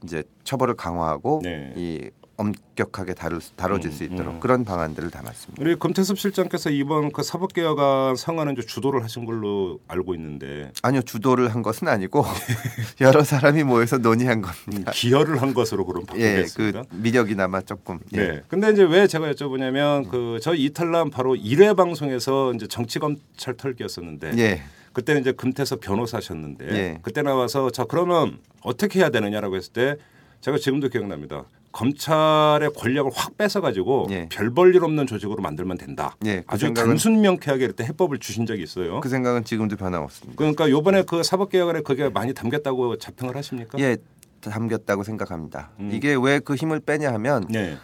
이제 0.03 0.23
처벌을 0.43 0.75
강화하고 0.75 1.41
네. 1.43 1.73
이 1.75 2.09
엄격하게 2.39 3.13
다룰, 3.15 3.41
다뤄질 3.57 3.91
음, 3.91 3.95
수 3.95 4.03
있도록 4.05 4.35
음. 4.35 4.39
그런 4.39 4.63
방안들을 4.63 5.11
담았습니다. 5.11 5.61
우리 5.61 5.75
금태섭 5.75 6.17
실장께서 6.17 6.69
이번 6.69 7.11
그 7.11 7.21
사법개혁안 7.21 8.15
상안은 8.15 8.53
이제 8.53 8.61
주도를 8.61 9.03
하신 9.03 9.25
걸로 9.25 9.79
알고 9.87 10.15
있는데 10.15 10.71
아니요 10.81 11.01
주도를 11.01 11.53
한 11.53 11.61
것은 11.61 11.89
아니고 11.89 12.23
여러 13.01 13.23
사람이 13.23 13.63
모여서 13.63 13.97
논의한 13.97 14.41
겁니다. 14.41 14.91
기여를 14.93 15.41
한 15.41 15.53
것으로 15.53 15.85
그럼 15.85 16.05
예, 16.15 16.35
바꾸겠습니다. 16.35 16.83
그 16.83 16.95
미력이나마 16.95 17.61
조금. 17.61 17.99
예. 18.13 18.17
네. 18.17 18.41
근데 18.47 18.71
이제 18.71 18.83
왜 18.83 19.07
제가 19.07 19.31
여쭤보냐면 19.31 20.09
그 20.09 20.39
저희 20.41 20.63
이탈남 20.63 21.09
바로 21.09 21.35
1회 21.35 21.75
방송에서 21.75 22.53
이제 22.53 22.67
정치 22.67 22.99
검찰 22.99 23.55
털기였었는데 23.55 24.37
예. 24.37 24.63
그때는 24.93 25.21
이제 25.21 25.33
금태섭 25.33 25.81
변호사셨는데 25.81 26.69
예. 26.71 26.99
그때 27.01 27.21
나와서 27.21 27.69
자 27.69 27.83
그러면 27.83 28.39
어떻게 28.61 28.99
해야 28.99 29.09
되느냐라고 29.09 29.57
했을 29.57 29.73
때 29.73 29.95
제가 30.41 30.57
지금도 30.57 30.87
기억납니다. 30.87 31.43
검찰의 31.71 32.71
권력을 32.75 33.11
확 33.13 33.37
뺏어 33.37 33.61
가지고 33.61 34.07
예. 34.09 34.27
별볼 34.29 34.75
일 34.75 34.83
없는 34.83 35.07
조직으로 35.07 35.41
만들면 35.41 35.77
된다. 35.77 36.15
예, 36.25 36.37
그 36.41 36.43
아주 36.47 36.73
단순 36.73 37.21
명쾌하게 37.21 37.67
그때 37.67 37.83
해법을 37.85 38.17
주신 38.19 38.45
적이 38.45 38.63
있어요. 38.63 38.99
그 39.01 39.09
생각은 39.09 39.43
지금도 39.43 39.75
변함없습니다. 39.75 40.37
그러니까 40.37 40.69
요번에 40.69 41.03
그 41.03 41.23
사법개혁안에 41.23 41.81
그게 41.81 42.09
많이 42.09 42.33
담겼다고 42.33 42.97
자평을 42.97 43.35
하십니까? 43.37 43.77
예, 43.79 43.97
담겼다고 44.41 45.03
생각합니다. 45.03 45.69
음. 45.79 45.89
이게 45.93 46.15
왜 46.19 46.39
그 46.39 46.55
힘을 46.55 46.79
빼냐 46.79 47.13
하면 47.13 47.45
네. 47.49 47.77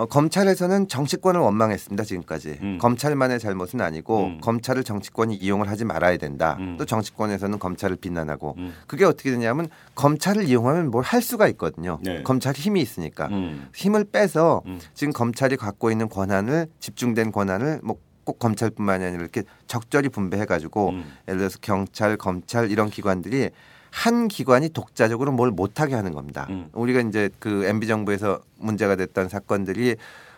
어, 0.00 0.06
검찰에서는 0.06 0.88
정치권을 0.88 1.40
원망했습니다 1.42 2.04
지금까지. 2.04 2.58
음. 2.62 2.78
검찰만의 2.80 3.38
잘못은 3.38 3.82
아니고 3.82 4.24
음. 4.24 4.40
검찰을 4.40 4.82
정치권이 4.82 5.34
이용을 5.36 5.68
하지 5.68 5.84
말아야 5.84 6.16
된다. 6.16 6.56
음. 6.58 6.76
또 6.78 6.86
정치권에서는 6.86 7.58
검찰을 7.58 7.96
비난하고 7.96 8.54
음. 8.56 8.72
그게 8.86 9.04
어떻게 9.04 9.30
되냐면 9.30 9.68
검찰을 9.94 10.48
이용하면 10.48 10.90
뭘 10.90 11.10
할 11.10 11.22
수가 11.22 11.48
있거든요. 11.48 11.98
네. 12.02 12.22
검찰이 12.22 12.60
힘이 12.60 12.80
있으니까 12.82 13.26
음. 13.32 13.68
힘을 13.74 14.04
빼서 14.04 14.62
음. 14.66 14.78
지금 14.94 15.12
검찰이 15.12 15.56
갖고 15.56 15.90
있는 15.90 16.08
권한을 16.08 16.68
집중된 16.78 17.32
권한을 17.32 17.80
뭐꼭 17.82 18.38
검찰뿐만이 18.38 19.04
아니라 19.04 19.20
이렇게 19.20 19.42
적절히 19.66 20.08
분배해 20.08 20.44
가지고 20.44 20.90
음. 20.90 21.04
예를 21.26 21.38
들어서 21.38 21.58
경찰, 21.60 22.16
검찰 22.16 22.70
이런 22.70 22.90
기관들이 22.90 23.50
한 23.90 24.28
기관이 24.28 24.70
독자적으로 24.70 25.32
뭘 25.32 25.50
못하게 25.50 25.94
하는 25.94 26.12
겁니다. 26.12 26.46
음. 26.50 26.68
우리가 26.72 27.00
이제 27.00 27.30
그 27.38 27.64
MB 27.64 27.86
정부에서 27.86 28.40
문제가 28.58 28.96
됐던 28.96 29.28
사건들이 29.28 29.96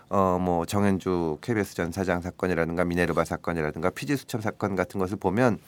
어뭐 0.08 0.66
정현주 0.66 1.38
KBS 1.40 1.74
전 1.74 1.90
사장 1.90 2.20
사건이라든가 2.20 2.84
미네르바 2.84 3.24
사건이라든가 3.24 3.88
피디 3.90 4.16
수첩 4.16 4.42
사건 4.42 4.76
같은 4.76 5.00
것을 5.00 5.16
보면 5.16 5.58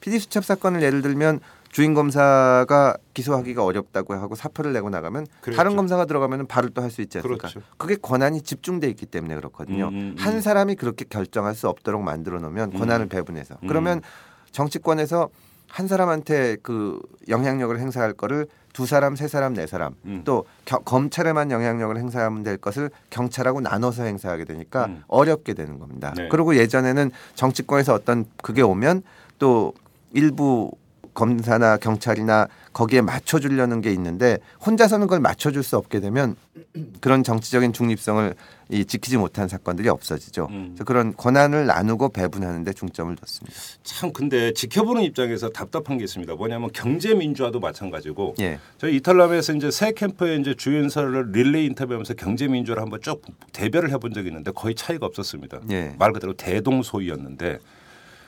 피디 0.00 0.18
수첩 0.18 0.44
사건을 0.44 0.82
예를 0.82 1.00
들면 1.00 1.40
주인 1.70 1.94
검사가 1.94 2.96
기소하기가 3.14 3.64
어렵다고 3.64 4.14
하고 4.14 4.34
사표를 4.34 4.72
내고 4.74 4.90
나가면 4.90 5.26
그렇죠. 5.40 5.56
다른 5.56 5.74
검사가 5.74 6.04
들어가면 6.04 6.46
발을 6.46 6.70
또할 6.70 6.90
수 6.90 7.00
있지 7.00 7.18
않습니까? 7.18 7.48
그렇죠. 7.48 7.66
그게 7.78 7.96
권한이 7.96 8.42
집중돼 8.42 8.88
있기 8.90 9.06
때문에 9.06 9.34
그렇거든요. 9.34 9.88
음, 9.88 9.94
음, 9.94 9.98
음. 9.98 10.16
한 10.16 10.40
사람이 10.40 10.76
그렇게 10.76 11.04
결정할 11.08 11.54
수 11.54 11.68
없도록 11.68 12.02
만들어 12.02 12.38
놓으면 12.38 12.74
권한을 12.74 13.06
배분해서 13.06 13.56
음. 13.62 13.68
그러면 13.68 14.02
정치권에서 14.52 15.30
한 15.68 15.88
사람한테 15.88 16.56
그 16.62 17.00
영향력을 17.28 17.78
행사할 17.78 18.12
거를 18.12 18.46
두 18.72 18.86
사람, 18.86 19.14
세 19.16 19.28
사람, 19.28 19.54
네 19.54 19.66
사람 19.66 19.94
음. 20.04 20.22
또 20.24 20.44
겨- 20.64 20.78
검찰에만 20.78 21.50
영향력을 21.50 21.96
행사하면 21.96 22.42
될 22.42 22.56
것을 22.56 22.90
경찰하고 23.10 23.60
나눠서 23.60 24.04
행사하게 24.04 24.44
되니까 24.44 24.86
음. 24.86 25.02
어렵게 25.06 25.54
되는 25.54 25.78
겁니다. 25.78 26.12
네. 26.16 26.28
그리고 26.28 26.56
예전에는 26.56 27.10
정치권에서 27.34 27.94
어떤 27.94 28.24
그게 28.42 28.62
오면 28.62 29.02
또 29.38 29.72
일부 30.12 30.70
검사나 31.14 31.76
경찰이나 31.76 32.48
거기에 32.74 33.00
맞춰주려는 33.00 33.80
게 33.80 33.90
있는데 33.92 34.38
혼자서는 34.66 35.06
그걸 35.06 35.20
맞춰줄 35.20 35.62
수 35.62 35.78
없게 35.78 36.00
되면 36.00 36.36
그런 37.00 37.22
정치적인 37.22 37.72
중립성을 37.72 38.34
이 38.70 38.84
지키지 38.84 39.16
못한 39.16 39.48
사건들이 39.48 39.88
없어지죠. 39.88 40.48
음. 40.50 40.70
그래서 40.70 40.84
그런 40.84 41.16
권한을 41.16 41.66
나누고 41.66 42.10
배분하는 42.10 42.64
데 42.64 42.72
중점을 42.72 43.14
뒀습니다. 43.16 43.56
참 43.82 44.12
근데 44.12 44.52
지켜보는 44.52 45.02
입장에서 45.02 45.50
답답한 45.50 45.98
게 45.98 46.04
있습니다. 46.04 46.34
뭐냐면 46.34 46.70
경제 46.72 47.14
민주화도 47.14 47.60
마찬가지고 47.60 48.34
예. 48.40 48.58
저희 48.78 48.96
이탈람에서 48.96 49.54
이제 49.54 49.70
새 49.70 49.92
캠프의 49.92 50.40
이제 50.40 50.54
주요 50.54 50.80
인사를 50.80 51.30
릴레이 51.32 51.66
인터뷰하면서 51.66 52.14
경제 52.14 52.48
민주화를 52.48 52.82
한번 52.82 53.00
쭉 53.00 53.22
대별을 53.52 53.90
해본 53.92 54.12
적이 54.12 54.28
있는데 54.28 54.50
거의 54.50 54.74
차이가 54.74 55.06
없었습니다. 55.06 55.60
예. 55.70 55.94
말 55.98 56.12
그대로 56.12 56.34
대동소이였는데 56.34 57.58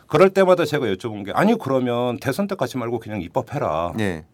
그럴 0.07 0.31
때마다 0.31 0.65
제가 0.65 0.87
여쭤본 0.87 1.25
게 1.25 1.33
아니 1.33 1.57
그러면 1.59 2.19
대선 2.21 2.47
때 2.47 2.55
가지 2.55 2.79
말고 2.79 3.01
그냥 3.01 3.21
입법해라. 3.23 3.95
예. 3.99 4.25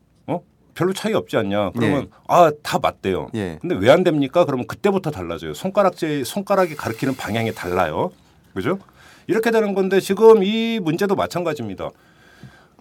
어? 0.73 0.75
별로 0.75 0.93
차이 0.93 1.13
없지 1.15 1.37
않냐? 1.37 1.71
그러면 1.73 2.03
예. 2.03 2.09
아다 2.27 2.79
맞대요. 2.79 3.29
예. 3.35 3.59
근데 3.61 3.75
왜 3.77 3.91
안 3.93 4.05
됩니까? 4.05 4.45
그러면 4.47 4.67
그때부터 4.67 5.11
달라져요. 5.11 5.53
손가락질 5.53 6.25
손가락이 6.25 6.75
가리키는 6.77 7.15
방향이 7.15 7.53
달라요. 7.53 8.11
그죠? 8.55 8.79
이렇게 9.27 9.51
되는 9.51 9.75
건데 9.75 10.01
지금 10.01 10.43
이 10.43 10.81
문제도 10.83 11.15
마찬가지입니다. 11.15 11.91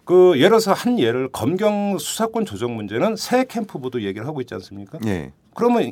그 0.05 0.33
예를 0.37 0.49
들어서 0.49 0.73
한 0.73 0.99
예를 0.99 1.27
검경 1.31 1.97
수사권 1.99 2.45
조정 2.45 2.75
문제는 2.75 3.15
새 3.17 3.43
캠프부도 3.45 4.01
얘기를 4.03 4.25
하고 4.25 4.39
있지 4.41 4.53
않습니까? 4.55 4.99
예. 5.05 5.31
그러면 5.53 5.91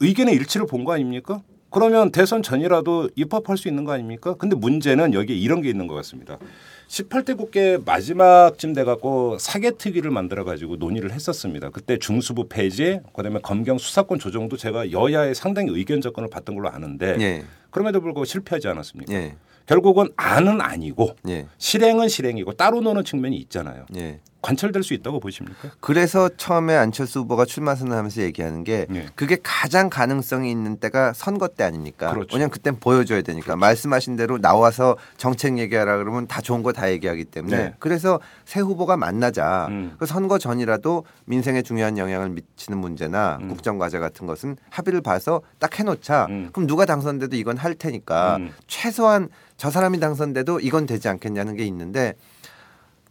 의견의 0.00 0.34
일치를 0.34 0.66
본 0.66 0.84
거 0.84 0.92
아닙니까? 0.92 1.40
그러면 1.70 2.10
대선 2.10 2.42
전이라도 2.42 3.10
입법할 3.16 3.56
수 3.56 3.68
있는 3.68 3.84
거 3.84 3.92
아닙니까? 3.92 4.34
근데 4.34 4.56
문제는 4.56 5.14
여기에 5.14 5.36
이런 5.36 5.62
게 5.62 5.68
있는 5.70 5.86
것 5.86 5.94
같습니다. 5.94 6.38
18대 6.88 7.36
국회 7.36 7.78
마지막쯤 7.84 8.72
돼갖고 8.72 9.38
사개특위를 9.38 10.10
만들어가지고 10.10 10.76
논의를 10.76 11.12
했었습니다. 11.12 11.70
그때 11.70 11.98
중수부 11.98 12.48
폐지, 12.48 13.00
그다음에 13.14 13.40
검경 13.42 13.78
수사권 13.78 14.18
조정도 14.18 14.56
제가 14.56 14.92
여야의 14.92 15.34
상당히 15.34 15.72
의견 15.72 16.00
접근을 16.00 16.30
받던 16.30 16.54
걸로 16.54 16.68
아는데 16.70 17.16
예. 17.20 17.44
그럼에도 17.70 18.00
불구하고 18.00 18.24
실패하지 18.24 18.68
않았습니까? 18.68 19.12
예. 19.12 19.34
결국은 19.66 20.08
안은 20.16 20.60
아니고 20.60 21.16
예. 21.28 21.46
실행은 21.58 22.08
실행이고 22.08 22.52
따로 22.52 22.80
노는 22.80 23.04
측면이 23.04 23.36
있잖아요. 23.38 23.86
예. 24.46 24.48
관철될 24.48 24.84
수 24.84 24.94
있다고 24.94 25.18
보십니까? 25.18 25.70
그래서 25.80 26.28
처음에 26.36 26.76
안철수 26.76 27.20
후보가 27.20 27.44
출마 27.46 27.74
선언하면서 27.74 28.22
얘기하는 28.22 28.62
게 28.62 28.86
예. 28.94 29.06
그게 29.16 29.38
가장 29.42 29.90
가능성이 29.90 30.50
있는 30.52 30.76
때가 30.76 31.12
선거 31.14 31.48
때 31.48 31.64
아닙니까? 31.64 32.12
그렇죠. 32.12 32.34
왜냐면 32.36 32.50
그땐 32.50 32.78
보여줘야 32.78 33.22
되니까 33.22 33.56
말씀하신 33.56 34.16
대로 34.16 34.38
나와서 34.38 34.96
정책 35.16 35.58
얘기하라 35.58 35.96
그러면 35.98 36.26
다 36.28 36.40
좋은 36.40 36.62
거 36.62 36.76
다 36.76 36.90
얘기하기 36.90 37.24
때문에 37.24 37.56
네. 37.56 37.74
그래서 37.78 38.20
새 38.44 38.60
후보가 38.60 38.98
만나자. 38.98 39.68
음. 39.70 39.94
그 39.98 40.04
선거 40.04 40.36
전이라도 40.38 41.04
민생에 41.24 41.62
중요한 41.62 41.96
영향을 41.96 42.28
미치는 42.28 42.78
문제나 42.78 43.38
음. 43.40 43.48
국정 43.48 43.78
과제 43.78 43.98
같은 43.98 44.26
것은 44.26 44.56
합의를 44.68 45.00
봐서 45.00 45.40
딱 45.58 45.78
해놓자. 45.78 46.26
음. 46.28 46.50
그럼 46.52 46.66
누가 46.66 46.84
당선돼도 46.84 47.34
이건 47.36 47.56
할 47.56 47.74
테니까 47.74 48.36
음. 48.36 48.52
최소한 48.66 49.30
저 49.56 49.70
사람이 49.70 50.00
당선돼도 50.00 50.60
이건 50.60 50.84
되지 50.84 51.08
않겠냐는 51.08 51.56
게 51.56 51.64
있는데 51.64 52.12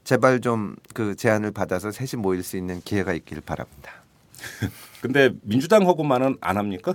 제발 0.05 0.39
좀 0.39 0.75
그 0.95 1.13
제안을 1.15 1.51
받아서 1.51 1.91
셋이 1.91 2.21
모일 2.21 2.41
수 2.41 2.55
있는 2.55 2.79
기회가 2.79 3.13
있기를 3.13 3.43
바랍니다. 3.45 3.91
근데 5.01 5.31
민주당하고만은 5.41 6.37
안 6.39 6.57
합니까? 6.57 6.93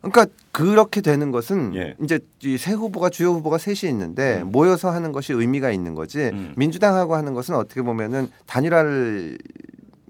그러니까 0.00 0.26
그렇게 0.52 1.00
되는 1.00 1.32
것은 1.32 1.74
예. 1.74 1.96
이제 2.00 2.20
이새 2.42 2.72
후보가 2.72 3.10
주요 3.10 3.30
후보가 3.30 3.58
셋이 3.58 3.90
있는데 3.90 4.44
모여서 4.44 4.90
하는 4.90 5.10
것이 5.10 5.32
의미가 5.32 5.72
있는 5.72 5.94
거지 5.94 6.30
음. 6.32 6.54
민주당하고 6.56 7.16
하는 7.16 7.34
것은 7.34 7.56
어떻게 7.56 7.82
보면은 7.82 8.28
단일화를 8.46 9.38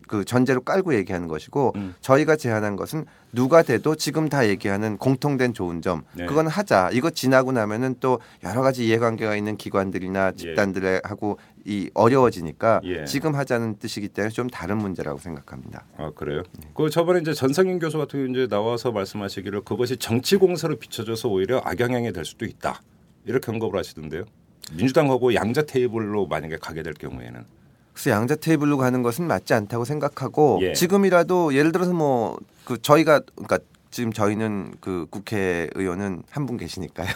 그 0.06 0.24
전제로 0.24 0.60
깔고 0.60 0.94
얘기하는 0.94 1.28
것이고 1.28 1.72
음. 1.76 1.94
저희가 2.00 2.36
제안한 2.36 2.76
것은 2.76 3.06
누가 3.32 3.62
돼도 3.62 3.96
지금 3.96 4.28
다 4.28 4.46
얘기하는 4.46 4.98
공통된 4.98 5.54
좋은 5.54 5.80
점 5.80 6.02
네. 6.12 6.26
그건 6.26 6.46
하자 6.46 6.90
이거 6.92 7.10
지나고 7.10 7.52
나면은 7.52 7.96
또 8.00 8.20
여러 8.42 8.62
가지 8.62 8.86
이해관계가 8.86 9.36
있는 9.36 9.56
기관들이나 9.56 10.32
집단들하고 10.32 11.38
이 11.66 11.90
어려워지니까 11.94 12.80
예. 12.84 13.04
지금 13.04 13.34
하자는 13.34 13.78
뜻이기 13.78 14.08
때문에 14.08 14.30
좀 14.30 14.48
다른 14.48 14.78
문제라고 14.78 15.18
생각합니다. 15.18 15.86
아 15.96 16.10
그래요? 16.14 16.42
그 16.74 16.90
저번에 16.90 17.20
이제 17.20 17.32
전상윤 17.32 17.78
교수 17.78 17.98
같은 17.98 18.20
경우 18.20 18.30
이제 18.30 18.46
나와서 18.48 18.92
말씀하시기를 18.92 19.62
그것이 19.62 19.96
정치 19.96 20.36
공세로 20.36 20.76
비춰져서 20.76 21.28
오히려 21.28 21.60
악영향이 21.64 22.12
될 22.12 22.24
수도 22.24 22.44
있다 22.44 22.82
이렇게 23.24 23.50
언급을 23.50 23.78
하시던데요. 23.78 24.24
민주당하고 24.72 25.34
양자 25.34 25.62
테이블로 25.62 26.26
만약에 26.26 26.56
가게 26.56 26.82
될 26.82 26.92
경우에는 26.94 27.44
그래서 27.92 28.10
양자 28.10 28.36
테이블로 28.36 28.76
가는 28.76 29.02
것은 29.02 29.26
맞지 29.26 29.54
않다고 29.54 29.84
생각하고 29.84 30.58
예. 30.62 30.72
지금이라도 30.74 31.54
예를 31.54 31.72
들어서 31.72 31.92
뭐 31.92 32.38
그 32.64 32.80
저희가 32.80 33.20
그러니까 33.34 33.58
지금 33.94 34.12
저희는 34.12 34.74
그 34.80 35.06
국회의원은 35.08 36.24
한 36.30 36.46
분 36.46 36.56
계시니까요. 36.56 37.08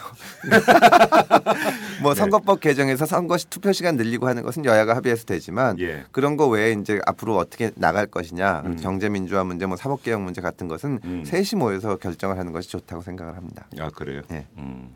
뭐 2.01 2.13
네. 2.13 2.19
선거법 2.19 2.61
개정에서 2.61 3.05
선거 3.05 3.37
시- 3.37 3.49
투표 3.49 3.73
시간 3.73 3.97
늘리고 3.97 4.27
하는 4.29 4.43
것은 4.43 4.63
여야가 4.63 4.95
합의해서 4.95 5.25
되지만 5.25 5.77
예. 5.79 6.05
그런 6.13 6.37
거 6.37 6.47
외에 6.47 6.71
이제 6.71 6.99
앞으로 7.05 7.35
어떻게 7.37 7.71
나갈 7.75 8.07
것이냐 8.07 8.61
음. 8.65 8.77
경제 8.77 9.09
민주화 9.09 9.43
문제 9.43 9.65
뭐 9.65 9.75
사법 9.75 10.03
개혁 10.03 10.21
문제 10.21 10.39
같은 10.41 10.67
것은 10.69 10.99
음. 11.03 11.23
셋이 11.25 11.59
모여서 11.59 11.97
결정을 11.97 12.37
하는 12.39 12.53
것이 12.53 12.69
좋다고 12.69 13.01
생각을 13.01 13.35
합니다. 13.35 13.67
아 13.79 13.89
그래요? 13.89 14.21
예. 14.31 14.47
음, 14.57 14.89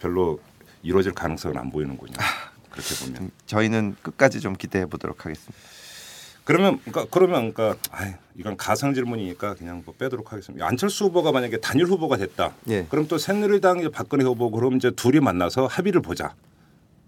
별로 0.00 0.40
이루어질 0.82 1.12
가능성은 1.12 1.56
안 1.56 1.70
보이는군요. 1.70 2.14
그렇게 2.70 2.94
보면. 3.06 3.30
저희는 3.46 3.96
끝까지 4.02 4.40
좀 4.40 4.54
기대해 4.54 4.84
보도록 4.86 5.24
하겠습니다. 5.24 5.54
그러면 6.50 6.80
그러니까 6.84 7.06
그러면 7.12 7.54
그러니까 7.54 7.80
아이, 7.92 8.12
이건 8.34 8.56
가상 8.56 8.92
질문이니까 8.92 9.54
그냥 9.54 9.82
뭐 9.84 9.94
빼도록 9.96 10.32
하겠습니다. 10.32 10.66
안철수 10.66 11.04
후보가 11.04 11.30
만약에 11.30 11.58
단일 11.58 11.86
후보가 11.86 12.16
됐다. 12.16 12.54
예. 12.68 12.86
그럼 12.90 13.06
또 13.06 13.18
새누리당 13.18 13.78
이제 13.78 13.88
박근혜 13.88 14.24
후보 14.24 14.50
그럼 14.50 14.74
이제 14.74 14.90
둘이 14.90 15.20
만나서 15.20 15.66
합의를 15.68 16.02
보자. 16.02 16.34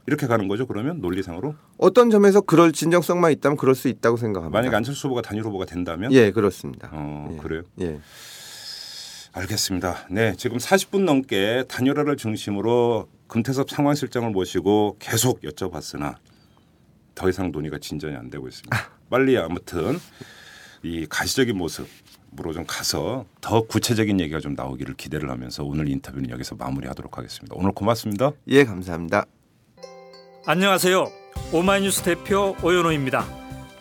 이렇게 0.06 0.26
가는 0.26 0.46
거죠. 0.46 0.66
그러면 0.66 1.00
논리상으로 1.00 1.54
어떤 1.76 2.10
점에서 2.10 2.40
그럴 2.40 2.72
진정성만 2.72 3.32
있다면 3.32 3.56
그럴 3.56 3.74
수 3.74 3.88
있다고 3.88 4.16
생각합니다. 4.16 4.56
만약에 4.56 4.76
안철수 4.76 5.08
후보가 5.08 5.22
단일 5.22 5.42
후보가 5.44 5.64
된다면 5.64 6.12
예, 6.12 6.30
그렇습니다. 6.30 6.88
어 6.92 7.28
예. 7.32 7.36
그래요. 7.36 7.62
예. 7.80 7.98
알겠습니다. 9.32 10.06
네, 10.10 10.34
지금 10.36 10.58
40분 10.58 11.04
넘게 11.04 11.64
단일화를 11.66 12.16
중심으로 12.16 13.08
금태섭 13.26 13.70
상황실장을 13.70 14.30
모시고 14.30 14.98
계속 15.00 15.40
여쭤봤으나 15.40 16.16
더 17.14 17.28
이상 17.28 17.50
논의가 17.50 17.78
진전이 17.78 18.14
안 18.14 18.30
되고 18.30 18.46
있습니다. 18.46 18.76
빨리 19.12 19.36
아무튼 19.36 20.00
이 20.82 21.06
가시적인 21.06 21.54
모습으로 21.54 22.54
좀 22.54 22.64
가서 22.66 23.26
더 23.42 23.60
구체적인 23.60 24.18
얘기가 24.20 24.40
좀 24.40 24.54
나오기를 24.54 24.94
기대를 24.94 25.28
하면서 25.28 25.62
오늘 25.62 25.86
인터뷰는 25.86 26.30
여기서 26.30 26.54
마무리하도록 26.54 27.18
하겠습니다. 27.18 27.54
오늘 27.54 27.72
고맙습니다. 27.72 28.32
예, 28.48 28.64
감사합니다. 28.64 29.26
안녕하세요. 30.46 31.12
오마이뉴스 31.52 32.02
대표 32.04 32.56
오연호입니다. 32.62 33.26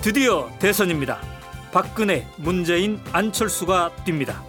드디어 0.01 0.51
대선입니다. 0.59 1.21
박근혜, 1.71 2.27
문재인, 2.35 2.99
안철수가 3.13 4.03
뜁니다. 4.05 4.43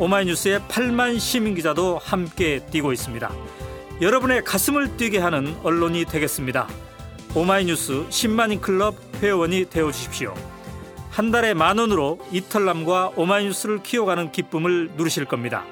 오마이뉴스의 0.00 0.58
8만 0.62 1.20
시민 1.20 1.54
기자도 1.54 1.98
함께 1.98 2.66
뛰고 2.72 2.92
있습니다. 2.92 3.30
여러분의 4.02 4.42
가슴을 4.42 4.96
뛰게 4.96 5.18
하는 5.18 5.56
언론이 5.62 6.06
되겠습니다. 6.06 6.66
오마이뉴스 7.36 8.08
10만인 8.08 8.60
클럽 8.60 8.96
회원이 9.20 9.66
되어 9.70 9.90
주십시오. 9.90 10.34
한 11.10 11.30
달에 11.30 11.54
만 11.54 11.78
원으로 11.78 12.18
이털남과 12.32 13.12
오마이뉴스를 13.16 13.82
키워가는 13.82 14.32
기쁨을 14.32 14.92
누리실 14.96 15.26
겁니다. 15.26 15.64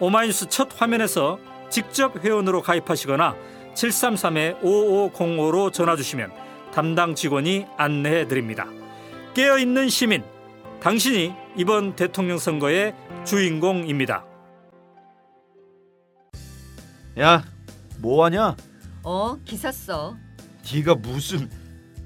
오마이뉴스 0.00 0.48
첫 0.48 0.68
화면에서 0.80 1.38
직접 1.68 2.24
회원으로 2.24 2.62
가입하시거나 2.62 3.36
733-5505로 3.74 5.72
전화 5.72 5.94
주시면 5.96 6.32
담당 6.72 7.14
직원이 7.14 7.66
안내해 7.76 8.26
드립니다. 8.26 8.66
깨어있는 9.34 9.88
시민, 9.88 10.24
당신이 10.80 11.32
이번 11.56 11.94
대통령 11.94 12.38
선거의 12.38 12.94
주인공입니다. 13.24 14.24
야, 17.20 17.44
뭐 17.98 18.24
하냐? 18.24 18.56
어, 19.02 19.36
기사 19.44 19.70
써. 19.70 20.16
네가 20.72 20.96
무슨 20.96 21.48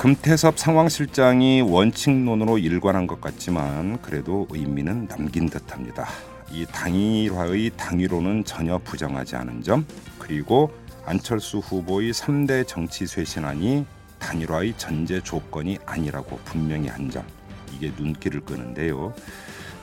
금태섭 0.00 0.58
상황실장이 0.58 1.60
원칙론으로 1.60 2.56
일관한 2.56 3.06
것 3.06 3.20
같지만 3.20 4.00
그래도 4.00 4.46
의미는 4.48 5.06
남긴 5.06 5.50
듯합니다. 5.50 6.08
이 6.50 6.64
당일화의 6.64 7.72
당위로는 7.76 8.46
전혀 8.46 8.78
부정하지 8.78 9.36
않은 9.36 9.62
점 9.62 9.84
그리고 10.18 10.72
안철수 11.04 11.58
후보의 11.58 12.14
3대 12.14 12.66
정치 12.66 13.06
쇄신안이 13.06 13.84
단일화의 14.18 14.72
전제 14.78 15.20
조건이 15.20 15.76
아니라고 15.84 16.38
분명히 16.46 16.88
한 16.88 17.10
점 17.10 17.22
이게 17.70 17.92
눈길을 17.94 18.40
끄는데요. 18.40 19.12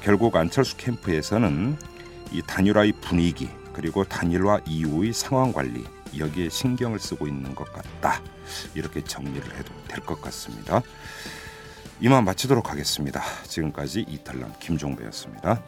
결국 0.01 0.35
안철수 0.35 0.77
캠프에서는 0.77 1.77
이 2.31 2.41
단일화의 2.41 2.93
분위기 3.01 3.49
그리고 3.71 4.03
단일화 4.03 4.61
이후의 4.65 5.13
상황 5.13 5.53
관리 5.53 5.83
여기에 6.17 6.49
신경을 6.49 6.97
쓰고 6.97 7.27
있는 7.27 7.53
것 7.53 7.71
같다. 7.71 8.19
이렇게 8.75 9.03
정리를 9.03 9.55
해도 9.57 9.73
될 9.87 10.05
것 10.05 10.21
같습니다. 10.21 10.81
이만 11.99 12.23
마치도록 12.25 12.69
하겠습니다. 12.69 13.21
지금까지 13.47 14.05
이탈남 14.07 14.53
김종배였습니다. 14.59 15.61